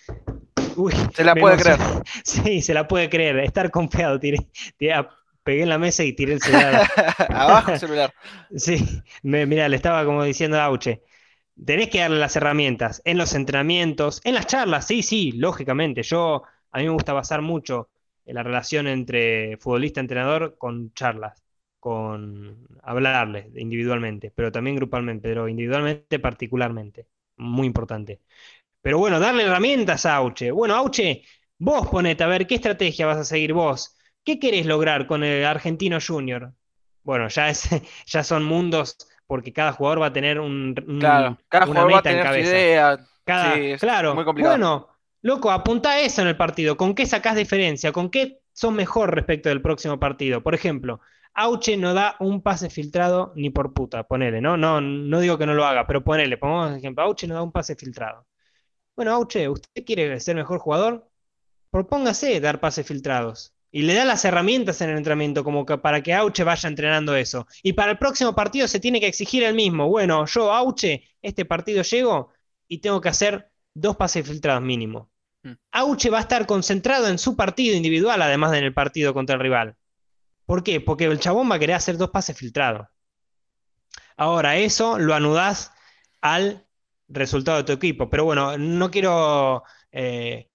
Uy, 0.76 0.92
Se 1.14 1.24
la 1.24 1.34
puede 1.34 1.54
emocioné. 1.54 2.02
Sí, 2.24 2.62
se 2.62 2.74
la 2.74 2.86
puede 2.88 3.08
creer. 3.10 3.38
Estar 3.40 3.70
confiado. 3.70 4.18
Tiré, 4.18 4.38
tiré- 4.78 5.06
pegué 5.42 5.62
en 5.62 5.68
la 5.68 5.78
mesa 5.78 6.04
y 6.04 6.12
tiré 6.12 6.34
el 6.34 6.40
celular. 6.40 6.88
Abajo 7.30 7.72
el 7.72 7.78
celular. 7.80 8.12
Sí, 8.56 8.84
me, 9.22 9.44
mira, 9.46 9.68
le 9.68 9.76
estaba 9.76 10.04
como 10.04 10.22
diciendo 10.24 10.58
a 10.58 10.64
Auche. 10.64 11.02
Tenés 11.64 11.88
que 11.88 11.98
darle 11.98 12.18
las 12.18 12.36
herramientas 12.36 13.02
en 13.04 13.18
los 13.18 13.34
entrenamientos, 13.34 14.20
en 14.24 14.34
las 14.34 14.46
charlas, 14.46 14.86
sí, 14.86 15.02
sí, 15.02 15.32
lógicamente. 15.32 16.04
Yo, 16.04 16.44
a 16.70 16.78
mí 16.78 16.84
me 16.84 16.90
gusta 16.90 17.12
basar 17.12 17.42
mucho 17.42 17.88
en 18.24 18.36
la 18.36 18.44
relación 18.44 18.86
entre 18.86 19.56
futbolista-entrenador 19.56 20.56
con 20.56 20.92
charlas, 20.94 21.42
con 21.80 22.66
hablarles 22.82 23.46
individualmente, 23.56 24.30
pero 24.34 24.52
también 24.52 24.76
grupalmente, 24.76 25.28
pero 25.28 25.48
individualmente 25.48 26.18
particularmente. 26.18 27.08
Muy 27.36 27.66
importante. 27.66 28.20
Pero 28.82 28.98
bueno, 28.98 29.20
darle 29.20 29.44
herramientas 29.44 30.06
a 30.06 30.16
Auche. 30.16 30.50
Bueno, 30.50 30.74
Auche, 30.76 31.22
vos 31.58 31.88
ponete 31.88 32.24
a 32.24 32.26
ver 32.28 32.46
qué 32.46 32.54
estrategia 32.56 33.06
vas 33.06 33.18
a 33.18 33.24
seguir 33.24 33.52
vos. 33.52 33.96
¿Qué 34.24 34.38
querés 34.38 34.66
lograr 34.66 35.06
con 35.06 35.24
el 35.24 35.44
Argentino 35.44 35.98
Junior? 36.06 36.54
Bueno, 37.02 37.28
ya, 37.28 37.50
es, 37.50 37.68
ya 38.06 38.24
son 38.24 38.44
mundos 38.44 38.96
porque 39.26 39.52
cada 39.52 39.72
jugador 39.72 40.02
va 40.02 40.06
a 40.06 40.12
tener 40.12 40.40
un, 40.40 40.74
un- 40.88 40.98
Claro. 40.98 41.38
Cada 41.48 41.66
una 41.66 41.84
jugador 41.84 41.92
va 41.94 41.98
a 41.98 42.02
meta 42.02 42.10
en 42.10 42.18
tener 42.18 42.28
su 42.28 42.38
cabeza. 42.38 42.40
idea. 42.40 42.98
Cada- 43.24 43.60
Sí, 43.60 43.72
es 43.72 43.88
claro, 43.90 44.10
muy 44.10 44.24
complicado. 44.24 44.58
bueno, 44.58 44.88
loco, 45.22 45.50
apunta 45.50 45.90
a 45.92 46.00
eso 46.00 46.22
en 46.22 46.28
el 46.28 46.36
partido. 46.36 46.76
¿Con 46.76 46.94
qué 46.94 47.06
sacás 47.06 47.36
diferencia? 47.36 47.92
¿Con 47.92 48.10
qué 48.10 48.40
sos 48.52 48.72
mejor 48.72 49.14
respecto 49.14 49.48
del 49.48 49.62
próximo 49.62 49.98
partido? 50.00 50.42
Por 50.42 50.54
ejemplo, 50.54 51.00
Auche 51.40 51.76
no 51.76 51.94
da 51.94 52.16
un 52.18 52.42
pase 52.42 52.68
filtrado 52.68 53.32
ni 53.36 53.50
por 53.50 53.72
puta, 53.72 54.02
ponele, 54.02 54.40
¿no? 54.40 54.56
No, 54.56 54.80
no 54.80 55.20
digo 55.20 55.38
que 55.38 55.46
no 55.46 55.54
lo 55.54 55.64
haga, 55.64 55.86
pero 55.86 56.02
ponele, 56.02 56.36
pongamos 56.36 56.76
ejemplo, 56.76 57.04
Auche 57.04 57.28
no 57.28 57.34
da 57.34 57.42
un 57.42 57.52
pase 57.52 57.76
filtrado. 57.76 58.26
Bueno, 58.96 59.12
Auche, 59.12 59.48
¿usted 59.48 59.84
quiere 59.84 60.18
ser 60.18 60.34
mejor 60.34 60.58
jugador? 60.58 61.08
Propóngase 61.70 62.40
dar 62.40 62.58
pases 62.58 62.84
filtrados. 62.84 63.54
Y 63.70 63.82
le 63.82 63.94
da 63.94 64.04
las 64.04 64.24
herramientas 64.24 64.80
en 64.80 64.90
el 64.90 64.96
entrenamiento 64.96 65.44
como 65.44 65.64
que 65.64 65.78
para 65.78 66.02
que 66.02 66.12
Auche 66.12 66.42
vaya 66.42 66.68
entrenando 66.68 67.14
eso. 67.14 67.46
Y 67.62 67.74
para 67.74 67.92
el 67.92 67.98
próximo 67.98 68.34
partido 68.34 68.66
se 68.66 68.80
tiene 68.80 68.98
que 68.98 69.06
exigir 69.06 69.44
el 69.44 69.54
mismo. 69.54 69.88
Bueno, 69.88 70.26
yo, 70.26 70.52
Auche, 70.52 71.04
este 71.22 71.44
partido 71.44 71.82
llego 71.82 72.32
y 72.66 72.78
tengo 72.78 73.00
que 73.00 73.10
hacer 73.10 73.52
dos 73.74 73.96
pases 73.96 74.26
filtrados 74.26 74.62
mínimo. 74.62 75.12
Mm. 75.44 75.52
Auche 75.70 76.10
va 76.10 76.18
a 76.18 76.22
estar 76.22 76.46
concentrado 76.46 77.06
en 77.06 77.18
su 77.18 77.36
partido 77.36 77.76
individual, 77.76 78.20
además 78.22 78.50
de 78.50 78.58
en 78.58 78.64
el 78.64 78.74
partido 78.74 79.14
contra 79.14 79.36
el 79.36 79.42
rival. 79.42 79.76
¿Por 80.48 80.62
qué? 80.62 80.80
Porque 80.80 81.04
el 81.04 81.20
chabón 81.20 81.50
va 81.50 81.56
a 81.56 81.58
querer 81.58 81.76
hacer 81.76 81.98
dos 81.98 82.08
pases 82.08 82.34
filtrados. 82.34 82.88
Ahora, 84.16 84.56
eso 84.56 84.98
lo 84.98 85.14
anudás 85.14 85.72
al 86.22 86.66
resultado 87.08 87.58
de 87.58 87.64
tu 87.64 87.72
equipo. 87.72 88.08
Pero 88.08 88.24
bueno, 88.24 88.56
no 88.56 88.90
quiero 88.90 89.62
eh, 89.92 90.50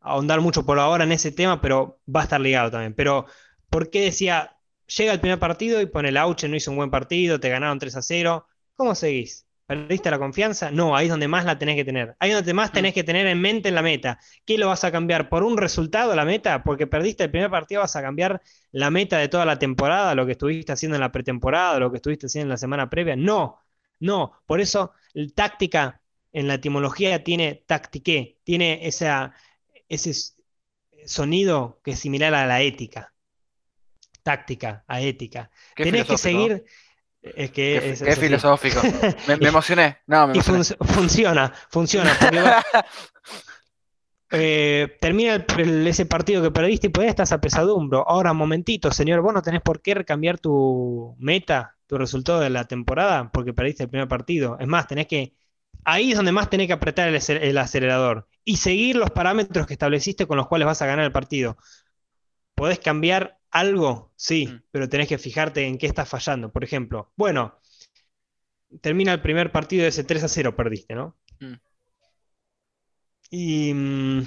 ahondar 0.00 0.40
mucho 0.40 0.64
por 0.64 0.78
ahora 0.78 1.02
en 1.02 1.10
ese 1.10 1.32
tema, 1.32 1.60
pero 1.60 2.00
va 2.06 2.20
a 2.20 2.22
estar 2.24 2.40
ligado 2.40 2.70
también. 2.70 2.94
Pero, 2.94 3.26
¿por 3.68 3.90
qué 3.90 4.02
decía, 4.02 4.58
llega 4.86 5.12
el 5.12 5.20
primer 5.20 5.40
partido 5.40 5.80
y 5.80 5.86
pone 5.86 6.10
el 6.10 6.18
Auche, 6.18 6.48
no 6.48 6.54
hizo 6.54 6.70
un 6.70 6.76
buen 6.76 6.92
partido, 6.92 7.40
te 7.40 7.48
ganaron 7.48 7.80
3 7.80 7.96
a 7.96 8.02
0? 8.02 8.46
¿Cómo 8.76 8.94
seguís? 8.94 9.48
¿Perdiste 9.72 10.10
la 10.10 10.18
confianza? 10.18 10.70
No, 10.70 10.94
ahí 10.94 11.06
es 11.06 11.10
donde 11.10 11.28
más 11.28 11.46
la 11.46 11.56
tenés 11.56 11.76
que 11.76 11.84
tener. 11.86 12.14
Ahí 12.18 12.28
es 12.28 12.36
donde 12.36 12.52
más 12.52 12.72
tenés 12.72 12.92
que 12.92 13.04
tener 13.04 13.26
en 13.26 13.40
mente 13.40 13.70
en 13.70 13.74
la 13.74 13.80
meta. 13.80 14.18
¿Qué 14.44 14.58
lo 14.58 14.66
vas 14.66 14.84
a 14.84 14.92
cambiar? 14.92 15.30
¿Por 15.30 15.44
un 15.44 15.56
resultado 15.56 16.14
la 16.14 16.26
meta? 16.26 16.62
Porque 16.62 16.86
perdiste 16.86 17.24
el 17.24 17.30
primer 17.30 17.48
partido, 17.50 17.80
vas 17.80 17.96
a 17.96 18.02
cambiar 18.02 18.42
la 18.70 18.90
meta 18.90 19.16
de 19.16 19.28
toda 19.28 19.46
la 19.46 19.58
temporada, 19.58 20.14
lo 20.14 20.26
que 20.26 20.32
estuviste 20.32 20.72
haciendo 20.72 20.96
en 20.96 21.00
la 21.00 21.10
pretemporada, 21.10 21.78
lo 21.78 21.90
que 21.90 21.96
estuviste 21.96 22.26
haciendo 22.26 22.48
en 22.48 22.50
la 22.50 22.58
semana 22.58 22.90
previa. 22.90 23.16
No, 23.16 23.60
no. 23.98 24.32
Por 24.44 24.60
eso, 24.60 24.92
el 25.14 25.32
táctica 25.32 26.02
en 26.34 26.48
la 26.48 26.54
etimología 26.54 27.24
tiene 27.24 27.64
tactique, 27.66 28.40
tiene 28.44 28.86
esa, 28.86 29.32
ese 29.88 30.12
sonido 31.06 31.80
que 31.82 31.92
es 31.92 31.98
similar 31.98 32.34
a 32.34 32.44
la 32.44 32.60
ética. 32.60 33.14
Táctica, 34.22 34.84
a 34.86 35.00
ética. 35.00 35.50
Qué 35.74 35.84
Tenés 35.84 36.04
que 36.04 36.18
seguir. 36.18 36.62
Es 37.22 37.50
que 37.52 37.78
Qué, 37.80 37.90
es, 37.92 38.02
qué 38.02 38.16
filosófico. 38.16 38.80
Me, 39.26 39.36
me 39.36 39.48
emocioné. 39.48 39.98
No, 40.06 40.26
me 40.26 40.32
Y 40.32 40.40
emocioné. 40.40 40.64
fun- 40.64 40.86
funciona, 40.88 41.52
funciona. 41.70 42.18
va- 42.22 42.62
Eh, 44.34 44.96
termina 45.00 45.34
el- 45.34 45.44
el- 45.58 45.86
ese 45.86 46.06
partido 46.06 46.42
que 46.42 46.50
perdiste 46.50 46.90
y 46.94 47.00
ahí 47.00 47.06
estás 47.08 47.32
a 47.32 47.40
pesadumbro. 47.40 48.08
Ahora, 48.08 48.32
momentito, 48.32 48.90
señor, 48.90 49.20
vos 49.20 49.34
no 49.34 49.42
tenés 49.42 49.60
por 49.60 49.82
qué 49.82 50.04
cambiar 50.06 50.38
tu 50.38 51.14
meta, 51.18 51.76
tu 51.86 51.98
resultado 51.98 52.40
de 52.40 52.48
la 52.50 52.64
temporada, 52.66 53.30
porque 53.30 53.52
perdiste 53.52 53.82
el 53.84 53.90
primer 53.90 54.08
partido. 54.08 54.56
Es 54.58 54.66
más, 54.66 54.86
tenés 54.86 55.06
que. 55.06 55.34
Ahí 55.84 56.12
es 56.12 56.16
donde 56.16 56.32
más 56.32 56.48
tenés 56.48 56.66
que 56.68 56.72
apretar 56.74 57.08
el, 57.08 57.16
el 57.42 57.58
acelerador 57.58 58.28
y 58.44 58.56
seguir 58.56 58.96
los 58.96 59.10
parámetros 59.10 59.66
que 59.66 59.74
estableciste 59.74 60.26
con 60.26 60.36
los 60.38 60.46
cuales 60.48 60.66
vas 60.66 60.80
a 60.82 60.86
ganar 60.86 61.04
el 61.04 61.12
partido. 61.12 61.58
¿Podés 62.54 62.78
cambiar 62.78 63.38
algo? 63.52 64.12
Sí, 64.16 64.46
Mm. 64.48 64.62
pero 64.70 64.88
tenés 64.88 65.08
que 65.08 65.18
fijarte 65.18 65.66
en 65.66 65.78
qué 65.78 65.86
estás 65.86 66.08
fallando. 66.08 66.52
Por 66.52 66.64
ejemplo, 66.64 67.12
bueno, 67.16 67.58
termina 68.80 69.12
el 69.12 69.22
primer 69.22 69.50
partido 69.52 69.82
de 69.82 69.88
ese 69.90 70.04
3 70.04 70.22
a 70.24 70.28
0, 70.28 70.54
perdiste, 70.56 70.94
¿no? 70.94 71.16
Mm. 71.40 71.54
Y 73.30 73.72
mm, 73.74 74.22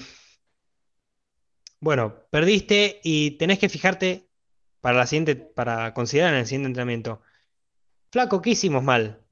bueno, 1.79 2.15
perdiste 2.31 2.99
y 3.03 3.31
tenés 3.37 3.59
que 3.59 3.69
fijarte 3.69 4.27
para 4.81 4.97
la 4.97 5.07
siguiente, 5.07 5.35
para 5.35 5.93
considerar 5.93 6.33
en 6.33 6.39
el 6.41 6.45
siguiente 6.45 6.67
entrenamiento. 6.67 7.21
Flaco, 8.11 8.41
¿qué 8.41 8.51
hicimos 8.51 8.83
mal? 8.83 9.23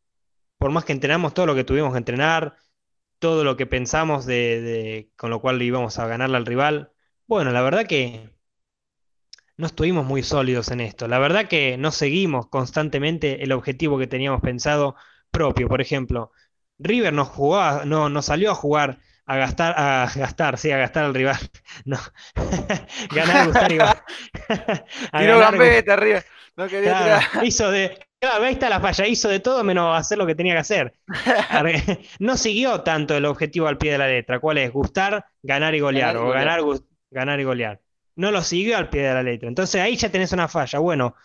Por 0.58 0.72
más 0.72 0.86
que 0.86 0.94
entrenamos 0.94 1.34
todo 1.34 1.48
lo 1.48 1.56
que 1.56 1.64
tuvimos 1.66 1.94
que 1.94 2.00
entrenar, 2.00 2.58
todo 3.20 3.44
lo 3.44 3.58
que 3.58 3.68
pensamos 3.68 4.26
de, 4.26 4.62
de- 4.62 5.12
con 5.18 5.30
lo 5.32 5.42
cual 5.42 5.62
íbamos 5.62 6.00
a 6.00 6.08
ganarle 6.08 6.38
al 6.38 6.46
rival. 6.48 6.94
Bueno, 7.28 7.52
la 7.52 7.62
verdad 7.64 7.88
que 7.88 8.32
no 9.58 9.68
estuvimos 9.68 10.06
muy 10.06 10.24
sólidos 10.24 10.72
en 10.72 10.80
esto. 10.82 11.08
La 11.08 11.20
verdad 11.20 11.48
que 11.48 11.78
no 11.78 11.92
seguimos 11.92 12.48
constantemente 12.48 13.44
el 13.44 13.52
objetivo 13.52 13.98
que 14.00 14.08
teníamos 14.08 14.42
pensado 14.42 14.96
propio. 15.32 15.68
Por 15.70 15.82
ejemplo, 15.82 16.32
River 16.80 17.14
nos 17.14 17.28
jugó, 17.30 17.60
a- 17.60 17.86
no, 17.86 18.10
nos 18.10 18.26
salió 18.26 18.52
a 18.52 18.56
jugar 18.56 19.00
a 19.26 19.38
gastar, 19.38 19.74
a 19.78 20.10
gastar, 20.16 20.58
sí, 20.58 20.72
a 20.72 20.78
gastar 20.78 21.06
al 21.06 21.14
rival. 21.14 21.38
No. 21.86 21.98
Ganar, 23.14 23.48
gustar 23.48 23.72
y 23.72 23.78
va- 23.78 24.04
Tiró 25.18 25.40
ganar, 25.40 25.52
gambeta 25.58 25.94
arriba. 25.94 26.22
No 26.56 26.68
quería 26.68 26.92
Claro, 26.92 27.28
tirar. 27.32 27.46
hizo 27.46 27.72
de. 27.72 27.98
Claro, 28.20 28.46
ahí 28.46 28.54
está 28.54 28.70
la 28.70 28.80
falla, 28.80 29.06
hizo 29.08 29.28
de 29.30 29.40
todo 29.40 29.64
menos 29.64 29.98
hacer 29.98 30.18
lo 30.18 30.26
que 30.26 30.36
tenía 30.36 30.54
que 30.54 30.60
hacer. 30.60 30.94
No 32.20 32.38
siguió 32.38 32.82
tanto 32.82 33.16
el 33.18 33.26
objetivo 33.26 33.68
al 33.68 33.78
pie 33.78 33.94
de 33.94 33.98
la 33.98 34.08
letra. 34.08 34.40
¿Cuál 34.40 34.58
es? 34.60 34.72
Gustar, 34.72 35.26
ganar 35.42 35.76
y 35.76 35.80
golear. 35.80 36.14
Ganar 36.14 36.16
y 36.16 36.20
O 36.24 36.26
golear. 36.28 36.46
ganar, 36.46 36.62
gus- 36.62 36.84
ganar 37.12 37.40
y 37.40 37.44
golear. 37.44 37.82
No 38.16 38.32
lo 38.32 38.42
siguió 38.44 38.78
al 38.78 38.90
pie 38.90 39.04
de 39.04 39.14
la 39.14 39.24
letra. 39.24 39.48
Entonces 39.50 39.82
ahí 39.82 39.96
ya 39.98 40.10
tenés 40.12 40.32
una 40.34 40.48
falla. 40.48 40.80
Bueno, 40.80 41.16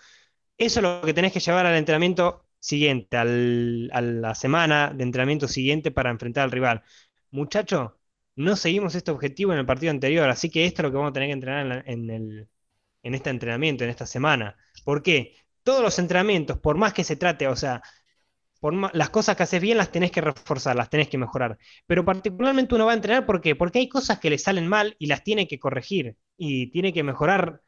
eso 0.58 0.80
es 0.80 0.84
lo 0.84 1.02
que 1.02 1.14
tenés 1.14 1.32
que 1.32 1.40
llevar 1.40 1.66
al 1.66 1.76
entrenamiento 1.76 2.46
siguiente, 2.60 3.16
al- 3.16 3.90
a 3.92 4.00
la 4.02 4.34
semana 4.34 4.92
de 4.94 5.04
entrenamiento 5.04 5.48
siguiente 5.48 5.90
para 5.92 6.10
enfrentar 6.10 6.44
al 6.44 6.52
rival. 6.52 6.82
Muchacho, 7.30 7.98
no 8.36 8.56
seguimos 8.56 8.94
este 8.94 9.10
objetivo 9.12 9.52
en 9.52 9.58
el 9.60 9.66
partido 9.66 9.90
anterior, 9.92 10.28
así 10.30 10.50
que 10.50 10.66
esto 10.66 10.82
es 10.82 10.84
lo 10.84 10.90
que 10.92 10.96
vamos 10.98 11.10
a 11.10 11.12
tener 11.14 11.28
que 11.30 11.32
entrenar 11.34 11.84
en, 11.86 12.10
el, 12.10 12.48
en 13.02 13.14
este 13.14 13.30
entrenamiento, 13.30 13.84
en 13.84 13.90
esta 13.90 14.06
semana. 14.06 14.56
¿Por 14.84 15.02
qué? 15.02 15.36
Todos 15.64 15.82
los 15.82 15.98
entrenamientos, 16.00 16.58
por 16.58 16.76
más 16.78 16.94
que 16.94 17.04
se 17.04 17.16
trate, 17.16 17.48
o 17.48 17.56
sea, 17.56 17.82
por 18.60 18.72
ma- 18.74 18.90
las 18.94 19.10
cosas 19.10 19.36
que 19.36 19.42
haces 19.44 19.60
bien 19.62 19.78
las 19.78 19.92
tenés 19.92 20.10
que 20.10 20.20
reforzar, 20.20 20.76
las 20.76 20.90
tenés 20.90 21.08
que 21.08 21.18
mejorar. 21.18 21.58
Pero 21.86 22.04
particularmente 22.04 22.74
uno 22.74 22.86
va 22.86 22.92
a 22.92 22.94
entrenar, 22.96 23.26
¿por 23.26 23.40
qué? 23.40 23.54
Porque 23.56 23.78
hay 23.80 23.88
cosas 23.88 24.18
que 24.18 24.30
le 24.30 24.38
salen 24.38 24.66
mal 24.68 24.96
y 24.98 25.06
las 25.06 25.22
tiene 25.24 25.46
que 25.48 25.58
corregir 25.58 26.16
y 26.38 26.68
tiene 26.68 26.94
que 26.94 27.02
mejorar 27.02 27.62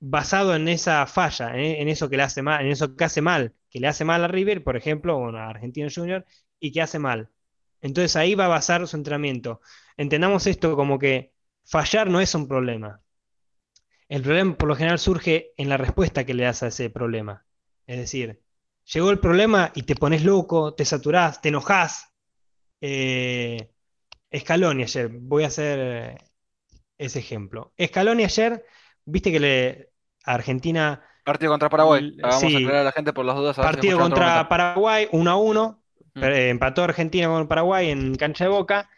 basado 0.00 0.54
en 0.56 0.68
esa 0.68 1.06
falla, 1.06 1.56
¿eh? 1.56 1.80
en 1.80 1.88
eso 1.88 2.10
que 2.10 2.16
le 2.16 2.24
hace 2.24 2.42
mal, 2.42 2.64
en 2.66 2.72
eso 2.72 2.96
que 2.96 3.04
hace 3.04 3.22
mal, 3.22 3.54
que 3.70 3.80
le 3.80 3.86
hace 3.86 4.04
mal 4.04 4.24
a 4.24 4.28
River, 4.28 4.64
por 4.64 4.76
ejemplo, 4.76 5.16
o 5.16 5.34
a 5.34 5.48
Argentino 5.48 5.88
Junior, 5.94 6.26
y 6.58 6.72
que 6.72 6.82
hace 6.82 6.98
mal. 6.98 7.30
Entonces 7.80 8.16
ahí 8.16 8.34
va 8.34 8.46
a 8.46 8.48
basar 8.48 8.86
su 8.88 8.96
entrenamiento. 8.96 9.60
Entendamos 9.96 10.46
esto 10.46 10.76
como 10.76 10.98
que 10.98 11.32
fallar 11.64 12.10
no 12.10 12.20
es 12.20 12.34
un 12.34 12.48
problema. 12.48 13.00
El 14.08 14.22
problema 14.22 14.56
por 14.56 14.68
lo 14.68 14.76
general 14.76 14.98
surge 14.98 15.52
en 15.56 15.68
la 15.68 15.76
respuesta 15.76 16.26
que 16.26 16.34
le 16.34 16.44
das 16.44 16.62
a 16.64 16.68
ese 16.68 16.90
problema. 16.90 17.46
Es 17.86 17.98
decir, 17.98 18.42
llegó 18.92 19.10
el 19.10 19.20
problema 19.20 19.72
y 19.74 19.84
te 19.84 19.94
pones 19.94 20.24
loco, 20.24 20.74
te 20.74 20.84
saturás, 20.84 21.40
te 21.40 21.48
enojás. 21.50 22.12
Eh, 22.80 23.70
Scaloni 24.36 24.82
ayer, 24.82 25.08
voy 25.08 25.44
a 25.44 25.48
hacer 25.48 26.18
ese 27.04 27.18
ejemplo. 27.18 27.72
Scaloni 27.80 28.24
ayer, 28.24 28.64
viste 29.04 29.32
que 29.32 29.40
le, 29.40 29.90
Argentina. 30.24 31.02
Partido 31.24 31.52
contra 31.52 31.68
Paraguay. 31.68 32.16
Vamos 32.20 32.42
a 32.42 32.46
aclarar 32.46 32.76
a 32.76 32.84
la 32.84 32.92
gente 32.92 33.12
por 33.12 33.24
las 33.24 33.36
dudas. 33.36 33.56
partido 33.56 33.98
contra 33.98 34.48
Paraguay, 34.48 35.08
1 35.12 35.30
a 35.30 35.36
1. 35.36 35.82
Mm. 36.14 36.22
Empató 36.24 36.82
Argentina 36.84 37.28
con 37.28 37.48
Paraguay 37.48 37.90
en 37.90 38.14
cancha 38.16 38.44
de 38.44 38.50
boca. 38.50 38.90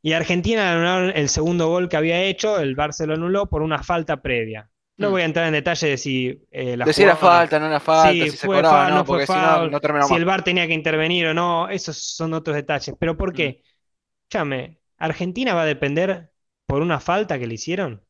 Y 0.00 0.12
Argentina 0.12 0.72
anularon 0.72 1.12
el 1.14 1.28
segundo 1.28 1.68
gol 1.68 1.88
que 1.88 1.96
había 1.96 2.22
hecho, 2.22 2.60
el 2.60 2.76
Barcelona 2.76 3.20
anuló 3.20 3.46
por 3.46 3.62
una 3.62 3.82
falta 3.82 4.22
previa. 4.22 4.70
No 4.96 5.08
mm. 5.08 5.10
voy 5.10 5.22
a 5.22 5.24
entrar 5.24 5.46
en 5.46 5.52
detalle 5.52 5.88
de 5.88 5.96
si 5.96 6.46
eh, 6.50 6.76
la 6.76 6.86
si 6.92 7.02
era 7.02 7.16
falta, 7.16 7.58
no 7.58 7.66
era 7.66 7.80
falta, 7.80 8.12
si, 8.12 8.30
se 8.30 8.46
cobraba, 8.46 8.90
no, 8.90 9.04
porque 9.04 9.26
si 9.26 9.32
no, 9.32 9.68
no 9.68 10.02
Si 10.06 10.14
el 10.14 10.24
VAR 10.24 10.44
tenía 10.44 10.66
que 10.66 10.74
intervenir 10.74 11.26
o 11.26 11.34
no, 11.34 11.68
esos 11.68 11.96
son 11.96 12.34
otros 12.34 12.56
detalles. 12.56 12.94
Pero 12.98 13.16
¿por 13.16 13.32
qué? 13.32 13.62
Mm. 14.32 14.52
¿Argentina 14.98 15.54
va 15.54 15.62
a 15.62 15.66
depender 15.66 16.30
por 16.68 16.82
una 16.82 17.00
falta 17.00 17.38
que 17.40 17.48
le 17.48 17.54
hicieron? 17.54 18.04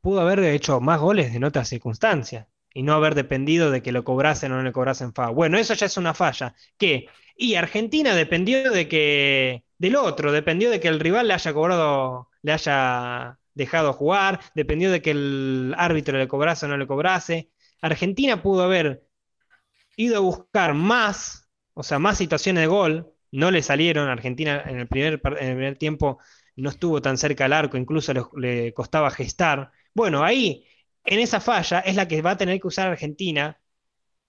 pudo 0.00 0.20
haber 0.20 0.40
hecho 0.40 0.80
más 0.80 1.00
goles 1.00 1.34
en 1.34 1.44
otras 1.44 1.68
circunstancias 1.68 2.46
y 2.72 2.82
no 2.82 2.94
haber 2.94 3.14
dependido 3.14 3.70
de 3.70 3.82
que 3.82 3.92
lo 3.92 4.04
cobrasen 4.04 4.52
o 4.52 4.56
no 4.56 4.62
le 4.62 4.72
cobrasen 4.72 5.12
fa. 5.12 5.30
Bueno, 5.30 5.58
eso 5.58 5.74
ya 5.74 5.86
es 5.86 5.96
una 5.96 6.14
falla. 6.14 6.54
¿Qué? 6.78 7.08
Y 7.36 7.54
Argentina 7.56 8.14
dependió 8.14 8.70
de 8.70 8.88
que 8.88 9.64
del 9.78 9.96
otro, 9.96 10.32
dependió 10.32 10.70
de 10.70 10.80
que 10.80 10.88
el 10.88 11.00
rival 11.00 11.28
le 11.28 11.34
haya 11.34 11.52
cobrado, 11.52 12.28
le 12.42 12.52
haya 12.52 13.38
dejado 13.54 13.92
jugar, 13.92 14.40
dependió 14.54 14.90
de 14.90 15.02
que 15.02 15.10
el 15.12 15.74
árbitro 15.76 16.18
le 16.18 16.28
cobrase 16.28 16.66
o 16.66 16.68
no 16.68 16.76
le 16.76 16.86
cobrase. 16.86 17.50
Argentina 17.80 18.42
pudo 18.42 18.62
haber 18.62 19.04
ido 19.96 20.16
a 20.18 20.20
buscar 20.20 20.74
más, 20.74 21.48
o 21.74 21.82
sea, 21.82 21.98
más 21.98 22.18
situaciones 22.18 22.62
de 22.62 22.66
gol, 22.66 23.12
no 23.32 23.50
le 23.50 23.62
salieron. 23.62 24.08
Argentina 24.08 24.62
en 24.66 24.78
el 24.78 24.88
primer, 24.88 25.20
en 25.24 25.48
el 25.48 25.54
primer 25.56 25.76
tiempo 25.78 26.18
no 26.60 26.70
estuvo 26.70 27.02
tan 27.02 27.18
cerca 27.18 27.44
al 27.46 27.52
arco, 27.52 27.76
incluso 27.76 28.12
le 28.36 28.72
costaba 28.74 29.10
gestar. 29.10 29.72
Bueno, 29.94 30.24
ahí, 30.24 30.66
en 31.04 31.20
esa 31.20 31.40
falla, 31.40 31.80
es 31.80 31.96
la 31.96 32.08
que 32.08 32.22
va 32.22 32.32
a 32.32 32.36
tener 32.36 32.60
que 32.60 32.68
usar 32.68 32.88
Argentina, 32.88 33.60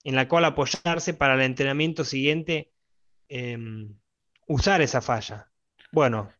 en 0.04 0.16
la 0.16 0.28
cual 0.28 0.44
apoyarse 0.44 1.14
para 1.14 1.34
el 1.34 1.42
entrenamiento 1.42 2.04
siguiente, 2.04 2.72
em, 3.28 3.96
usar 4.48 4.82
esa 4.82 5.00
falla. 5.00 5.50
Bueno, 5.92 6.30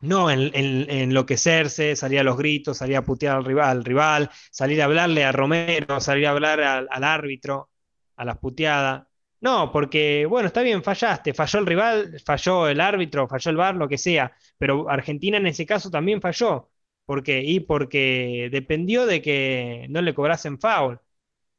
no 0.00 0.30
en, 0.30 0.50
enloquecerse, 0.54 1.96
salir 1.96 2.20
a 2.20 2.22
los 2.22 2.36
gritos, 2.36 2.78
salir 2.78 2.96
a 2.96 3.04
putear 3.04 3.36
al 3.36 3.44
rival, 3.44 3.84
rival, 3.84 4.30
salir 4.50 4.80
a 4.82 4.84
hablarle 4.86 5.24
a 5.24 5.32
Romero, 5.32 6.00
salir 6.00 6.26
a 6.26 6.30
hablar 6.30 6.60
al, 6.60 6.88
al 6.90 7.04
árbitro, 7.04 7.70
a 8.16 8.24
las 8.24 8.38
puteadas. 8.38 9.07
No, 9.40 9.70
porque, 9.70 10.26
bueno, 10.26 10.48
está 10.48 10.62
bien, 10.62 10.82
fallaste, 10.82 11.32
falló 11.32 11.60
el 11.60 11.66
rival, 11.66 12.20
falló 12.24 12.68
el 12.68 12.80
árbitro, 12.80 13.28
falló 13.28 13.50
el 13.50 13.56
bar, 13.56 13.76
lo 13.76 13.88
que 13.88 13.98
sea, 13.98 14.32
pero 14.58 14.90
Argentina 14.90 15.36
en 15.36 15.46
ese 15.46 15.64
caso 15.64 15.90
también 15.90 16.20
falló. 16.20 16.68
¿Por 17.06 17.22
qué? 17.22 17.40
Y 17.42 17.60
porque 17.60 18.48
dependió 18.50 19.06
de 19.06 19.22
que 19.22 19.86
no 19.90 20.02
le 20.02 20.12
cobrasen 20.12 20.58
foul, 20.58 21.00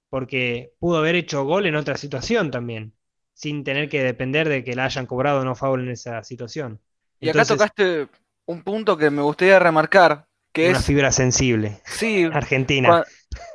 porque 0.09 0.73
pudo 0.79 0.97
haber 0.97 1.15
hecho 1.15 1.43
gol 1.45 1.65
en 1.65 1.75
otra 1.75 1.95
situación 1.97 2.51
también, 2.51 2.93
sin 3.33 3.63
tener 3.63 3.89
que 3.89 4.03
depender 4.03 4.49
de 4.49 4.63
que 4.63 4.75
le 4.75 4.81
hayan 4.81 5.05
cobrado 5.05 5.41
o 5.41 5.45
no 5.45 5.55
foul 5.55 5.81
en 5.81 5.91
esa 5.91 6.23
situación. 6.23 6.79
Y 7.19 7.29
acá 7.29 7.45
tocaste 7.45 8.09
un 8.45 8.61
punto 8.63 8.97
que 8.97 9.09
me 9.09 9.21
gustaría 9.21 9.57
remarcar, 9.57 10.27
que 10.51 10.69
una 10.69 10.79
es... 10.79 10.85
fibra 10.85 11.11
sensible. 11.11 11.79
Sí. 11.85 12.29
Argentina. 12.31 13.05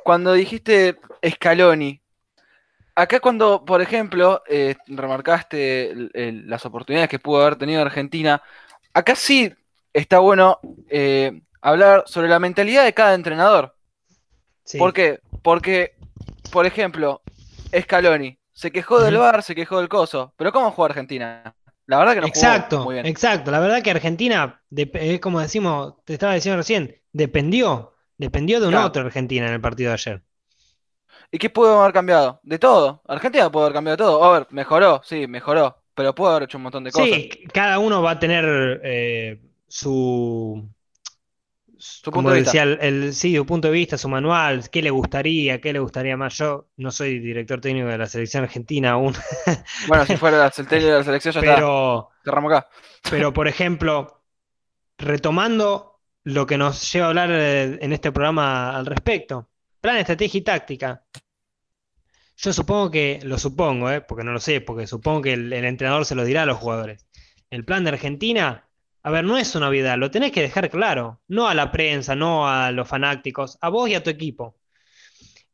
cuando 0.03 0.33
dijiste 0.33 0.97
Scaloni, 1.25 2.01
acá 2.95 3.19
cuando, 3.19 3.63
por 3.65 3.81
ejemplo, 3.81 4.41
eh, 4.47 4.75
remarcaste 4.87 5.93
las 6.13 6.65
oportunidades 6.65 7.09
que 7.09 7.19
pudo 7.19 7.41
haber 7.41 7.57
tenido 7.57 7.81
Argentina, 7.81 8.41
acá 8.93 9.15
sí 9.15 9.53
está 9.93 10.19
bueno 10.19 10.59
eh, 10.89 11.41
hablar 11.61 12.03
sobre 12.07 12.29
la 12.29 12.39
mentalidad 12.39 12.85
de 12.85 12.93
cada 12.93 13.13
entrenador. 13.13 13.75
¿Por 14.77 14.93
qué? 14.93 15.19
Porque, 15.43 15.95
por 16.51 16.65
ejemplo, 16.65 17.21
Scaloni 17.77 18.37
se 18.51 18.71
quejó 18.71 18.99
del 18.99 19.17
bar, 19.17 19.43
se 19.43 19.53
quejó 19.53 19.77
del 19.79 19.89
coso, 19.89 20.33
pero 20.37 20.51
¿cómo 20.51 20.71
jugó 20.71 20.85
Argentina? 20.85 21.53
La 21.87 21.99
verdad 21.99 22.15
que 22.15 22.21
no 22.21 22.27
exacto, 22.27 22.77
jugó 22.77 22.85
muy 22.85 22.93
bien. 22.95 23.05
Exacto, 23.05 23.51
la 23.51 23.59
verdad 23.59 23.83
que 23.83 23.91
Argentina, 23.91 24.61
es 24.71 25.19
como 25.19 25.39
decimos, 25.39 25.95
te 26.03 26.13
estaba 26.13 26.33
diciendo 26.33 26.57
recién, 26.57 26.95
dependió, 27.11 27.93
dependió 28.17 28.59
de 28.59 28.67
un 28.67 28.75
otro 28.75 29.03
Argentina 29.03 29.45
en 29.47 29.53
el 29.53 29.61
partido 29.61 29.89
de 29.89 29.93
ayer. 29.93 30.23
¿Y 31.35 31.37
qué 31.37 31.49
pudo 31.49 31.81
haber 31.81 31.91
cambiado? 31.91 32.39
De 32.43 32.57
todo. 32.57 33.01
Argentina 33.09 33.51
pudo 33.51 33.63
haber 33.63 33.73
cambiado 33.73 33.97
todo. 33.97 34.23
A 34.23 34.39
ver, 34.39 34.47
mejoró, 34.51 35.01
sí, 35.03 35.27
mejoró, 35.27 35.83
pero 35.93 36.15
pudo 36.15 36.29
haber 36.29 36.43
hecho 36.43 36.57
un 36.57 36.63
montón 36.63 36.85
de 36.85 36.91
cosas. 36.91 37.09
Sí, 37.09 37.29
cada 37.53 37.77
uno 37.79 38.01
va 38.01 38.11
a 38.11 38.19
tener 38.19 38.79
eh, 38.85 39.41
su, 39.67 40.65
como 42.09 42.31
decía, 42.31 42.63
el, 42.63 43.13
sí, 43.13 43.35
su 43.35 43.45
punto 43.45 43.67
de 43.67 43.73
vista, 43.73 43.97
su 43.97 44.07
manual, 44.07 44.69
qué 44.69 44.81
le 44.81 44.91
gustaría, 44.91 45.59
qué 45.59 45.73
le 45.73 45.79
gustaría 45.79 46.15
más. 46.15 46.37
Yo 46.37 46.69
no 46.77 46.89
soy 46.89 47.19
director 47.19 47.59
técnico 47.59 47.87
de 47.87 47.97
la 47.97 48.07
selección 48.07 48.43
argentina 48.43 48.91
aún. 48.91 49.13
Bueno, 49.89 50.05
si 50.05 50.15
fuera 50.15 50.45
el 50.45 50.67
técnico 50.67 50.93
de 50.93 50.99
la 50.99 51.03
selección 51.03 51.33
ya 51.33 51.41
pero, 51.41 52.11
está. 52.13 52.21
Cerramos 52.23 52.53
acá. 52.53 52.69
Pero, 53.09 53.33
por 53.33 53.49
ejemplo, 53.49 54.23
retomando 54.97 55.99
lo 56.23 56.45
que 56.45 56.57
nos 56.57 56.93
lleva 56.93 57.07
a 57.07 57.09
hablar 57.09 57.29
eh, 57.33 57.77
en 57.81 57.91
este 57.91 58.13
programa 58.13 58.73
al 58.73 58.85
respecto, 58.85 59.49
plan, 59.81 59.97
estrategia 59.97 60.39
y 60.39 60.41
táctica. 60.41 61.03
Yo 62.37 62.53
supongo 62.53 62.91
que, 62.91 63.19
lo 63.23 63.37
supongo, 63.37 63.89
eh, 63.91 64.01
porque 64.01 64.23
no 64.23 64.33
lo 64.33 64.39
sé, 64.39 64.61
porque 64.61 64.87
supongo 64.87 65.21
que 65.21 65.33
el 65.33 65.53
entrenador 65.53 66.05
se 66.05 66.15
lo 66.15 66.25
dirá 66.25 66.43
a 66.43 66.45
los 66.45 66.57
jugadores. 66.57 67.05
El 67.49 67.65
plan 67.65 67.83
de 67.83 67.91
Argentina 67.91 68.65
a 69.05 69.11
ver, 69.11 69.23
no 69.23 69.37
es 69.37 69.53
una 69.53 69.67
novedad, 69.67 69.99
lo 69.99 70.09
tenés 70.09 70.31
que 70.31 70.41
dejar 70.41 70.67
claro, 70.71 71.21
no 71.27 71.47
a 71.47 71.53
la 71.53 71.71
prensa, 71.71 72.15
no 72.15 72.49
a 72.49 72.71
los 72.71 72.87
fanáticos, 72.87 73.55
a 73.61 73.69
vos 73.69 73.87
y 73.87 73.93
a 73.93 74.01
tu 74.01 74.09
equipo. 74.09 74.57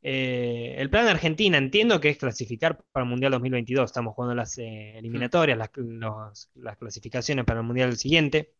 Eh, 0.02 0.76
el 0.78 0.90
plan 0.90 1.04
de 1.04 1.12
Argentina 1.12 1.58
entiendo 1.58 2.00
que 2.00 2.08
es 2.08 2.18
clasificar 2.18 2.82
para 2.94 3.04
el 3.04 3.10
Mundial 3.10 3.34
2022, 3.34 3.90
estamos 3.90 4.16
jugando 4.16 4.36
las 4.36 4.58
eh, 4.58 4.98
eliminatorias, 4.98 5.58
las, 5.58 6.78
clasificaciones 6.78 7.44
para 7.44 7.60
el 7.60 7.66
Mundial 7.66 7.98
siguiente. 7.98 8.54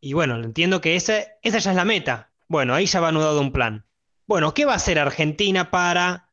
Y 0.00 0.14
bueno, 0.14 0.42
entiendo 0.42 0.80
que 0.80 0.96
esa, 0.96 1.20
esa 1.42 1.58
ya 1.58 1.72
es 1.72 1.76
la 1.76 1.84
meta. 1.84 2.32
Bueno, 2.48 2.74
ahí 2.74 2.86
ya 2.86 3.00
va 3.00 3.08
anudado 3.08 3.38
un 3.38 3.52
plan. 3.52 3.84
Bueno, 4.26 4.54
¿qué 4.54 4.64
va 4.64 4.72
a 4.72 4.76
hacer 4.76 4.98
Argentina 4.98 5.70
para 5.70 6.31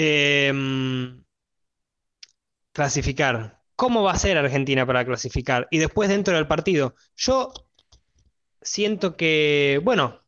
em, 0.00 1.22
clasificar? 2.72 3.60
¿Cómo 3.76 4.02
va 4.02 4.12
a 4.12 4.18
ser 4.18 4.36
Argentina 4.38 4.86
para 4.86 5.04
clasificar? 5.04 5.68
Y 5.70 5.78
después 5.78 6.08
dentro 6.08 6.34
del 6.34 6.46
partido, 6.46 6.94
yo 7.16 7.52
siento 8.62 9.16
que, 9.16 9.80
bueno, 9.82 10.20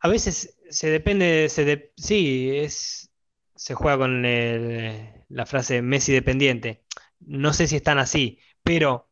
a 0.00 0.08
veces 0.08 0.58
se 0.70 0.90
depende, 0.90 1.48
se 1.48 1.92
sí, 1.96 2.50
es, 2.54 3.10
se 3.54 3.74
juega 3.74 3.98
con 3.98 4.22
la 4.22 5.46
frase 5.46 5.82
Messi 5.82 6.12
dependiente. 6.12 6.84
No 7.20 7.52
sé 7.52 7.68
si 7.68 7.76
están 7.76 7.98
así, 7.98 8.38
pero 8.62 9.08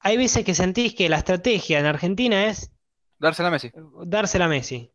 hay 0.00 0.16
veces 0.16 0.44
que 0.44 0.54
sentís 0.54 0.94
que 0.94 1.08
la 1.08 1.18
estrategia 1.18 1.78
en 1.78 1.86
Argentina 1.86 2.46
es... 2.46 2.72
Dársela 3.18 3.48
a 3.48 3.52
Messi. 3.52 3.72
Dársela 4.04 4.46
a 4.46 4.48
Messi. 4.48 4.92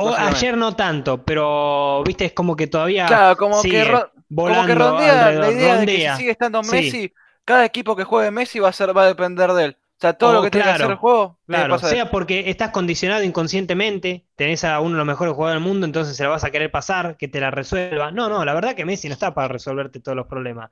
O 0.00 0.14
ayer 0.14 0.56
no 0.56 0.76
tanto, 0.76 1.24
pero 1.24 2.04
viste, 2.04 2.26
es 2.26 2.32
como 2.32 2.54
que 2.54 2.68
todavía. 2.68 3.06
Claro, 3.06 3.36
como 3.36 3.60
que, 3.60 3.84
rondea 3.84 5.32
la 5.32 5.50
idea 5.50 5.76
de 5.78 5.86
que 5.86 6.10
si 6.10 6.16
sigue 6.16 6.30
estando 6.30 6.62
Messi, 6.62 7.12
cada 7.44 7.64
equipo 7.64 7.96
que 7.96 8.04
juegue 8.04 8.30
Messi 8.30 8.60
va 8.60 8.68
a 8.68 8.72
ser, 8.72 8.96
va 8.96 9.02
a 9.02 9.06
depender 9.06 9.52
de 9.52 9.64
él. 9.64 9.76
O 9.80 10.00
sea, 10.00 10.12
todo 10.12 10.34
lo 10.34 10.42
que 10.42 10.52
tenga 10.52 10.66
que 10.66 10.70
hacer 10.70 10.90
el 10.92 10.96
juego. 10.96 11.40
Claro, 11.48 11.80
sea 11.80 12.08
porque 12.12 12.48
estás 12.48 12.70
condicionado 12.70 13.24
inconscientemente, 13.24 14.24
tenés 14.36 14.62
a 14.62 14.78
uno 14.78 14.92
de 14.92 14.98
los 14.98 15.06
mejores 15.06 15.34
jugadores 15.34 15.60
del 15.60 15.68
mundo, 15.68 15.84
entonces 15.84 16.16
se 16.16 16.22
la 16.22 16.28
vas 16.28 16.44
a 16.44 16.52
querer 16.52 16.70
pasar, 16.70 17.16
que 17.16 17.26
te 17.26 17.40
la 17.40 17.50
resuelva. 17.50 18.12
No, 18.12 18.28
no, 18.28 18.44
la 18.44 18.54
verdad 18.54 18.76
que 18.76 18.84
Messi 18.84 19.08
no 19.08 19.14
está 19.14 19.34
para 19.34 19.48
resolverte 19.48 19.98
todos 19.98 20.14
los 20.14 20.28
problemas. 20.28 20.70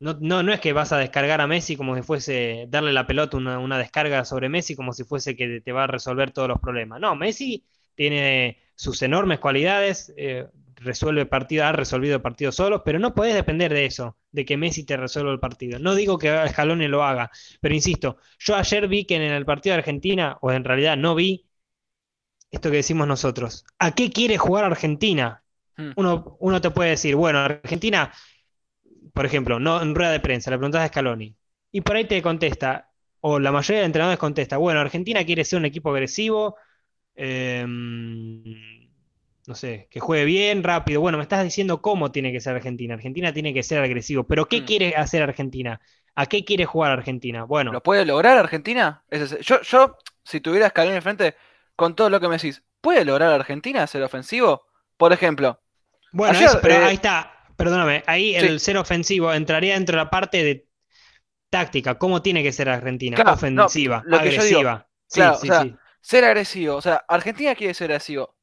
No, 0.00 0.18
no, 0.20 0.42
no 0.42 0.52
es 0.52 0.60
que 0.60 0.74
vas 0.74 0.92
a 0.92 0.98
descargar 0.98 1.40
a 1.40 1.46
Messi 1.46 1.74
como 1.74 1.96
si 1.96 2.02
fuese 2.02 2.66
darle 2.68 2.92
la 2.92 3.06
pelota, 3.06 3.38
una, 3.38 3.58
una 3.58 3.78
descarga 3.78 4.26
sobre 4.26 4.50
Messi 4.50 4.76
como 4.76 4.92
si 4.92 5.04
fuese 5.04 5.34
que 5.34 5.62
te 5.62 5.72
va 5.72 5.84
a 5.84 5.86
resolver 5.86 6.32
todos 6.32 6.48
los 6.48 6.60
problemas. 6.60 7.00
No, 7.00 7.16
Messi 7.16 7.64
tiene 7.98 8.58
sus 8.76 9.02
enormes 9.02 9.40
cualidades, 9.40 10.14
eh, 10.16 10.46
resuelve 10.76 11.26
partido, 11.26 11.64
ha 11.64 11.72
resolvido 11.72 12.22
partidos 12.22 12.54
solos, 12.54 12.82
pero 12.84 13.00
no 13.00 13.12
podés 13.12 13.34
depender 13.34 13.74
de 13.74 13.86
eso, 13.86 14.16
de 14.30 14.44
que 14.44 14.56
Messi 14.56 14.84
te 14.84 14.96
resuelva 14.96 15.32
el 15.32 15.40
partido. 15.40 15.80
No 15.80 15.96
digo 15.96 16.16
que 16.16 16.32
Scaloni 16.48 16.86
lo 16.86 17.02
haga, 17.02 17.28
pero 17.60 17.74
insisto, 17.74 18.18
yo 18.38 18.54
ayer 18.54 18.86
vi 18.86 19.04
que 19.04 19.16
en 19.16 19.22
el 19.22 19.44
partido 19.44 19.74
de 19.74 19.80
Argentina, 19.80 20.38
o 20.40 20.52
en 20.52 20.62
realidad 20.62 20.96
no 20.96 21.16
vi 21.16 21.48
esto 22.52 22.70
que 22.70 22.76
decimos 22.76 23.08
nosotros. 23.08 23.66
¿A 23.80 23.92
qué 23.96 24.12
quiere 24.12 24.38
jugar 24.38 24.64
Argentina? 24.64 25.42
Hmm. 25.76 25.90
Uno, 25.96 26.36
uno 26.38 26.60
te 26.60 26.70
puede 26.70 26.90
decir, 26.90 27.16
bueno, 27.16 27.40
Argentina, 27.40 28.12
por 29.12 29.26
ejemplo, 29.26 29.58
no 29.58 29.82
en 29.82 29.92
rueda 29.92 30.12
de 30.12 30.20
prensa, 30.20 30.52
le 30.52 30.58
preguntas 30.58 30.82
a 30.82 30.86
Scaloni, 30.86 31.36
y 31.72 31.80
por 31.80 31.96
ahí 31.96 32.04
te 32.04 32.22
contesta, 32.22 32.92
o 33.20 33.40
la 33.40 33.50
mayoría 33.50 33.80
de 33.80 33.86
entrenadores 33.86 34.20
contesta, 34.20 34.56
bueno, 34.56 34.78
Argentina 34.78 35.24
quiere 35.24 35.44
ser 35.44 35.58
un 35.58 35.64
equipo 35.64 35.90
agresivo, 35.90 36.54
eh, 37.18 37.66
no 39.46 39.54
sé, 39.54 39.88
que 39.90 40.00
juegue 40.00 40.24
bien, 40.24 40.62
rápido. 40.62 41.00
Bueno, 41.00 41.16
me 41.18 41.22
estás 41.22 41.42
diciendo 41.42 41.80
cómo 41.80 42.12
tiene 42.12 42.32
que 42.32 42.40
ser 42.40 42.54
Argentina. 42.56 42.94
Argentina 42.94 43.32
tiene 43.32 43.54
que 43.54 43.62
ser 43.62 43.82
agresivo. 43.82 44.24
Pero 44.24 44.46
¿qué 44.46 44.60
Mm. 44.60 44.64
quiere 44.64 44.96
hacer 44.96 45.22
Argentina? 45.22 45.80
¿A 46.14 46.26
qué 46.26 46.44
quiere 46.44 46.66
jugar 46.66 46.92
Argentina? 46.92 47.44
Bueno, 47.44 47.72
¿Lo 47.72 47.82
puede 47.82 48.04
lograr 48.04 48.36
Argentina? 48.36 49.04
Yo, 49.40 49.62
yo, 49.62 49.96
si 50.24 50.40
tuviera 50.40 50.68
Scaloni 50.68 50.96
enfrente, 50.96 51.34
con 51.76 51.94
todo 51.94 52.10
lo 52.10 52.20
que 52.20 52.28
me 52.28 52.34
decís, 52.34 52.62
¿puede 52.80 53.04
lograr 53.04 53.32
Argentina 53.32 53.86
ser 53.86 54.02
ofensivo? 54.02 54.66
Por 54.96 55.12
ejemplo, 55.12 55.60
bueno, 56.12 56.36
ayer, 56.36 56.48
eso, 56.48 56.58
pero 56.60 56.74
eh, 56.74 56.84
ahí 56.84 56.94
está. 56.96 57.32
Perdóname, 57.56 58.04
ahí 58.06 58.34
sí. 58.38 58.46
el 58.46 58.60
ser 58.60 58.76
ofensivo 58.78 59.32
entraría 59.32 59.74
dentro 59.74 59.96
de 59.96 60.04
la 60.04 60.10
parte 60.10 60.42
de 60.44 60.68
táctica. 61.50 61.96
¿Cómo 61.98 62.20
tiene 62.22 62.42
que 62.42 62.52
ser 62.52 62.68
Argentina? 62.68 63.16
Claro, 63.16 63.32
Ofensiva, 63.32 64.02
digo, 64.04 64.16
agresiva. 64.16 64.88
Sí, 65.06 65.20
claro, 65.20 65.36
sí, 65.36 65.48
o 65.48 65.52
sea, 65.52 65.62
sí. 65.62 65.76
Ser 66.00 66.24
agresivo. 66.24 66.76
O 66.76 66.80
sea, 66.82 67.04
Argentina 67.08 67.54
quiere 67.54 67.74
ser 67.74 67.90
agresivo. 67.90 68.34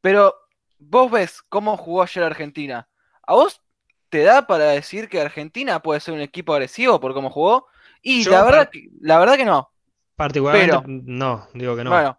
Pero 0.00 0.34
vos 0.78 1.10
ves 1.10 1.42
cómo 1.48 1.76
jugó 1.76 2.02
ayer 2.02 2.22
Argentina. 2.24 2.88
¿A 3.26 3.34
vos 3.34 3.60
te 4.08 4.22
da 4.22 4.46
para 4.46 4.66
decir 4.66 5.08
que 5.08 5.20
Argentina 5.20 5.80
puede 5.82 6.00
ser 6.00 6.14
un 6.14 6.20
equipo 6.20 6.54
agresivo 6.54 7.00
por 7.00 7.12
cómo 7.14 7.30
jugó? 7.30 7.66
Y 8.02 8.22
Yo 8.24 8.30
la 8.30 8.44
verdad, 8.44 8.70
que, 8.70 8.88
la 9.00 9.18
verdad 9.18 9.36
que 9.36 9.44
no. 9.44 9.70
Particularmente, 10.16 10.78
pero- 10.78 10.84
no, 10.86 11.48
digo 11.54 11.76
que 11.76 11.84
no. 11.84 11.90
Bueno, 11.90 12.18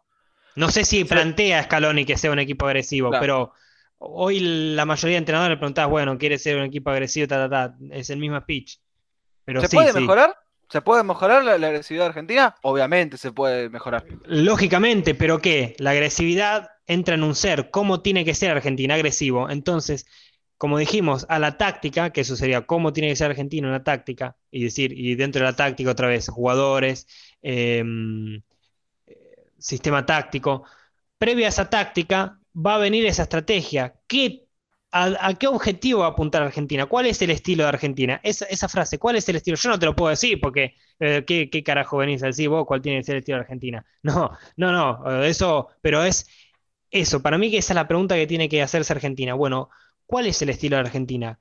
No 0.56 0.70
sé 0.70 0.84
si 0.84 1.06
plantea 1.06 1.64
Scaloni 1.64 2.06
que 2.06 2.18
sea 2.18 2.32
un 2.32 2.40
equipo 2.40 2.66
agresivo, 2.68 3.10
Claro. 3.10 3.22
pero 3.22 3.54
hoy 3.98 4.40
la 4.76 4.86
mayoría 4.86 5.16
de 5.16 5.20
entrenadores 5.20 5.56
le 5.56 5.58
preguntás, 5.58 5.88
bueno, 5.90 6.18
¿quiere 6.18 6.38
ser 6.38 6.58
un 6.58 6.64
equipo 6.64 6.90
agresivo? 6.90 7.28
Ta, 7.28 7.50
ta, 7.50 7.70
ta. 7.70 7.78
Es 7.92 8.10
el 8.10 8.20
mismo 8.20 8.40
speech. 8.42 8.78
Pero 9.46 9.62
¿se 9.62 9.68
sí, 9.68 9.76
puede 9.78 9.94
sí. 9.94 10.00
mejorar? 10.02 10.36
¿Se 10.70 10.82
puede 10.82 11.04
mejorar 11.04 11.44
la, 11.44 11.54
agresividad 11.54 12.08
argentina? 12.08 12.56
Obviamente 12.62 13.18
se 13.18 13.32
puede 13.32 13.70
mejorar. 13.70 14.06
Lógicamente, 14.26 15.16
pero 15.16 15.40
¿qué? 15.40 15.76
La 15.80 15.92
agresividad 15.92 16.70
entra 16.86 17.16
en 17.16 17.24
un 17.24 17.34
ser. 17.34 17.72
¿Cómo 17.72 18.02
tiene 18.02 18.24
que 18.24 18.36
ser 18.36 18.52
Argentina? 18.52 18.94
Agresivo. 18.94 19.50
Entonces, 19.50 20.06
como 20.58 20.78
dijimos, 20.78 21.26
a 21.30 21.40
la 21.40 21.58
táctica, 21.58 22.12
que 22.12 22.22
eso 22.22 22.36
sería 22.36 22.68
cómo 22.68 22.94
tiene 22.94 23.10
que 23.10 23.16
ser 23.16 23.32
Argentina 23.32 23.68
en 23.68 23.74
la 23.74 23.84
táctica, 23.84 24.36
y 24.52 24.64
decir, 24.64 24.92
y 24.94 25.16
dentro 25.16 25.40
de 25.40 25.46
la 25.46 25.56
táctica 25.56 25.92
otra 25.92 26.08
vez, 26.08 26.28
jugadores, 26.30 27.08
em, 27.42 28.42
eh, 29.08 29.14
sistema 29.58 30.06
táctico. 30.06 30.66
Previa 31.18 31.48
a 31.48 31.50
esa 31.50 31.70
táctica 31.70 32.40
va 32.56 32.76
a 32.76 32.78
venir 32.80 33.06
esa 33.06 33.24
estrategia. 33.24 33.96
¿Qué, 34.08 34.49
a, 34.92 35.34
qué 35.36 35.48
objetivo 35.48 36.02
va 36.02 36.08
a 36.08 36.10
apuntar 36.10 36.42
Argentina? 36.42 36.86
¿Cuál 36.88 37.06
es 37.06 37.22
el 37.22 37.30
estilo 37.30 37.64
de 37.64 37.70
Argentina? 37.70 38.20
Esa, 38.24 38.46
esa 38.46 38.68
frase, 38.68 38.98
¿cuál 38.98 39.16
es 39.16 39.30
el 39.30 39.36
estilo? 39.36 39.58
Yo 39.58 39.70
no 39.70 39.80
te 39.80 39.86
lo 39.86 39.96
puedo 39.96 40.10
decir 40.10 40.40
porque 40.42 40.76
eh, 41.00 41.24
¿qué, 41.26 41.50
qué 41.50 41.64
carajo 41.64 41.98
venís 41.98 42.24
a 42.24 42.28
decir 42.28 42.50
vos? 42.50 42.66
¿Cuál 42.66 42.82
tiene 42.82 43.00
que 43.00 43.04
ser 43.04 43.16
el 43.16 43.20
estilo 43.20 43.38
de 43.38 43.42
Argentina? 43.42 43.86
No, 44.04 44.32
no, 44.58 44.72
no, 44.72 45.24
eh, 45.24 45.30
eso, 45.30 45.70
pero 45.82 46.04
es 46.04 46.28
eso. 46.92 47.22
Para 47.22 47.38
mí 47.38 47.52
que 47.52 47.58
esa 47.60 47.74
es 47.74 47.76
la 47.76 47.88
pregunta 47.88 48.16
que 48.16 48.28
tiene 48.28 48.50
que 48.50 48.62
hacerse 48.62 48.94
Argentina. 48.94 49.34
Bueno, 49.36 49.70
¿cuál 50.06 50.26
es 50.28 50.42
el 50.42 50.50
estilo 50.50 50.78
de 50.78 50.82
Argentina? 50.82 51.40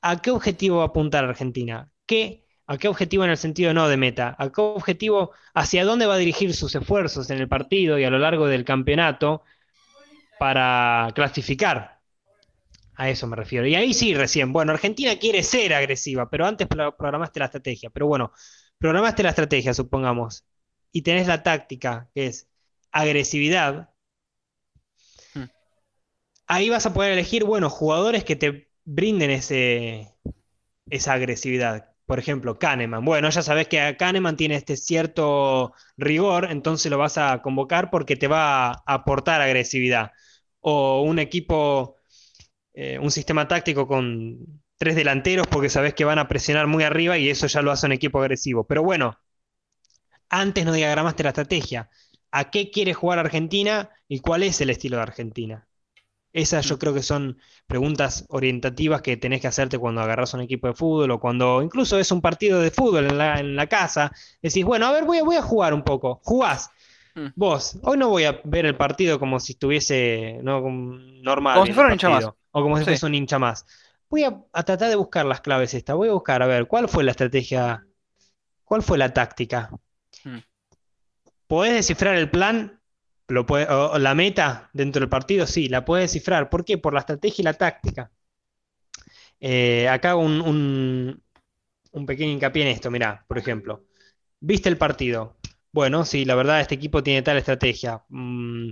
¿A 0.00 0.20
qué 0.22 0.30
objetivo 0.30 0.78
va 0.78 0.84
a 0.84 0.86
apuntar 0.88 1.24
Argentina? 1.24 1.90
¿Qué, 2.06 2.44
¿A 2.66 2.78
qué 2.78 2.88
objetivo 2.88 3.24
en 3.24 3.30
el 3.30 3.36
sentido 3.38 3.74
no 3.74 3.88
de 3.88 3.96
meta? 3.96 4.36
¿A 4.38 4.50
qué 4.52 4.60
objetivo, 4.60 5.32
hacia 5.54 5.84
dónde 5.84 6.06
va 6.06 6.14
a 6.14 6.18
dirigir 6.18 6.54
sus 6.54 6.74
esfuerzos 6.74 7.30
en 7.30 7.38
el 7.38 7.48
partido 7.48 7.98
y 7.98 8.04
a 8.04 8.10
lo 8.10 8.18
largo 8.18 8.46
del 8.46 8.64
campeonato 8.64 9.42
para 10.38 11.10
clasificar? 11.14 11.95
A 12.96 13.10
eso 13.10 13.26
me 13.26 13.36
refiero. 13.36 13.66
Y 13.66 13.74
ahí 13.74 13.92
sí, 13.94 14.14
recién. 14.14 14.52
Bueno, 14.52 14.72
Argentina 14.72 15.16
quiere 15.18 15.42
ser 15.42 15.74
agresiva, 15.74 16.30
pero 16.30 16.46
antes 16.46 16.66
pro- 16.66 16.96
programaste 16.96 17.40
la 17.40 17.46
estrategia. 17.46 17.90
Pero 17.90 18.06
bueno, 18.06 18.32
programaste 18.78 19.22
la 19.22 19.30
estrategia, 19.30 19.74
supongamos, 19.74 20.46
y 20.92 21.02
tenés 21.02 21.26
la 21.26 21.42
táctica, 21.42 22.08
que 22.14 22.26
es 22.26 22.48
agresividad. 22.92 23.90
Hmm. 25.34 25.46
Ahí 26.46 26.68
vas 26.68 26.86
a 26.86 26.94
poder 26.94 27.12
elegir, 27.12 27.44
bueno, 27.44 27.70
jugadores 27.70 28.24
que 28.24 28.36
te 28.36 28.68
brinden 28.84 29.30
ese, 29.30 30.14
esa 30.90 31.14
agresividad. 31.14 31.90
Por 32.06 32.18
ejemplo, 32.20 32.58
Kahneman. 32.58 33.04
Bueno, 33.04 33.30
ya 33.30 33.42
sabes 33.42 33.68
que 33.68 33.96
Kahneman 33.98 34.36
tiene 34.36 34.56
este 34.56 34.76
cierto 34.76 35.74
rigor, 35.96 36.48
entonces 36.50 36.90
lo 36.90 36.98
vas 36.98 37.18
a 37.18 37.42
convocar 37.42 37.90
porque 37.90 38.16
te 38.16 38.28
va 38.28 38.68
a 38.72 38.82
aportar 38.86 39.40
agresividad. 39.42 40.12
O 40.60 41.02
un 41.02 41.18
equipo, 41.20 41.96
eh, 42.76 43.00
un 43.00 43.12
sistema 43.12 43.48
táctico 43.48 43.88
con 43.88 44.62
tres 44.78 44.96
delanteros 44.96 45.48
porque 45.48 45.70
sabes 45.70 45.94
que 45.94 46.06
van 46.06 46.20
a 46.20 46.28
presionar 46.28 46.68
muy 46.68 46.84
arriba 46.84 47.18
y 47.18 47.30
eso 47.30 47.48
ya 47.48 47.62
lo 47.62 47.72
hace 47.72 47.86
un 47.86 47.92
equipo 47.94 48.20
agresivo. 48.20 48.66
Pero 48.66 48.84
bueno, 48.84 49.18
antes 50.28 50.64
no 50.64 50.72
diagramaste 50.72 51.22
la 51.22 51.30
estrategia. 51.30 51.88
¿A 52.30 52.50
qué 52.50 52.70
quiere 52.70 52.94
jugar 52.94 53.18
Argentina 53.18 53.90
y 54.08 54.20
cuál 54.20 54.42
es 54.42 54.60
el 54.60 54.70
estilo 54.70 54.96
de 54.96 55.02
Argentina? 55.04 55.68
Esas 56.32 56.66
yo 56.68 56.76
Mm. 56.76 56.80
creo 56.80 56.94
que 56.94 57.02
son 57.02 57.38
preguntas 57.66 58.26
orientativas 58.30 59.02
que 59.02 59.16
tenés 59.18 59.40
que 59.42 59.48
hacerte 59.48 59.78
cuando 59.78 60.02
agarras 60.02 60.34
un 60.34 60.42
equipo 60.42 60.68
de 60.68 60.74
fútbol 60.74 61.10
o 61.12 61.20
cuando 61.20 61.62
incluso 61.62 61.98
es 61.98 62.12
un 62.12 62.22
partido 62.22 62.60
de 62.60 62.70
fútbol 62.72 63.06
en 63.06 63.18
la, 63.18 63.40
en 63.40 63.56
la 63.56 63.68
casa. 63.68 64.12
Decís, 64.42 64.64
bueno, 64.64 64.86
a 64.86 64.92
ver, 64.92 65.04
voy 65.04 65.18
a, 65.18 65.24
voy 65.24 65.36
a 65.36 65.42
jugar 65.42 65.74
un 65.74 65.84
poco. 65.84 66.20
Jugás. 66.24 66.70
Mm. 67.16 67.28
Vos, 67.34 67.78
hoy 67.82 67.96
no 67.96 68.10
voy 68.10 68.24
a 68.24 68.40
ver 68.44 68.66
el 68.66 68.76
partido 68.76 69.18
como 69.18 69.40
si 69.40 69.52
estuviese 69.52 70.38
no, 70.42 70.60
normal. 70.60 71.54
Como 71.54 71.66
si 71.66 71.72
fuera 71.72 71.88
un 71.88 71.94
hincha 71.94 72.10
más. 72.10 72.26
O 72.26 72.62
como 72.62 72.76
si 72.76 72.84
Sí. 72.84 72.90
fuese 72.90 73.06
un 73.06 73.14
hincha 73.14 73.38
más. 73.38 73.64
Voy 74.10 74.24
a, 74.24 74.38
a 74.52 74.62
tratar 74.62 74.90
de 74.90 74.96
buscar 74.96 75.24
las 75.24 75.40
claves 75.40 75.72
estas. 75.74 75.96
Voy 75.96 76.08
a 76.10 76.12
buscar, 76.12 76.42
a 76.42 76.46
ver, 76.46 76.66
¿cuál 76.68 76.88
fue 76.88 77.04
la 77.04 77.12
estrategia? 77.12 77.86
¿Cuál 78.64 78.82
fue 78.82 78.98
la 78.98 79.12
táctica? 79.14 79.70
Mm. 80.24 80.38
¿Podés 81.46 81.72
descifrar 81.74 82.16
el 82.16 82.30
plan? 82.30 82.80
¿Lo 83.28 83.46
puede- 83.46 83.66
o, 83.66 83.92
o 83.92 83.98
la 83.98 84.14
meta 84.14 84.68
dentro 84.74 85.00
del 85.00 85.08
partido? 85.08 85.46
Sí, 85.46 85.68
la 85.68 85.84
puedes 85.84 86.12
descifrar. 86.12 86.50
¿Por 86.50 86.64
qué? 86.64 86.76
Por 86.78 86.92
la 86.92 87.00
estrategia 87.00 87.42
y 87.42 87.44
la 87.44 87.54
táctica. 87.54 88.10
Eh, 89.40 89.88
acá 89.88 90.10
hago 90.10 90.20
un, 90.20 90.40
un- 90.40 91.22
un 91.92 92.06
pequeño 92.06 92.32
hincapié 92.32 92.62
en 92.62 92.68
esto. 92.68 92.90
Mirá, 92.90 93.24
por 93.26 93.38
ejemplo, 93.38 93.84
¿viste 94.40 94.68
el 94.68 94.76
partido? 94.76 95.36
Bueno, 95.76 96.06
sí, 96.06 96.24
la 96.24 96.34
verdad, 96.34 96.62
este 96.62 96.74
equipo 96.74 97.02
tiene 97.02 97.20
tal 97.20 97.36
estrategia. 97.36 98.02
Mm, 98.08 98.70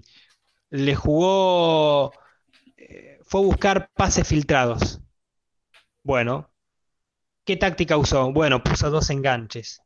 le 0.70 0.94
jugó, 0.96 2.12
eh, 2.76 3.20
fue 3.24 3.40
a 3.42 3.44
buscar 3.44 3.90
pases 3.94 4.26
filtrados. 4.28 5.00
Bueno, 6.04 6.50
¿qué 7.44 7.56
táctica 7.56 7.96
usó? 7.98 8.32
Bueno, 8.32 8.62
puso 8.64 8.90
dos 8.90 9.10
enganches. 9.10 9.82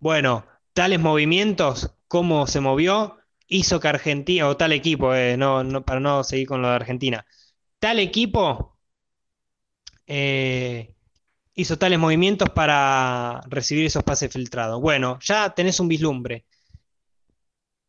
Bueno, 0.00 0.46
tales 0.74 1.00
movimientos, 1.00 1.94
cómo 2.08 2.46
se 2.48 2.60
movió, 2.60 3.18
hizo 3.48 3.80
que 3.80 3.88
Argentina, 3.88 4.48
o 4.48 4.56
tal 4.56 4.72
equipo, 4.72 5.14
eh, 5.14 5.36
no, 5.38 5.84
para 5.84 6.00
no 6.00 6.24
seguir 6.24 6.48
con 6.48 6.62
lo 6.62 6.68
de 6.70 6.74
Argentina, 6.76 7.26
tal 7.80 8.00
equipo 8.00 8.78
eh, 10.06 10.94
hizo 11.54 11.78
tales 11.78 11.98
movimientos 11.98 12.50
para 12.50 13.42
recibir 13.48 13.86
esos 13.86 14.04
pases 14.04 14.32
filtrados. 14.32 14.80
Bueno, 14.80 15.18
ya 15.22 15.50
tenés 15.54 15.80
un 15.80 15.88
vislumbre 15.88 16.46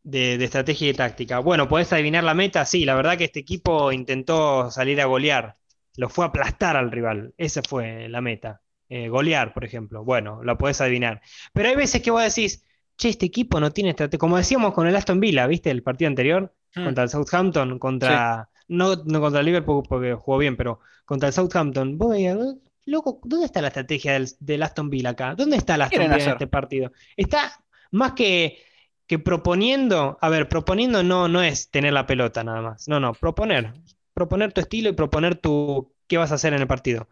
de, 0.05 0.37
de 0.37 0.45
estrategia 0.45 0.85
y 0.87 0.91
de 0.91 0.97
táctica. 0.97 1.39
Bueno, 1.39 1.67
¿podés 1.67 1.91
adivinar 1.91 2.23
la 2.23 2.33
meta? 2.33 2.65
Sí, 2.65 2.85
la 2.85 2.95
verdad 2.95 3.17
que 3.17 3.25
este 3.25 3.39
equipo 3.41 3.91
intentó 3.91 4.71
salir 4.71 5.01
a 5.01 5.05
golear, 5.05 5.57
lo 5.97 6.09
fue 6.09 6.25
a 6.25 6.29
aplastar 6.29 6.77
al 6.77 6.91
rival, 6.91 7.33
esa 7.37 7.61
fue 7.67 8.07
la 8.09 8.21
meta. 8.21 8.61
Eh, 8.87 9.09
golear, 9.09 9.53
por 9.53 9.65
ejemplo. 9.65 10.03
Bueno, 10.03 10.43
la 10.43 10.57
podés 10.57 10.79
adivinar. 10.79 11.21
Pero 11.53 11.69
hay 11.69 11.75
veces 11.75 12.01
que 12.03 12.11
vos 12.11 12.21
decís, 12.23 12.63
che, 12.97 13.09
este 13.09 13.25
equipo 13.25 13.59
no 13.59 13.71
tiene 13.71 13.89
estrategia. 13.89 14.19
Como 14.19 14.37
decíamos 14.37 14.73
con 14.73 14.85
el 14.87 14.95
Aston 14.95 15.19
Villa, 15.19 15.47
¿viste? 15.47 15.71
El 15.71 15.83
partido 15.83 16.07
anterior, 16.07 16.53
Mm. 16.75 16.83
contra 16.83 17.03
el 17.05 17.09
Southampton, 17.09 17.79
contra. 17.79 18.49
No, 18.67 18.95
no 19.05 19.21
contra 19.21 19.39
el 19.39 19.45
Liverpool 19.45 19.83
porque 19.87 20.13
jugó 20.13 20.37
bien, 20.37 20.57
pero 20.57 20.81
contra 21.05 21.27
el 21.29 21.33
Southampton. 21.33 21.97
Vos 21.97 22.09
veías, 22.11 22.37
loco, 22.85 23.21
¿dónde 23.23 23.45
está 23.45 23.61
la 23.61 23.69
estrategia 23.69 24.13
del, 24.13 24.27
del 24.39 24.61
Aston 24.61 24.89
Villa 24.89 25.11
acá? 25.11 25.35
¿Dónde 25.35 25.55
está 25.57 25.75
Aston 25.75 25.89
Villa 26.01 26.05
en 26.05 26.11
hacer? 26.21 26.33
este 26.33 26.47
partido? 26.47 26.91
Está 27.15 27.53
más 27.91 28.11
que, 28.11 28.59
que 29.07 29.19
proponiendo. 29.19 30.17
A 30.21 30.29
ver, 30.29 30.49
proponiendo 30.49 31.03
no, 31.03 31.27
no 31.27 31.41
es 31.43 31.69
tener 31.69 31.93
la 31.93 32.07
pelota 32.07 32.43
nada 32.43 32.61
más. 32.61 32.87
No, 32.87 32.99
no, 32.99 33.13
proponer. 33.13 33.73
Proponer 34.13 34.53
tu 34.53 34.61
estilo 34.61 34.89
y 34.89 34.93
proponer 34.93 35.35
tu 35.35 35.93
qué 36.07 36.17
vas 36.17 36.31
a 36.31 36.35
hacer 36.35 36.53
en 36.53 36.61
el 36.61 36.67
partido. 36.67 37.09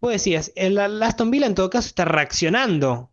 Vos 0.00 0.12
decías, 0.12 0.52
el, 0.56 0.78
el 0.78 1.02
Aston 1.02 1.30
Villa 1.30 1.46
en 1.46 1.54
todo 1.54 1.70
caso 1.70 1.86
está 1.88 2.04
reaccionando 2.04 3.12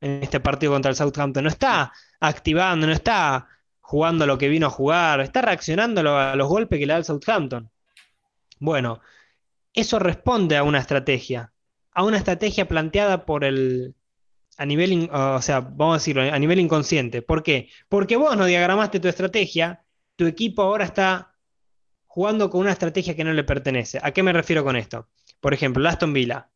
en 0.00 0.22
este 0.22 0.40
partido 0.40 0.72
contra 0.72 0.90
el 0.90 0.96
Southampton. 0.96 1.44
No 1.44 1.50
está 1.50 1.92
activando, 2.20 2.86
no 2.86 2.92
está 2.94 3.48
jugando 3.80 4.26
lo 4.26 4.38
que 4.38 4.48
vino 4.48 4.66
a 4.68 4.70
jugar, 4.70 5.20
está 5.20 5.42
reaccionando 5.42 6.00
a 6.02 6.04
lo- 6.04 6.18
a 6.18 6.36
los 6.36 6.48
golpes 6.48 6.78
que 6.80 6.86
le 6.86 6.92
da 6.94 6.98
el 7.00 7.04
Southampton. 7.04 7.70
Bueno, 8.58 9.00
eso 9.74 9.98
responde 9.98 10.56
a 10.56 10.64
una 10.64 10.78
estrategia, 10.80 11.52
a 11.92 12.04
una 12.04 12.18
estrategia 12.18 12.68
planteada 12.68 13.26
por 13.26 13.44
el, 13.44 13.94
a 14.56 14.66
nivel, 14.66 14.92
in- 14.92 15.10
o 15.12 15.42
sea, 15.42 15.60
vamos 15.60 15.94
a 15.94 15.98
decirlo, 15.98 16.22
a 16.22 16.38
nivel 16.38 16.60
inconsciente. 16.60 17.22
¿Por 17.22 17.42
qué? 17.42 17.68
Porque 17.88 18.16
vos 18.16 18.36
no 18.36 18.46
diagramaste 18.46 19.00
tu 19.00 19.08
estrategia, 19.08 19.84
tu 20.16 20.26
equipo 20.26 20.62
ahora 20.62 20.84
está 20.84 21.34
jugando 22.06 22.50
con 22.50 22.62
una 22.62 22.72
estrategia 22.72 23.16
que 23.16 23.24
no 23.24 23.32
le 23.32 23.44
pertenece. 23.44 23.98
¿A 24.02 24.12
qué 24.12 24.22
me 24.22 24.32
refiero 24.32 24.64
con 24.64 24.76
esto? 24.76 25.08
Por 25.40 25.54
ejemplo, 25.54 25.88
Aston 25.88 26.12
Villa 26.12 26.50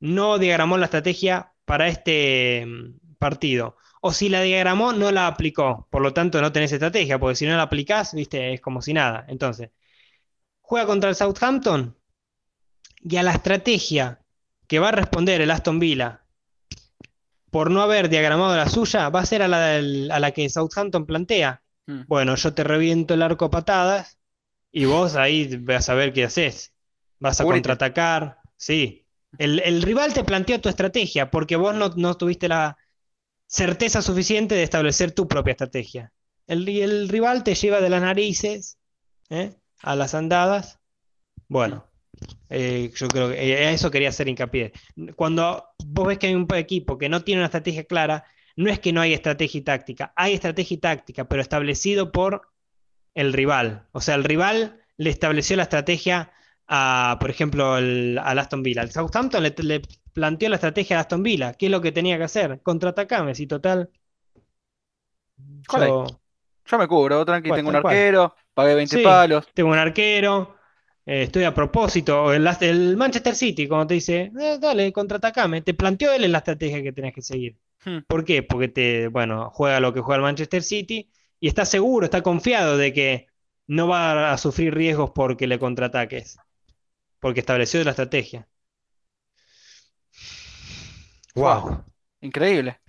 no 0.00 0.38
diagramó 0.38 0.78
la 0.78 0.86
estrategia 0.86 1.52
para 1.64 1.88
este 1.88 2.64
mm, 2.66 3.16
partido. 3.18 3.76
O 4.02 4.12
si 4.12 4.28
la 4.28 4.42
diagramó, 4.42 4.92
no 4.92 5.12
la 5.12 5.26
aplicó. 5.26 5.88
Por 5.90 6.02
lo 6.02 6.14
tanto, 6.14 6.40
no 6.40 6.52
tenés 6.52 6.72
estrategia, 6.72 7.18
porque 7.18 7.36
si 7.36 7.46
no 7.46 7.56
la 7.56 7.62
aplicás, 7.64 8.14
viste, 8.14 8.54
es 8.54 8.60
como 8.60 8.82
si 8.82 8.94
nada. 8.94 9.24
Entonces, 9.28 9.70
juega 10.62 10.86
contra 10.86 11.10
el 11.10 11.16
Southampton 11.16 11.96
y 13.02 13.16
a 13.16 13.22
la 13.22 13.32
estrategia 13.32 14.20
que 14.66 14.78
va 14.78 14.88
a 14.88 14.92
responder 14.92 15.40
el 15.40 15.50
Aston 15.50 15.78
Villa 15.78 16.19
por 17.50 17.70
no 17.70 17.82
haber 17.82 18.08
diagramado 18.08 18.56
la 18.56 18.68
suya, 18.68 19.08
va 19.08 19.20
a 19.20 19.26
ser 19.26 19.42
a 19.42 19.48
la, 19.48 19.60
del- 19.60 20.10
a 20.10 20.20
la 20.20 20.30
que 20.32 20.48
Southampton 20.48 21.06
plantea. 21.06 21.62
Mm. 21.86 22.00
Bueno, 22.06 22.36
yo 22.36 22.54
te 22.54 22.64
reviento 22.64 23.14
el 23.14 23.22
arco 23.22 23.46
a 23.46 23.50
patadas 23.50 24.18
y 24.72 24.84
vos 24.84 25.16
ahí 25.16 25.56
vas 25.56 25.88
a 25.88 25.94
ver 25.94 26.12
qué 26.12 26.24
haces. 26.24 26.72
Vas 27.18 27.40
a 27.40 27.44
contraatacar, 27.44 28.38
sí. 28.56 29.04
El, 29.38 29.60
el 29.60 29.82
rival 29.82 30.12
te 30.12 30.24
planteó 30.24 30.60
tu 30.60 30.68
estrategia 30.68 31.30
porque 31.30 31.56
vos 31.56 31.74
no, 31.74 31.90
no 31.96 32.16
tuviste 32.16 32.48
la 32.48 32.76
certeza 33.46 34.02
suficiente 34.02 34.54
de 34.54 34.62
establecer 34.62 35.12
tu 35.12 35.28
propia 35.28 35.52
estrategia. 35.52 36.12
El, 36.46 36.68
el 36.68 37.08
rival 37.08 37.44
te 37.44 37.54
lleva 37.54 37.80
de 37.80 37.90
las 37.90 38.02
narices, 38.02 38.78
¿eh? 39.28 39.54
a 39.82 39.96
las 39.96 40.14
andadas. 40.14 40.78
Bueno, 41.48 41.89
eh, 42.50 42.90
yo 42.94 43.08
creo 43.08 43.30
que 43.30 43.52
eh, 43.52 43.66
a 43.68 43.70
eso 43.72 43.90
quería 43.90 44.10
hacer 44.10 44.28
hincapié. 44.28 44.72
Cuando 45.16 45.64
vos 45.86 46.06
ves 46.08 46.18
que 46.18 46.26
hay 46.28 46.34
un 46.34 46.46
equipo 46.54 46.98
que 46.98 47.08
no 47.08 47.22
tiene 47.22 47.40
una 47.40 47.46
estrategia 47.46 47.84
clara, 47.84 48.24
no 48.56 48.70
es 48.70 48.78
que 48.80 48.92
no 48.92 49.00
hay 49.00 49.14
estrategia 49.14 49.58
y 49.58 49.62
táctica, 49.62 50.12
hay 50.16 50.34
estrategia 50.34 50.74
y 50.74 50.78
táctica, 50.78 51.24
pero 51.28 51.42
establecido 51.42 52.12
por 52.12 52.42
el 53.14 53.32
rival. 53.32 53.86
O 53.92 54.00
sea, 54.00 54.14
el 54.16 54.24
rival 54.24 54.80
le 54.96 55.10
estableció 55.10 55.56
la 55.56 55.64
estrategia 55.64 56.32
a, 56.68 57.16
por 57.20 57.30
ejemplo, 57.30 57.78
el- 57.78 58.18
al 58.22 58.38
Aston 58.38 58.62
Villa. 58.62 58.82
El 58.82 58.90
Southampton 58.90 59.42
le, 59.42 59.54
le 59.58 59.82
planteó 60.12 60.48
la 60.48 60.56
estrategia 60.56 60.96
al 60.96 61.00
Aston 61.02 61.22
Villa. 61.22 61.54
¿Qué 61.54 61.66
es 61.66 61.72
lo 61.72 61.80
que 61.80 61.92
tenía 61.92 62.18
que 62.18 62.24
hacer? 62.24 62.60
Contraatacame, 62.62 63.34
si 63.34 63.46
total. 63.46 63.90
Yo 65.72 66.06
Yo 66.66 66.78
me 66.78 66.86
cubro, 66.86 67.24
tranqui, 67.24 67.50
tengo 67.50 67.70
un 67.70 67.76
arquero, 67.76 68.34
pagué 68.54 68.74
20 68.74 68.96
Sí. 68.96 69.02
palos. 69.02 69.48
tengo 69.54 69.70
un 69.70 69.78
arquero, 69.78 70.56
eh, 71.10 71.22
estoy 71.24 71.42
a 71.42 71.52
propósito. 71.52 72.32
El, 72.32 72.96
Manchester 72.96 73.34
City, 73.34 73.66
como 73.66 73.84
te 73.84 73.94
dice, 73.94 74.30
"Eh, 74.40 74.58
dale, 74.60 74.92
contraatacame. 74.92 75.60
Te 75.62 75.74
planteó 75.74 76.12
él 76.12 76.30
la 76.30 76.38
estrategia 76.38 76.82
que 76.84 76.92
tenés 76.92 77.12
que 77.12 77.22
seguir. 77.22 77.56
Hmm. 77.84 77.98
¿Por 78.06 78.24
qué? 78.24 78.44
Porque 78.44 78.68
te, 78.68 79.08
bueno, 79.08 79.50
juega 79.50 79.80
lo 79.80 79.92
que 79.92 80.00
juega 80.00 80.16
el 80.18 80.22
Manchester 80.22 80.62
City 80.62 81.10
y 81.40 81.48
está 81.48 81.64
seguro, 81.64 82.04
está 82.04 82.22
confiado 82.22 82.76
de 82.76 82.92
que 82.92 83.26
no 83.66 83.88
va 83.88 84.32
a 84.32 84.38
sufrir 84.38 84.72
riesgos 84.72 85.10
porque 85.12 85.48
le 85.48 85.58
contraataques, 85.58 86.38
porque 87.18 87.40
estableció 87.40 87.82
la 87.82 87.90
estrategia. 87.90 88.48
Wow. 91.34 91.84
Increíble. 92.20 92.80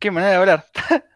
Qué 0.00 0.10
manera 0.10 0.32
de 0.32 0.36
hablar. 0.38 0.66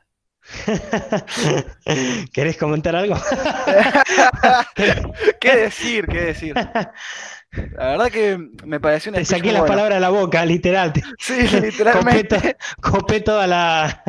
¿Querés 2.32 2.56
comentar 2.56 2.96
algo? 2.96 3.16
¿Qué 5.40 5.56
decir? 5.56 6.06
¿Qué 6.06 6.20
decir? 6.20 6.54
La 7.52 7.86
verdad 7.90 8.12
que 8.12 8.38
me 8.64 8.78
pareció 8.78 9.10
un 9.10 9.16
Te 9.16 9.24
saqué 9.24 9.50
las 9.50 9.62
bueno. 9.62 9.66
palabras 9.66 9.96
de 9.96 10.00
la 10.00 10.10
boca, 10.10 10.44
literal. 10.46 10.92
Te 10.92 11.02
Sí, 11.18 11.46
copé, 11.48 11.60
literalmente. 11.60 12.38
to- 12.38 12.56
copé 12.80 13.20
toda 13.22 13.46
la, 13.48 14.04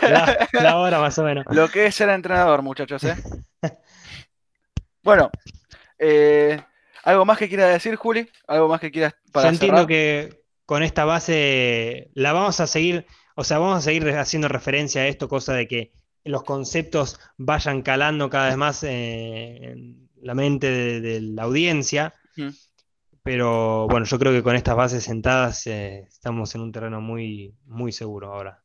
la, 0.00 0.48
la 0.52 0.76
hora 0.78 0.98
más 0.98 1.18
o 1.18 1.22
menos. 1.24 1.44
Lo 1.50 1.68
que 1.68 1.84
es 1.86 1.94
ser 1.94 2.08
entrenador, 2.08 2.62
muchachos, 2.62 3.04
¿eh? 3.04 3.14
Bueno, 5.02 5.30
eh, 5.98 6.58
¿algo 7.04 7.24
más 7.26 7.36
que 7.38 7.48
quieras 7.48 7.70
decir, 7.72 7.96
Juli? 7.96 8.30
¿Algo 8.46 8.68
más 8.68 8.80
que 8.80 8.90
quieras 8.90 9.14
Yo 9.26 9.32
para 9.32 9.48
entiendo 9.50 9.82
cerrar? 9.82 9.88
que 9.88 10.42
con 10.64 10.82
esta 10.82 11.04
base 11.04 12.08
la 12.14 12.32
vamos 12.32 12.58
a 12.60 12.66
seguir, 12.66 13.06
o 13.34 13.44
sea, 13.44 13.58
vamos 13.58 13.78
a 13.78 13.80
seguir 13.80 14.08
haciendo 14.16 14.48
referencia 14.48 15.02
a 15.02 15.06
esto, 15.06 15.28
cosa 15.28 15.54
de 15.54 15.66
que 15.66 15.92
los 16.24 16.44
conceptos 16.44 17.18
vayan 17.36 17.82
calando 17.82 18.30
cada 18.30 18.48
vez 18.48 18.56
más 18.56 18.82
eh, 18.84 19.72
en 19.72 20.08
la 20.20 20.34
mente 20.34 20.70
de, 20.70 21.00
de 21.00 21.20
la 21.20 21.42
audiencia. 21.42 22.14
Mm. 22.36 22.50
Pero 23.22 23.86
bueno, 23.88 24.04
yo 24.04 24.18
creo 24.18 24.32
que 24.32 24.42
con 24.42 24.56
estas 24.56 24.74
bases 24.74 25.04
sentadas 25.04 25.66
eh, 25.66 26.06
estamos 26.08 26.54
en 26.54 26.60
un 26.60 26.72
terreno 26.72 27.00
muy, 27.00 27.54
muy 27.66 27.92
seguro 27.92 28.32
ahora. 28.32 28.60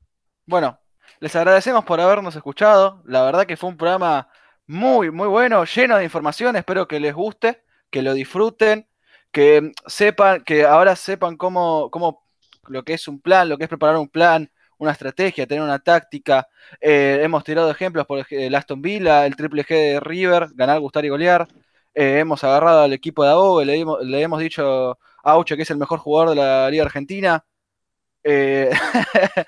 Bueno, 0.46 0.80
les 1.20 1.36
agradecemos 1.36 1.86
por 1.86 2.00
habernos 2.00 2.36
escuchado. 2.36 3.04
La 3.06 3.24
verdad 3.24 3.46
que 3.46 3.58
fue 3.58 3.70
un 3.70 3.78
programa 3.78 4.30
muy, 4.66 5.12
muy 5.12 5.28
bueno, 5.28 5.64
lleno 5.64 5.98
de 5.98 6.04
información. 6.04 6.56
Espero 6.56 6.88
que 6.88 7.00
les 7.00 7.14
guste, 7.14 7.64
que 7.92 8.02
lo 8.02 8.14
disfruten, 8.14 8.88
que 9.32 9.72
sepan, 9.86 10.44
que 10.44 10.66
ahora 10.66 10.96
sepan 10.96 11.38
cómo, 11.38 11.92
cómo 11.92 12.28
lo 12.68 12.84
que 12.84 12.94
es 12.94 13.08
un 13.08 13.22
plan, 13.22 13.48
lo 13.50 13.58
que 13.58 13.66
es 13.66 13.70
preparar 13.70 13.98
un 13.98 14.10
plan, 14.10 14.50
una 14.78 14.92
estrategia, 14.92 15.48
tener 15.48 15.64
una 15.64 15.80
táctica. 15.80 16.48
Eh, 16.82 17.20
hemos 17.24 17.44
tirado 17.44 17.70
ejemplos 17.72 18.06
por 18.06 18.26
el 18.30 18.56
Aston 18.56 18.82
Villa, 18.82 19.26
el 19.26 19.36
Triple 19.36 19.66
G 19.66 19.70
de 19.94 20.00
River, 20.00 20.50
ganar, 20.56 20.80
gustar 20.80 21.06
y 21.06 21.10
golear. 21.10 21.48
Eh, 21.94 22.20
hemos 22.20 22.44
agarrado 22.44 22.82
al 22.84 22.94
equipo 22.94 23.24
de 23.24 23.30
AO, 23.32 23.64
le, 23.64 23.76
hemos- 23.80 24.04
le 24.06 24.22
hemos 24.22 24.40
dicho 24.40 24.92
a 24.92 25.32
Aucho 25.32 25.56
que 25.56 25.64
es 25.64 25.72
el 25.72 25.78
mejor 25.78 26.00
jugador 26.00 26.30
de 26.32 26.36
la 26.36 26.70
Liga 26.70 26.84
Argentina. 26.86 27.44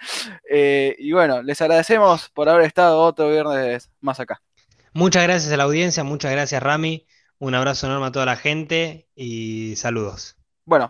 Eh, 0.51 0.95
y 0.99 1.11
bueno, 1.13 1.41
les 1.43 1.61
agradecemos 1.61 2.29
por 2.29 2.49
haber 2.49 2.65
estado 2.65 2.99
otro 3.01 3.29
viernes 3.29 3.89
más 4.01 4.19
acá. 4.19 4.41
Muchas 4.93 5.23
gracias 5.23 5.51
a 5.51 5.57
la 5.57 5.63
audiencia, 5.63 6.03
muchas 6.03 6.31
gracias 6.31 6.61
Rami, 6.61 7.07
un 7.39 7.55
abrazo 7.55 7.87
enorme 7.87 8.05
a 8.07 8.11
toda 8.11 8.25
la 8.27 8.35
gente 8.35 9.07
y 9.15 9.75
saludos. 9.77 10.37
Bueno, 10.65 10.87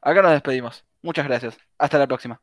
acá 0.00 0.22
nos 0.22 0.30
despedimos. 0.32 0.84
Muchas 1.02 1.26
gracias. 1.26 1.58
Hasta 1.78 1.98
la 1.98 2.06
próxima. 2.06 2.40